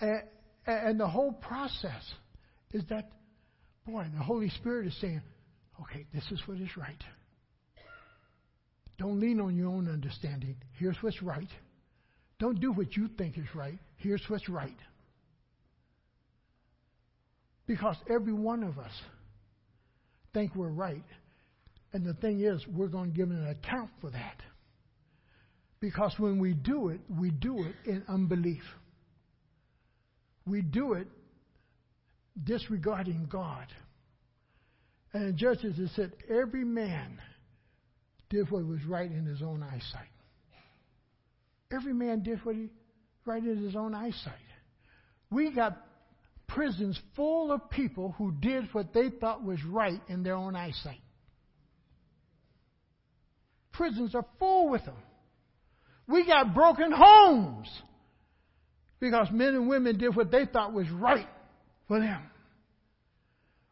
and, 0.00 0.22
and 0.66 1.00
the 1.00 1.08
whole 1.08 1.32
process 1.32 2.04
is 2.72 2.82
that, 2.90 3.10
boy, 3.86 4.06
the 4.16 4.22
Holy 4.22 4.50
Spirit 4.50 4.86
is 4.86 4.96
saying, 5.00 5.22
okay, 5.82 6.06
this 6.12 6.24
is 6.30 6.40
what 6.46 6.58
is 6.58 6.76
right. 6.76 7.02
Don't 8.98 9.18
lean 9.18 9.40
on 9.40 9.56
your 9.56 9.68
own 9.68 9.88
understanding. 9.88 10.56
Here's 10.78 10.96
what's 11.00 11.22
right. 11.22 11.48
Don't 12.38 12.60
do 12.60 12.70
what 12.72 12.96
you 12.96 13.08
think 13.16 13.38
is 13.38 13.54
right. 13.54 13.78
Here's 13.96 14.22
what's 14.28 14.48
right. 14.48 14.76
Because 17.70 17.94
every 18.12 18.32
one 18.32 18.64
of 18.64 18.80
us 18.80 18.90
think 20.34 20.56
we're 20.56 20.66
right. 20.66 21.04
And 21.92 22.04
the 22.04 22.14
thing 22.14 22.40
is, 22.40 22.60
we're 22.66 22.88
going 22.88 23.12
to 23.12 23.16
give 23.16 23.30
an 23.30 23.46
account 23.46 23.90
for 24.00 24.10
that. 24.10 24.42
Because 25.78 26.12
when 26.18 26.40
we 26.40 26.52
do 26.52 26.88
it, 26.88 26.98
we 27.08 27.30
do 27.30 27.62
it 27.62 27.76
in 27.88 28.02
unbelief. 28.08 28.64
We 30.48 30.62
do 30.62 30.94
it 30.94 31.06
disregarding 32.42 33.28
God. 33.30 33.68
And 35.12 35.28
in 35.28 35.36
Judges, 35.36 35.78
it 35.78 35.90
said, 35.94 36.10
every 36.28 36.64
man 36.64 37.20
did 38.30 38.50
what 38.50 38.66
was 38.66 38.84
right 38.84 39.08
in 39.08 39.26
his 39.26 39.42
own 39.42 39.62
eyesight. 39.62 40.10
Every 41.72 41.94
man 41.94 42.24
did 42.24 42.44
what 42.44 42.56
he 42.56 42.66
right 43.24 43.44
in 43.44 43.64
his 43.64 43.76
own 43.76 43.94
eyesight. 43.94 44.34
We 45.30 45.52
got 45.52 45.86
prisons 46.54 46.98
full 47.16 47.52
of 47.52 47.70
people 47.70 48.14
who 48.18 48.32
did 48.32 48.68
what 48.72 48.92
they 48.92 49.10
thought 49.10 49.44
was 49.44 49.58
right 49.64 50.00
in 50.08 50.22
their 50.22 50.34
own 50.34 50.56
eyesight. 50.56 51.00
Prisons 53.72 54.14
are 54.14 54.26
full 54.38 54.68
with 54.68 54.84
them. 54.84 54.96
We 56.06 56.26
got 56.26 56.54
broken 56.54 56.92
homes 56.92 57.68
because 58.98 59.28
men 59.32 59.54
and 59.54 59.68
women 59.68 59.96
did 59.96 60.14
what 60.14 60.30
they 60.30 60.44
thought 60.46 60.72
was 60.72 60.90
right 60.90 61.28
for 61.88 62.00
them. 62.00 62.22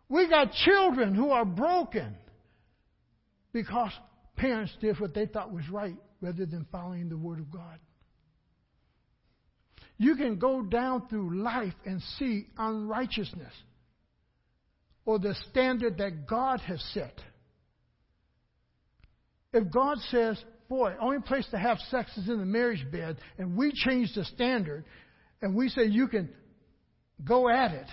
We 0.09 0.29
got 0.29 0.53
children 0.53 1.15
who 1.15 1.31
are 1.31 1.45
broken 1.45 2.15
because 3.53 3.91
parents 4.37 4.73
did 4.81 4.99
what 5.01 5.15
they 5.15 5.27
thought 5.27 5.53
was 5.53 5.69
right 5.69 5.97
rather 6.21 6.47
than 6.47 6.67
following 6.73 7.09
the 7.09 7.17
Word 7.17 7.41
of 7.41 7.51
God. 7.51 7.79
You 9.99 10.15
can 10.15 10.39
go 10.39 10.63
down 10.63 11.09
through 11.09 11.43
life 11.43 11.75
and 11.85 12.01
see 12.19 12.47
unrighteousness 12.57 13.53
or 15.05 15.19
the 15.19 15.35
standard 15.51 15.99
that 15.99 16.27
God 16.29 16.61
has 16.61 16.81
set. 16.95 17.21
If 19.53 19.73
God 19.73 19.99
says, 20.11 20.43
boy, 20.69 20.95
only 21.01 21.21
place 21.21 21.47
to 21.51 21.59
have 21.59 21.79
sex 21.91 22.17
is 22.17 22.29
in 22.29 22.39
the 22.39 22.47
marriage 22.47 22.87
bed, 22.93 23.17
and 23.39 23.57
we 23.57 23.73
change 23.75 24.15
the 24.15 24.25
standard, 24.25 24.85
and 25.43 25.57
we 25.57 25.69
say 25.69 25.87
you 25.87 26.07
can 26.07 26.29
go 27.25 27.49
at 27.49 27.73
it, 27.73 27.87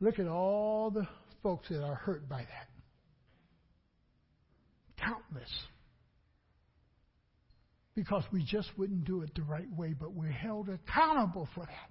look 0.00 0.18
at 0.18 0.26
all 0.26 0.90
the 0.90 1.06
folks 1.42 1.68
that 1.68 1.84
are 1.84 1.94
hurt 1.94 2.28
by 2.28 2.40
that. 2.40 2.68
Countless 4.98 5.50
because 7.96 8.22
we 8.30 8.44
just 8.44 8.68
wouldn't 8.76 9.04
do 9.06 9.22
it 9.22 9.34
the 9.34 9.42
right 9.42 9.70
way, 9.74 9.94
but 9.98 10.12
we're 10.12 10.28
held 10.28 10.68
accountable 10.68 11.48
for 11.54 11.64
that. 11.64 11.90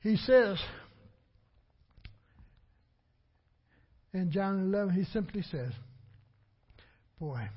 He 0.00 0.16
says 0.18 0.58
in 4.12 4.30
John 4.30 4.66
11, 4.66 4.94
he 4.94 5.04
simply 5.12 5.42
says, 5.50 5.72
Boy, 7.18 7.48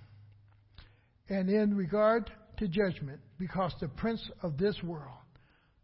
and 1.27 1.49
in 1.49 1.75
regard 1.75 2.31
to 2.57 2.67
judgment, 2.67 3.19
because 3.37 3.73
the 3.81 3.89
prince 3.89 4.21
of 4.41 4.57
this 4.57 4.81
world, 4.81 5.03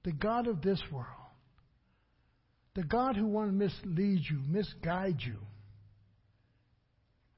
the 0.06 0.14
God 0.14 0.48
of 0.48 0.62
this 0.62 0.82
world, 0.92 1.08
the 2.74 2.84
God 2.84 3.18
who 3.18 3.28
want 3.28 3.50
to 3.50 3.54
mislead 3.54 4.22
you, 4.30 4.40
misguide 4.48 5.18
you, 5.20 5.36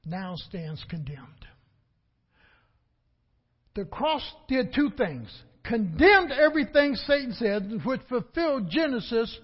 now 0.08 0.34
stands 0.36 0.84
condemned. 0.88 1.46
The 3.74 3.84
cross 3.84 4.22
did 4.48 4.74
two 4.74 4.90
things. 4.96 5.28
Condemned 5.64 6.32
everything 6.32 6.94
Satan 6.94 7.32
said, 7.34 7.84
which 7.84 8.00
fulfilled 8.08 8.70
Genesis 8.70 9.38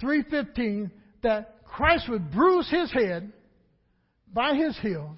3:15 0.00 0.90
that 1.22 1.64
Christ 1.64 2.08
would 2.08 2.30
bruise 2.30 2.68
his 2.70 2.92
head 2.92 3.32
by 4.32 4.54
his 4.54 4.78
heels 4.78 5.16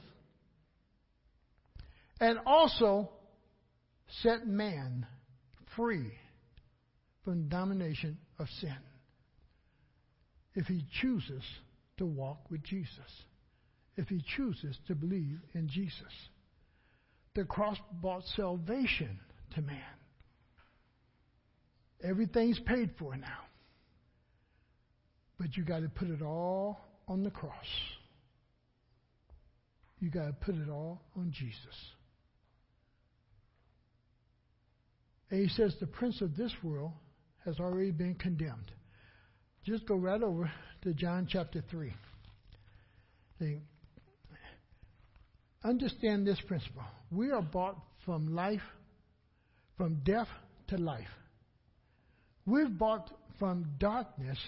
and 2.20 2.38
also 2.46 3.10
set 4.22 4.46
man 4.46 5.06
free 5.76 6.12
from 7.24 7.48
domination 7.48 8.18
of 8.38 8.48
sin 8.60 8.76
if 10.54 10.66
he 10.66 10.84
chooses 11.00 11.42
to 11.96 12.06
walk 12.06 12.50
with 12.50 12.62
Jesus 12.62 13.24
if 13.97 14.09
he 14.09 14.22
chooses 14.36 14.78
to 14.86 14.95
believe 14.95 15.38
in 15.55 15.68
Jesus. 15.68 16.12
The 17.34 17.45
cross 17.45 17.76
brought 18.01 18.24
salvation 18.36 19.18
to 19.55 19.62
man. 19.62 19.78
Everything's 22.03 22.59
paid 22.61 22.90
for 22.99 23.16
now. 23.16 23.47
But 25.38 25.57
you 25.57 25.64
got 25.64 25.80
to 25.80 25.88
put 25.88 26.09
it 26.09 26.22
all 26.22 26.78
on 27.09 27.22
the 27.22 27.30
cross. 27.30 27.53
You 30.01 30.11
got 30.11 30.26
to 30.26 30.32
put 30.32 30.57
it 30.57 30.68
all 30.68 31.01
on 31.16 31.32
Jesus. 31.32 31.76
And 35.30 35.40
he 35.40 35.49
says 35.49 35.74
the 35.80 35.86
prince 35.86 36.20
of 36.20 36.36
this 36.36 36.53
world 36.62 36.93
has 37.45 37.59
already 37.59 37.90
been 37.90 38.14
condemned. 38.14 38.70
Just 39.64 39.86
go 39.86 39.95
right 39.95 40.22
over 40.22 40.51
to 40.82 40.93
John 40.93 41.26
chapter 41.30 41.62
3. 41.70 41.93
Understand 45.64 46.26
this 46.26 46.40
principle. 46.46 46.82
We 47.10 47.30
are 47.30 47.42
bought 47.42 47.78
from 48.04 48.34
life, 48.34 48.62
from 49.76 50.00
death 50.04 50.28
to 50.68 50.76
life. 50.76 51.06
We're 52.46 52.68
bought 52.68 53.10
from 53.38 53.66
darkness 53.78 54.38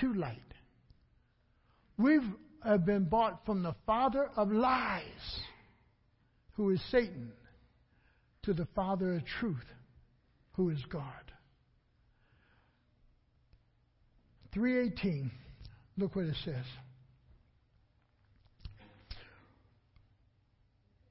to 0.00 0.12
light. 0.14 0.38
We've 1.98 2.22
have 2.66 2.84
been 2.84 3.04
bought 3.04 3.44
from 3.46 3.62
the 3.62 3.74
father 3.86 4.28
of 4.36 4.50
lies, 4.50 5.40
who 6.52 6.70
is 6.70 6.80
Satan, 6.90 7.32
to 8.42 8.52
the 8.52 8.66
father 8.74 9.14
of 9.14 9.24
truth, 9.24 9.64
who 10.52 10.70
is 10.70 10.82
God. 10.90 11.02
318, 14.52 15.30
look 15.98 16.16
what 16.16 16.24
it 16.24 16.34
says. 16.44 16.64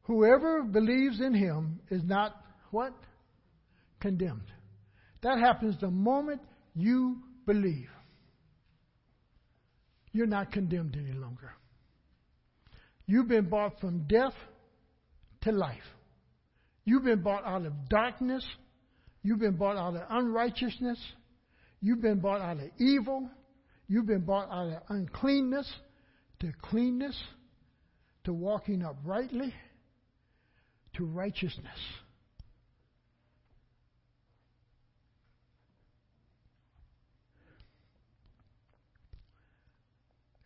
Whoever 0.05 0.63
believes 0.63 1.19
in 1.19 1.33
him 1.33 1.79
is 1.89 2.03
not 2.03 2.35
what? 2.71 2.93
Condemned. 3.99 4.51
That 5.23 5.39
happens 5.39 5.79
the 5.81 5.89
moment 5.89 6.41
you 6.75 7.17
believe. 7.47 7.89
You're 10.11 10.27
not 10.27 10.51
condemned 10.51 10.95
any 10.95 11.17
longer. 11.17 11.51
You've 13.07 13.27
been 13.27 13.49
bought 13.49 13.79
from 13.79 14.05
death 14.07 14.33
to 15.41 15.51
life. 15.51 15.83
You've 16.85 17.03
been 17.03 17.21
bought 17.21 17.43
out 17.43 17.65
of 17.65 17.73
darkness. 17.89 18.45
You've 19.23 19.39
been 19.39 19.57
bought 19.57 19.75
out 19.75 19.95
of 19.95 20.03
unrighteousness. 20.09 20.99
You've 21.81 22.01
been 22.01 22.19
bought 22.19 22.41
out 22.41 22.57
of 22.57 22.69
evil. 22.79 23.27
You've 23.87 24.05
been 24.05 24.25
bought 24.25 24.49
out 24.51 24.67
of 24.67 24.83
uncleanness 24.89 25.71
to 26.41 26.51
cleanness, 26.61 27.19
to 28.25 28.33
walking 28.33 28.83
uprightly 28.83 29.53
to 30.97 31.05
righteousness. 31.05 31.79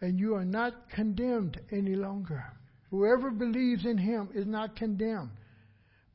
And 0.01 0.17
you 0.17 0.35
are 0.35 0.45
not 0.45 0.89
condemned 0.89 1.59
any 1.71 1.95
longer. 1.95 2.43
Whoever 2.89 3.31
believes 3.31 3.85
in 3.85 3.97
him 3.97 4.29
is 4.33 4.45
not 4.47 4.75
condemned. 4.75 5.31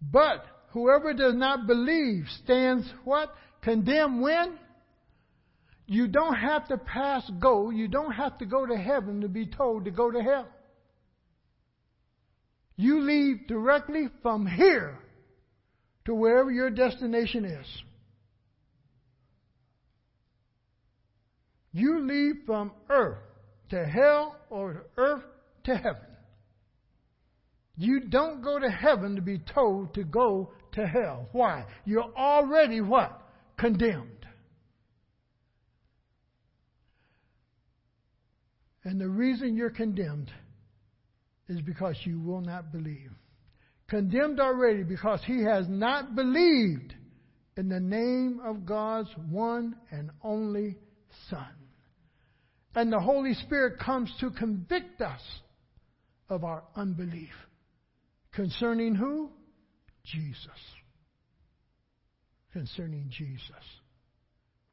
But 0.00 0.44
whoever 0.70 1.12
does 1.12 1.34
not 1.34 1.66
believe 1.66 2.24
stands 2.42 2.86
what? 3.04 3.34
Condemned 3.62 4.22
when? 4.22 4.58
You 5.86 6.08
don't 6.08 6.34
have 6.34 6.66
to 6.68 6.78
pass 6.78 7.30
go. 7.40 7.70
You 7.70 7.88
don't 7.88 8.12
have 8.12 8.38
to 8.38 8.46
go 8.46 8.64
to 8.64 8.76
heaven 8.76 9.20
to 9.20 9.28
be 9.28 9.46
told 9.46 9.84
to 9.84 9.90
go 9.90 10.10
to 10.10 10.22
hell. 10.22 10.48
You 12.76 13.00
leave 13.00 13.46
directly 13.46 14.08
from 14.22 14.46
here 14.46 14.98
to 16.06 16.14
wherever 16.14 16.50
your 16.50 16.70
destination 16.70 17.44
is. 17.44 17.66
You 21.72 22.06
leave 22.06 22.44
from 22.46 22.72
earth 22.88 23.18
to 23.70 23.84
hell 23.84 24.36
or 24.50 24.86
earth 24.96 25.24
to 25.64 25.76
heaven. 25.76 26.02
You 27.76 28.00
don't 28.00 28.42
go 28.42 28.58
to 28.58 28.70
heaven 28.70 29.16
to 29.16 29.22
be 29.22 29.38
told 29.38 29.94
to 29.94 30.04
go 30.04 30.52
to 30.72 30.86
hell. 30.86 31.28
Why? 31.32 31.64
You're 31.84 32.12
already 32.16 32.80
what? 32.80 33.20
Condemned. 33.56 34.26
And 38.84 39.00
the 39.00 39.08
reason 39.08 39.56
you're 39.56 39.70
condemned 39.70 40.30
is 41.48 41.60
because 41.60 41.96
you 42.04 42.20
will 42.20 42.40
not 42.40 42.72
believe. 42.72 43.10
Condemned 43.88 44.40
already 44.40 44.82
because 44.82 45.20
he 45.26 45.42
has 45.42 45.66
not 45.68 46.14
believed 46.14 46.94
in 47.56 47.68
the 47.68 47.80
name 47.80 48.40
of 48.44 48.64
God's 48.66 49.10
one 49.30 49.76
and 49.90 50.10
only 50.22 50.76
Son. 51.30 51.46
And 52.74 52.92
the 52.92 52.98
Holy 52.98 53.34
Spirit 53.34 53.78
comes 53.78 54.12
to 54.20 54.30
convict 54.30 55.00
us 55.00 55.20
of 56.28 56.44
our 56.44 56.64
unbelief. 56.74 57.30
Concerning 58.32 58.94
who? 58.94 59.30
Jesus. 60.04 60.48
Concerning 62.52 63.10
Jesus. 63.10 63.40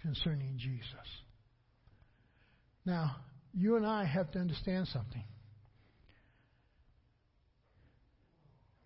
Concerning 0.01 0.57
Jesus. 0.57 0.85
Now, 2.85 3.17
you 3.53 3.75
and 3.75 3.85
I 3.85 4.05
have 4.05 4.31
to 4.31 4.39
understand 4.39 4.87
something. 4.87 5.23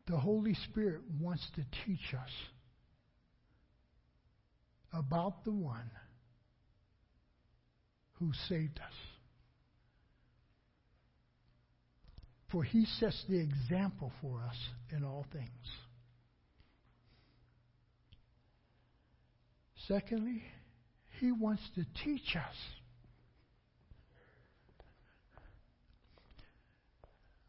The 0.07 0.17
Holy 0.17 0.53
Spirit 0.69 1.01
wants 1.19 1.45
to 1.55 1.65
teach 1.85 2.13
us 2.13 2.29
about 4.93 5.43
the 5.43 5.51
one 5.51 5.89
who 8.19 8.31
saved 8.47 8.79
us. 8.79 8.93
For 12.51 12.63
he 12.63 12.85
sets 12.99 13.25
the 13.27 13.39
example 13.39 14.11
for 14.21 14.41
us 14.47 14.55
in 14.95 15.03
all 15.03 15.25
things. 15.33 15.49
Secondly, 19.87 20.43
he 21.19 21.31
wants 21.31 21.63
to 21.75 21.85
teach 22.03 22.35
us. 22.35 22.55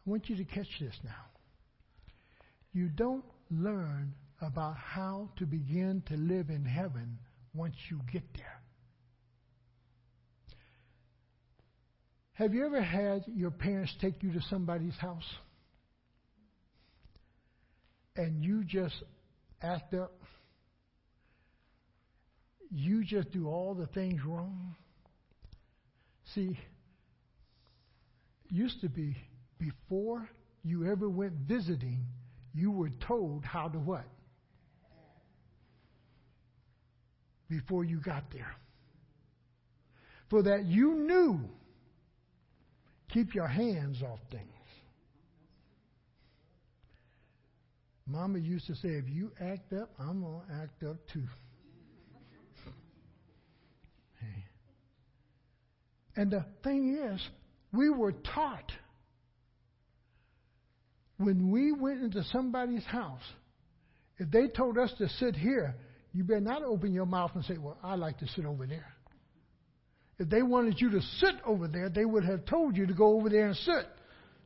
I 0.06 0.10
want 0.10 0.28
you 0.28 0.36
to 0.36 0.44
catch 0.44 0.68
this 0.80 0.94
now. 1.04 1.35
You 2.76 2.90
don't 2.90 3.24
learn 3.50 4.12
about 4.42 4.76
how 4.76 5.30
to 5.38 5.46
begin 5.46 6.02
to 6.08 6.14
live 6.14 6.50
in 6.50 6.66
heaven 6.66 7.18
once 7.54 7.74
you 7.90 8.02
get 8.12 8.22
there. 8.34 8.60
Have 12.34 12.52
you 12.52 12.66
ever 12.66 12.82
had 12.82 13.22
your 13.34 13.50
parents 13.50 13.94
take 14.02 14.22
you 14.22 14.30
to 14.34 14.42
somebody's 14.50 14.94
house 14.96 15.24
and 18.14 18.44
you 18.44 18.62
just 18.62 19.02
act 19.62 19.94
up? 19.94 20.12
You 22.70 23.06
just 23.06 23.30
do 23.30 23.48
all 23.48 23.72
the 23.72 23.86
things 23.86 24.20
wrong? 24.22 24.76
See, 26.34 26.58
used 28.50 28.82
to 28.82 28.90
be 28.90 29.16
before 29.58 30.28
you 30.62 30.92
ever 30.92 31.08
went 31.08 31.32
visiting, 31.48 32.04
you 32.56 32.70
were 32.70 32.90
told 33.06 33.44
how 33.44 33.68
to 33.68 33.78
what? 33.78 34.04
Before 37.48 37.84
you 37.84 38.00
got 38.00 38.24
there. 38.32 38.56
For 40.30 40.42
that 40.42 40.64
you 40.64 40.94
knew 40.94 41.48
Keep 43.12 43.34
your 43.34 43.46
hands 43.46 44.02
off 44.02 44.18
things. 44.30 44.42
Mama 48.06 48.38
used 48.38 48.66
to 48.66 48.74
say, 48.76 48.88
if 48.88 49.08
you 49.08 49.32
act 49.40 49.72
up, 49.72 49.90
I'm 49.98 50.20
going 50.20 50.40
to 50.46 50.54
act 50.54 50.82
up 50.84 50.96
too. 51.12 51.22
And 56.18 56.30
the 56.30 56.46
thing 56.64 56.96
is, 56.96 57.20
we 57.72 57.90
were 57.90 58.12
taught 58.12 58.72
when 61.18 61.50
we 61.50 61.72
went 61.72 62.02
into 62.02 62.22
somebody's 62.24 62.84
house, 62.84 63.22
if 64.18 64.30
they 64.30 64.48
told 64.48 64.78
us 64.78 64.92
to 64.98 65.08
sit 65.08 65.34
here, 65.34 65.74
you 66.12 66.24
better 66.24 66.40
not 66.40 66.62
open 66.62 66.92
your 66.92 67.06
mouth 67.06 67.32
and 67.34 67.44
say, 67.44 67.56
Well, 67.58 67.78
I 67.82 67.94
like 67.94 68.18
to 68.18 68.26
sit 68.28 68.44
over 68.44 68.66
there. 68.66 68.86
If 70.18 70.30
they 70.30 70.42
wanted 70.42 70.80
you 70.80 70.90
to 70.90 71.00
sit 71.18 71.34
over 71.44 71.68
there, 71.68 71.90
they 71.90 72.04
would 72.04 72.24
have 72.24 72.46
told 72.46 72.76
you 72.76 72.86
to 72.86 72.94
go 72.94 73.18
over 73.18 73.28
there 73.28 73.46
and 73.48 73.56
sit. 73.56 73.86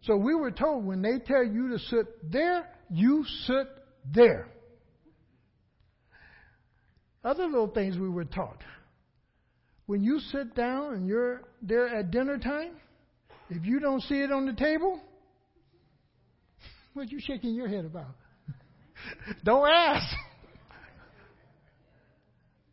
So 0.02 0.16
we 0.16 0.34
were 0.34 0.50
told 0.50 0.84
when 0.84 1.02
they 1.02 1.18
tell 1.24 1.44
you 1.44 1.70
to 1.70 1.78
sit 1.78 2.32
there, 2.32 2.68
you 2.90 3.24
sit 3.46 3.68
there. 4.12 4.48
Other 7.22 7.44
little 7.44 7.68
things 7.68 7.98
we 7.98 8.08
were 8.08 8.24
taught. 8.24 8.62
When 9.86 10.02
you 10.02 10.20
sit 10.32 10.54
down 10.54 10.94
and 10.94 11.06
you're 11.06 11.42
there 11.62 11.86
at 11.88 12.10
dinner 12.10 12.38
time, 12.38 12.72
if 13.50 13.64
you 13.64 13.78
don't 13.78 14.02
see 14.02 14.20
it 14.20 14.32
on 14.32 14.46
the 14.46 14.52
table, 14.52 15.00
what 17.00 17.10
you 17.10 17.18
shaking 17.20 17.54
your 17.54 17.66
head 17.66 17.86
about? 17.86 18.14
don't 19.44 19.68
ask. 19.68 20.06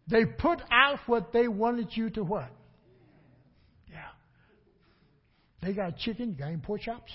They 0.09 0.25
put 0.25 0.59
out 0.71 0.99
what 1.05 1.31
they 1.31 1.47
wanted 1.47 1.89
you 1.91 2.09
to 2.11 2.23
what? 2.23 2.49
Yeah. 3.89 3.97
They 5.61 5.73
got 5.73 5.97
chicken, 5.97 6.31
you 6.31 6.35
got 6.35 6.47
any 6.47 6.57
pork 6.57 6.81
chops? 6.81 7.11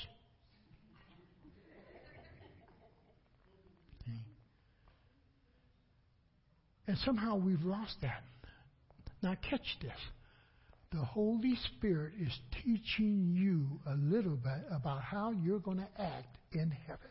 And 6.86 6.96
somehow 7.04 7.36
we've 7.36 7.62
lost 7.62 7.94
that. 8.02 8.24
Now, 9.22 9.36
catch 9.48 9.78
this. 9.80 9.92
The 10.90 10.98
Holy 10.98 11.56
Spirit 11.76 12.12
is 12.20 12.36
teaching 12.62 13.30
you 13.32 13.80
a 13.86 13.94
little 13.94 14.36
bit 14.36 14.66
about 14.70 15.00
how 15.00 15.30
you're 15.30 15.60
going 15.60 15.78
to 15.78 15.88
act 15.98 16.36
in 16.54 16.70
heaven. 16.86 17.08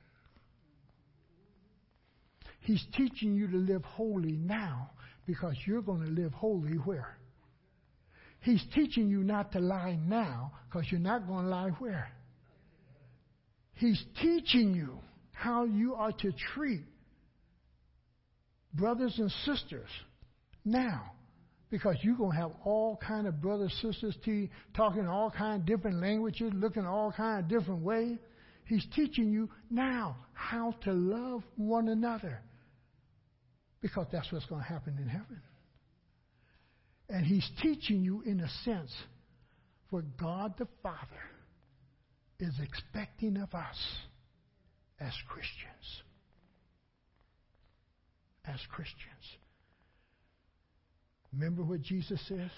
He's 2.62 2.84
teaching 2.96 3.36
you 3.36 3.48
to 3.48 3.58
live 3.58 3.84
holy 3.84 4.34
now 4.34 4.92
because 5.26 5.56
you're 5.66 5.82
going 5.82 6.04
to 6.04 6.22
live 6.22 6.32
holy 6.34 6.74
where? 6.74 7.18
He's 8.42 8.64
teaching 8.74 9.10
you 9.10 9.24
not 9.24 9.52
to 9.54 9.60
lie 9.60 9.98
now 10.08 10.52
because 10.68 10.88
you're 10.92 11.00
not 11.00 11.28
going 11.28 11.46
to 11.46 11.50
lie 11.50 11.70
where? 11.80 12.12
He's 13.74 14.04
teaching 14.22 14.74
you 14.74 15.00
how 15.32 15.66
you 15.66 15.96
are 15.96 16.12
to 16.12 16.32
treat 16.54 16.84
brothers 18.74 19.16
and 19.18 19.32
sisters 19.46 19.90
now 20.64 21.12
because 21.72 21.96
you're 22.04 22.16
going 22.16 22.32
to 22.32 22.38
have 22.38 22.52
all 22.64 22.98
kind 22.98 23.26
of 23.26 23.42
brothers 23.42 23.74
sisters 23.82 24.16
talking 24.76 25.08
all 25.08 25.32
kind 25.32 25.62
of 25.62 25.66
different 25.66 26.00
languages 26.00 26.52
looking 26.54 26.86
all 26.86 27.12
kind 27.16 27.40
of 27.40 27.50
different 27.50 27.82
ways 27.82 28.18
he's 28.66 28.86
teaching 28.96 29.32
you 29.32 29.50
now 29.70 30.18
how 30.34 30.74
to 30.84 30.92
love 30.92 31.44
one 31.56 31.88
another 31.88 32.40
because 33.82 34.08
that's 34.12 34.32
what's 34.32 34.46
going 34.46 34.62
to 34.62 34.68
happen 34.68 34.98
in 35.00 35.08
heaven 35.08 35.42
and 37.12 37.26
he's 37.26 37.48
teaching 37.62 38.04
you, 38.04 38.22
in 38.22 38.40
a 38.40 38.50
sense, 38.64 38.92
what 39.90 40.18
God 40.18 40.54
the 40.58 40.68
Father 40.82 40.98
is 42.40 42.54
expecting 42.64 43.36
of 43.36 43.54
us 43.54 43.78
as 45.00 45.12
Christians. 45.28 46.04
As 48.46 48.60
Christians. 48.72 48.96
Remember 51.34 51.64
what 51.64 51.82
Jesus 51.82 52.20
says? 52.28 52.50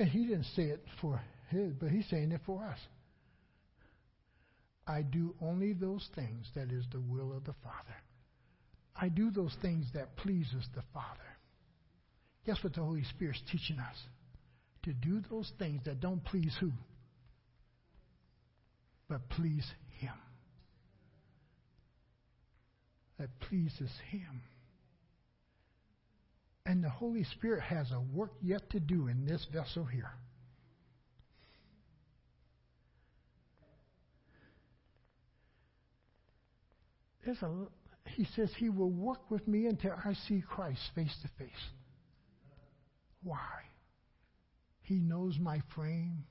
And 0.00 0.08
he 0.08 0.26
didn't 0.26 0.46
say 0.56 0.64
it 0.64 0.84
for 1.00 1.20
his, 1.50 1.72
but 1.80 1.90
he's 1.90 2.08
saying 2.10 2.32
it 2.32 2.40
for 2.44 2.64
us. 2.64 2.78
I 4.92 5.00
do 5.00 5.34
only 5.40 5.72
those 5.72 6.06
things 6.14 6.46
that 6.54 6.70
is 6.70 6.84
the 6.92 7.00
will 7.00 7.32
of 7.34 7.44
the 7.44 7.54
Father. 7.64 7.96
I 8.94 9.08
do 9.08 9.30
those 9.30 9.56
things 9.62 9.86
that 9.94 10.16
pleases 10.16 10.68
the 10.74 10.82
Father. 10.92 11.18
Guess 12.44 12.62
what 12.62 12.74
the 12.74 12.82
Holy 12.82 13.04
Spirit's 13.04 13.40
teaching 13.50 13.78
us? 13.78 13.96
To 14.82 14.92
do 14.92 15.22
those 15.30 15.50
things 15.58 15.80
that 15.86 16.00
don't 16.00 16.22
please 16.22 16.54
who? 16.60 16.72
But 19.08 19.26
please 19.30 19.64
Him. 19.98 20.14
That 23.18 23.30
pleases 23.48 23.90
Him. 24.10 24.42
And 26.66 26.84
the 26.84 26.90
Holy 26.90 27.24
Spirit 27.24 27.62
has 27.62 27.90
a 27.92 28.00
work 28.14 28.32
yet 28.42 28.68
to 28.70 28.80
do 28.80 29.08
in 29.08 29.24
this 29.24 29.46
vessel 29.52 29.84
here. 29.84 30.10
There's 37.24 37.42
a, 37.42 37.66
he 38.16 38.26
says 38.36 38.50
he 38.58 38.68
will 38.68 38.90
work 38.90 39.30
with 39.30 39.46
me 39.46 39.66
until 39.66 39.92
I 40.04 40.14
see 40.28 40.42
Christ 40.46 40.80
face 40.94 41.14
to 41.22 41.28
face. 41.38 41.50
Why? 43.22 43.38
He 44.82 44.96
knows 44.96 45.38
my 45.38 45.60
frame, 45.74 46.24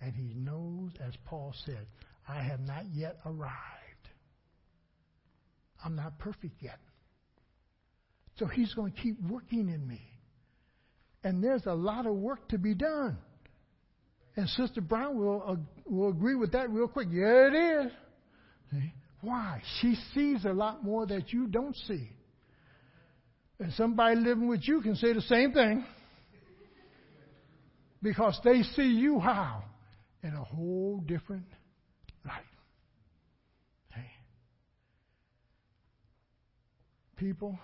and 0.00 0.14
He 0.14 0.34
knows, 0.34 0.90
as 1.06 1.14
Paul 1.24 1.54
said, 1.64 1.86
I 2.28 2.42
have 2.42 2.60
not 2.60 2.84
yet 2.92 3.18
arrived. 3.24 3.54
I'm 5.84 5.96
not 5.96 6.18
perfect 6.18 6.60
yet. 6.60 6.78
So 8.38 8.46
He's 8.46 8.74
going 8.74 8.92
to 8.92 9.00
keep 9.00 9.20
working 9.22 9.68
in 9.68 9.86
me. 9.86 10.00
And 11.22 11.42
there's 11.42 11.64
a 11.66 11.74
lot 11.74 12.06
of 12.06 12.14
work 12.14 12.48
to 12.48 12.58
be 12.58 12.74
done. 12.74 13.16
And 14.36 14.48
Sister 14.50 14.80
Brown 14.80 15.16
will, 15.16 15.42
uh, 15.46 15.56
will 15.86 16.10
agree 16.10 16.34
with 16.34 16.52
that 16.52 16.68
real 16.70 16.88
quick. 16.88 17.08
Yeah, 17.10 17.46
it 17.46 17.54
is. 17.86 17.92
See? 18.72 18.92
Why? 19.24 19.62
She 19.80 19.96
sees 20.12 20.44
a 20.44 20.52
lot 20.52 20.84
more 20.84 21.06
that 21.06 21.32
you 21.32 21.46
don't 21.46 21.74
see. 21.88 22.10
And 23.58 23.72
somebody 23.72 24.16
living 24.16 24.48
with 24.48 24.60
you 24.68 24.82
can 24.82 24.96
say 24.96 25.12
the 25.12 25.22
same 25.22 25.52
thing 25.52 25.84
because 28.02 28.38
they 28.44 28.62
see 28.62 28.88
you 28.88 29.18
how? 29.18 29.64
In 30.22 30.34
a 30.34 30.44
whole 30.44 31.02
different 31.06 31.46
light. 32.26 32.42
Hey. 33.90 34.10
People, 37.16 37.58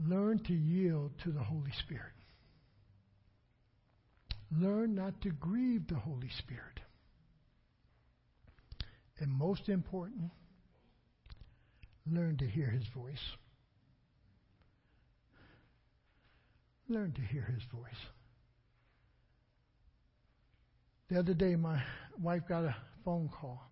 learn 0.00 0.40
to 0.44 0.52
yield 0.52 1.12
to 1.22 1.30
the 1.30 1.42
Holy 1.42 1.72
Spirit. 1.84 2.12
Learn 4.58 4.94
not 4.94 5.20
to 5.22 5.30
grieve 5.30 5.86
the 5.88 5.96
Holy 5.96 6.30
Spirit. 6.38 6.80
And 9.20 9.30
most 9.30 9.68
important, 9.68 10.30
learn 12.10 12.36
to 12.38 12.46
hear 12.46 12.68
his 12.68 12.84
voice. 12.94 13.20
Learn 16.88 17.12
to 17.12 17.20
hear 17.20 17.42
his 17.42 17.62
voice. 17.72 18.00
The 21.08 21.18
other 21.18 21.34
day, 21.34 21.54
my 21.54 21.80
wife 22.20 22.42
got 22.48 22.64
a 22.64 22.76
phone 23.04 23.28
call, 23.28 23.62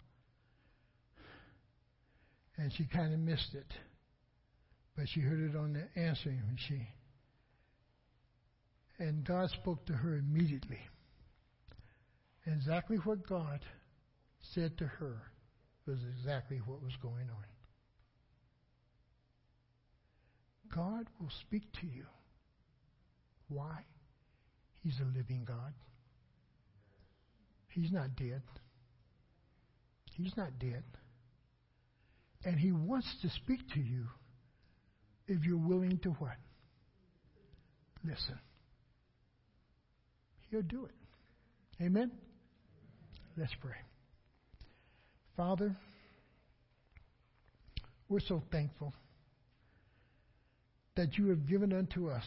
and 2.56 2.72
she 2.72 2.84
kind 2.84 3.12
of 3.12 3.18
missed 3.18 3.54
it, 3.54 3.66
but 4.96 5.08
she 5.08 5.20
heard 5.20 5.40
it 5.50 5.56
on 5.56 5.72
the 5.72 6.00
answering 6.00 6.40
machine. 6.50 6.86
And 8.98 9.24
God 9.24 9.50
spoke 9.50 9.84
to 9.86 9.92
her 9.92 10.16
immediately. 10.16 10.78
Exactly 12.46 12.98
what 12.98 13.26
God 13.26 13.60
said 14.54 14.78
to 14.78 14.86
her 14.86 15.31
was 15.92 16.00
exactly 16.18 16.58
what 16.64 16.82
was 16.82 16.96
going 17.02 17.28
on. 17.28 17.44
God 20.74 21.06
will 21.20 21.30
speak 21.42 21.70
to 21.80 21.86
you. 21.86 22.06
Why? 23.48 23.84
He's 24.82 24.98
a 25.00 25.18
living 25.18 25.44
God. 25.46 25.74
He's 27.68 27.92
not 27.92 28.16
dead. 28.16 28.42
He's 30.16 30.34
not 30.34 30.58
dead. 30.58 30.84
And 32.44 32.58
He 32.58 32.72
wants 32.72 33.08
to 33.20 33.28
speak 33.28 33.60
to 33.74 33.80
you 33.80 34.06
if 35.28 35.44
you're 35.44 35.58
willing 35.58 35.98
to 36.04 36.10
what? 36.10 36.36
Listen. 38.02 38.38
He'll 40.50 40.62
do 40.62 40.86
it. 40.86 41.84
Amen? 41.84 42.10
Let's 43.36 43.52
pray. 43.60 43.76
Father, 45.36 45.74
we're 48.08 48.20
so 48.20 48.42
thankful 48.52 48.92
that 50.96 51.16
you 51.16 51.28
have 51.28 51.48
given 51.48 51.72
unto 51.72 52.08
us 52.08 52.24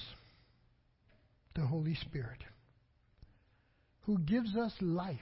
the 1.53 1.65
Holy 1.65 1.95
Spirit, 1.95 2.40
who 4.02 4.18
gives 4.19 4.56
us 4.56 4.73
life. 4.82 5.18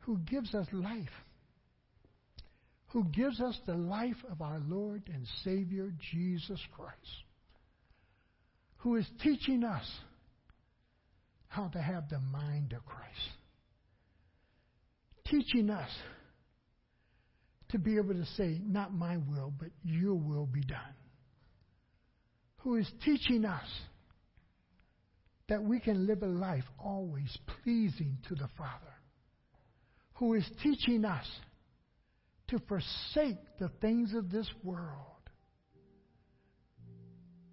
Who 0.00 0.18
gives 0.18 0.54
us 0.54 0.66
life. 0.72 1.08
Who 2.88 3.04
gives 3.04 3.40
us 3.40 3.58
the 3.66 3.74
life 3.74 4.22
of 4.30 4.42
our 4.42 4.60
Lord 4.68 5.02
and 5.12 5.26
Savior 5.44 5.90
Jesus 6.12 6.60
Christ. 6.76 7.24
Who 8.78 8.96
is 8.96 9.06
teaching 9.22 9.64
us 9.64 9.88
how 11.48 11.68
to 11.68 11.80
have 11.80 12.08
the 12.10 12.18
mind 12.18 12.72
of 12.72 12.84
Christ 12.84 13.30
teaching 15.28 15.70
us 15.70 15.90
to 17.70 17.78
be 17.78 17.96
able 17.96 18.14
to 18.14 18.26
say, 18.36 18.60
Not 18.64 18.92
my 18.92 19.16
will, 19.16 19.52
but 19.58 19.68
your 19.82 20.14
will 20.14 20.46
be 20.46 20.62
done. 20.62 20.94
Who 22.58 22.76
is 22.76 22.90
teaching 23.04 23.44
us 23.44 23.68
that 25.48 25.62
we 25.62 25.80
can 25.80 26.06
live 26.06 26.22
a 26.22 26.26
life 26.26 26.64
always 26.78 27.36
pleasing 27.62 28.18
to 28.28 28.34
the 28.34 28.48
Father. 28.56 28.94
Who 30.14 30.34
is 30.34 30.48
teaching 30.62 31.04
us 31.04 31.26
to 32.48 32.58
forsake 32.68 33.38
the 33.58 33.70
things 33.80 34.14
of 34.14 34.30
this 34.30 34.48
world 34.62 34.88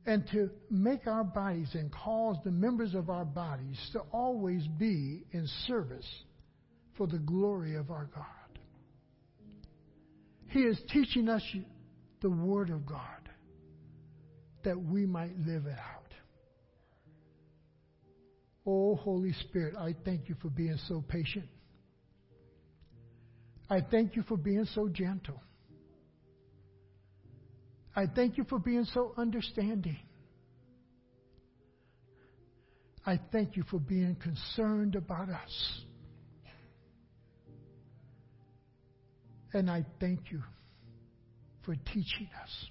and 0.06 0.28
to 0.32 0.50
make 0.70 1.06
our 1.08 1.24
bodies 1.24 1.70
and 1.74 1.92
cause 1.92 2.38
the 2.44 2.52
members 2.52 2.96
of 2.96 3.10
our 3.10 3.26
bodies 3.26 3.78
to 3.94 4.00
always 4.12 4.66
be 4.80 5.24
in 5.32 5.48
service 5.68 6.08
for 7.02 7.08
the 7.08 7.18
glory 7.18 7.74
of 7.78 7.90
our 7.90 8.08
God. 8.14 8.60
He 10.50 10.60
is 10.60 10.80
teaching 10.94 11.30
us 11.30 11.42
the 12.22 12.30
Word 12.30 12.70
of 12.70 12.86
God 12.86 13.28
that 14.64 14.80
we 14.80 15.08
might 15.08 15.36
live 15.40 15.66
it 15.66 15.80
out. 15.80 16.14
Oh, 18.68 18.94
Holy 18.94 19.34
Spirit, 19.34 19.74
I 19.80 19.96
thank 20.06 20.30
you 20.30 20.36
for 20.44 20.50
being 20.50 20.78
so 20.88 21.04
patient. 21.08 21.48
I 23.68 23.82
thank 23.82 24.16
you 24.16 24.22
for 24.22 24.38
being 24.38 24.68
so 24.76 24.88
gentle. 24.88 25.42
I 27.96 28.06
thank 28.06 28.38
you 28.38 28.44
for 28.44 28.60
being 28.60 28.86
so 28.94 29.16
understanding. 29.18 29.98
I 33.04 33.20
thank 33.32 33.58
you 33.58 33.64
for 33.72 33.80
being 33.80 34.16
concerned 34.22 34.94
about 34.94 35.30
us. 35.30 35.82
And 39.54 39.70
I 39.70 39.86
thank 40.00 40.32
you 40.32 40.42
for 41.64 41.76
teaching 41.76 42.30
us. 42.42 42.66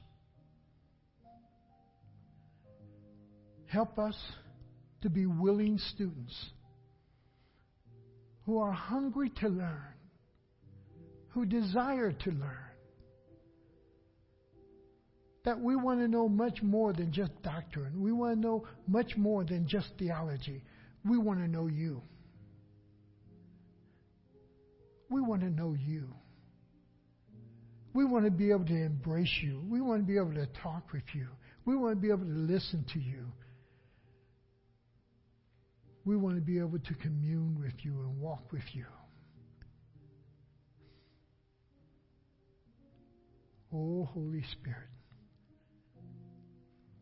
Help 3.66 3.98
us 3.98 4.16
to 5.02 5.10
be 5.10 5.26
willing 5.26 5.78
students 5.94 6.34
who 8.44 8.58
are 8.58 8.72
hungry 8.72 9.30
to 9.40 9.48
learn, 9.48 9.94
who 11.28 11.44
desire 11.44 12.12
to 12.12 12.30
learn. 12.30 12.56
That 15.44 15.60
we 15.60 15.76
want 15.76 16.00
to 16.00 16.08
know 16.08 16.28
much 16.28 16.60
more 16.62 16.92
than 16.92 17.12
just 17.12 17.30
doctrine. 17.42 18.02
We 18.02 18.12
want 18.12 18.36
to 18.36 18.40
know 18.40 18.66
much 18.86 19.16
more 19.16 19.44
than 19.44 19.66
just 19.68 19.88
theology. 19.98 20.62
We 21.04 21.16
want 21.16 21.40
to 21.40 21.48
know 21.48 21.66
you. 21.66 22.02
We 25.08 25.20
want 25.20 25.42
to 25.42 25.50
know 25.50 25.74
you. 25.86 26.08
We 27.92 28.04
want 28.04 28.24
to 28.24 28.30
be 28.30 28.50
able 28.50 28.66
to 28.66 28.84
embrace 28.84 29.40
you. 29.42 29.62
We 29.68 29.80
want 29.80 30.02
to 30.02 30.06
be 30.06 30.16
able 30.16 30.34
to 30.34 30.46
talk 30.62 30.92
with 30.92 31.02
you. 31.12 31.26
We 31.64 31.76
want 31.76 31.96
to 31.96 32.00
be 32.00 32.08
able 32.08 32.24
to 32.24 32.32
listen 32.32 32.84
to 32.92 33.00
you. 33.00 33.26
We 36.04 36.16
want 36.16 36.36
to 36.36 36.40
be 36.40 36.58
able 36.58 36.78
to 36.78 36.94
commune 36.94 37.58
with 37.60 37.74
you 37.82 37.92
and 37.92 38.20
walk 38.20 38.52
with 38.52 38.64
you. 38.72 38.86
Oh, 43.72 44.08
Holy 44.12 44.42
Spirit, 44.52 44.88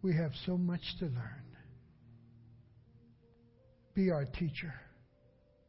we 0.02 0.14
have 0.14 0.32
so 0.44 0.58
much 0.58 0.82
to 0.98 1.06
learn. 1.06 1.44
Be 3.94 4.10
our 4.10 4.26
teacher, 4.26 4.74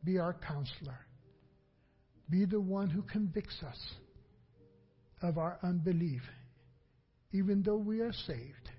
be 0.03 0.17
our 0.17 0.33
counselor, 0.33 0.99
be 2.29 2.45
the 2.45 2.59
one 2.59 2.89
who 2.89 3.01
convicts 3.03 3.63
us 3.65 3.79
of 5.21 5.37
our 5.37 5.59
unbelief. 5.63 6.21
Even 7.31 7.61
though 7.63 7.77
we 7.77 8.01
are 8.01 8.13
saved, 8.13 8.69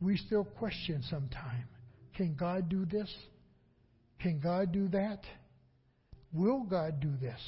we 0.00 0.16
still 0.16 0.44
question 0.44 1.02
sometimes 1.08 1.66
can 2.14 2.34
God 2.34 2.68
do 2.68 2.84
this? 2.84 3.10
Can 4.20 4.38
God 4.38 4.70
do 4.72 4.88
that? 4.88 5.20
Will 6.32 6.64
God 6.64 7.00
do 7.00 7.10
this? 7.20 7.40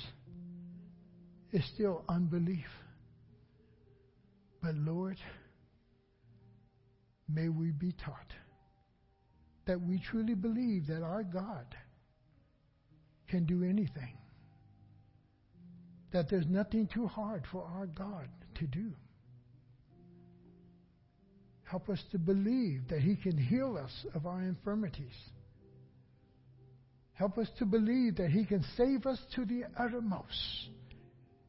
It's 1.52 1.66
still 1.74 2.02
unbelief. 2.08 2.66
But 4.62 4.74
Lord, 4.74 5.18
may 7.28 7.48
we 7.48 7.70
be 7.70 7.92
taught 7.92 8.32
that 9.66 9.80
we 9.80 10.00
truly 10.10 10.34
believe 10.34 10.86
that 10.86 11.02
our 11.02 11.22
God 11.22 11.66
can 13.28 13.44
do 13.44 13.62
anything 13.62 14.16
that 16.14 16.30
there's 16.30 16.46
nothing 16.46 16.88
too 16.94 17.08
hard 17.08 17.42
for 17.50 17.64
our 17.64 17.86
God 17.86 18.28
to 18.54 18.66
do. 18.68 18.92
Help 21.64 21.88
us 21.88 22.00
to 22.12 22.18
believe 22.18 22.82
that 22.88 23.00
He 23.00 23.16
can 23.16 23.36
heal 23.36 23.76
us 23.76 23.90
of 24.14 24.24
our 24.24 24.40
infirmities. 24.40 25.12
Help 27.14 27.36
us 27.36 27.48
to 27.58 27.66
believe 27.66 28.16
that 28.16 28.30
He 28.30 28.44
can 28.44 28.64
save 28.76 29.06
us 29.06 29.18
to 29.34 29.44
the 29.44 29.64
uttermost. 29.76 30.68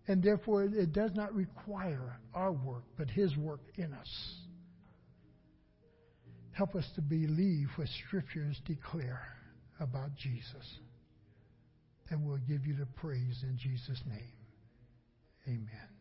And 0.08 0.24
therefore, 0.24 0.64
it 0.64 0.94
does 0.94 1.12
not 1.14 1.34
require 1.36 2.20
our 2.34 2.52
work, 2.52 2.86
but 2.98 3.08
His 3.08 3.38
work 3.38 3.62
in 3.76 3.94
us. 3.94 4.36
Help 6.54 6.74
us 6.74 6.86
to 6.96 7.02
believe 7.02 7.68
what 7.76 7.88
Scriptures 8.08 8.60
declare 8.66 9.28
about 9.80 10.16
Jesus. 10.16 10.80
And 12.10 12.26
we'll 12.26 12.40
give 12.48 12.66
you 12.66 12.76
the 12.76 12.88
praise 13.00 13.44
in 13.44 13.60
Jesus' 13.62 14.02
name. 14.10 14.35
Amen. 15.48 15.95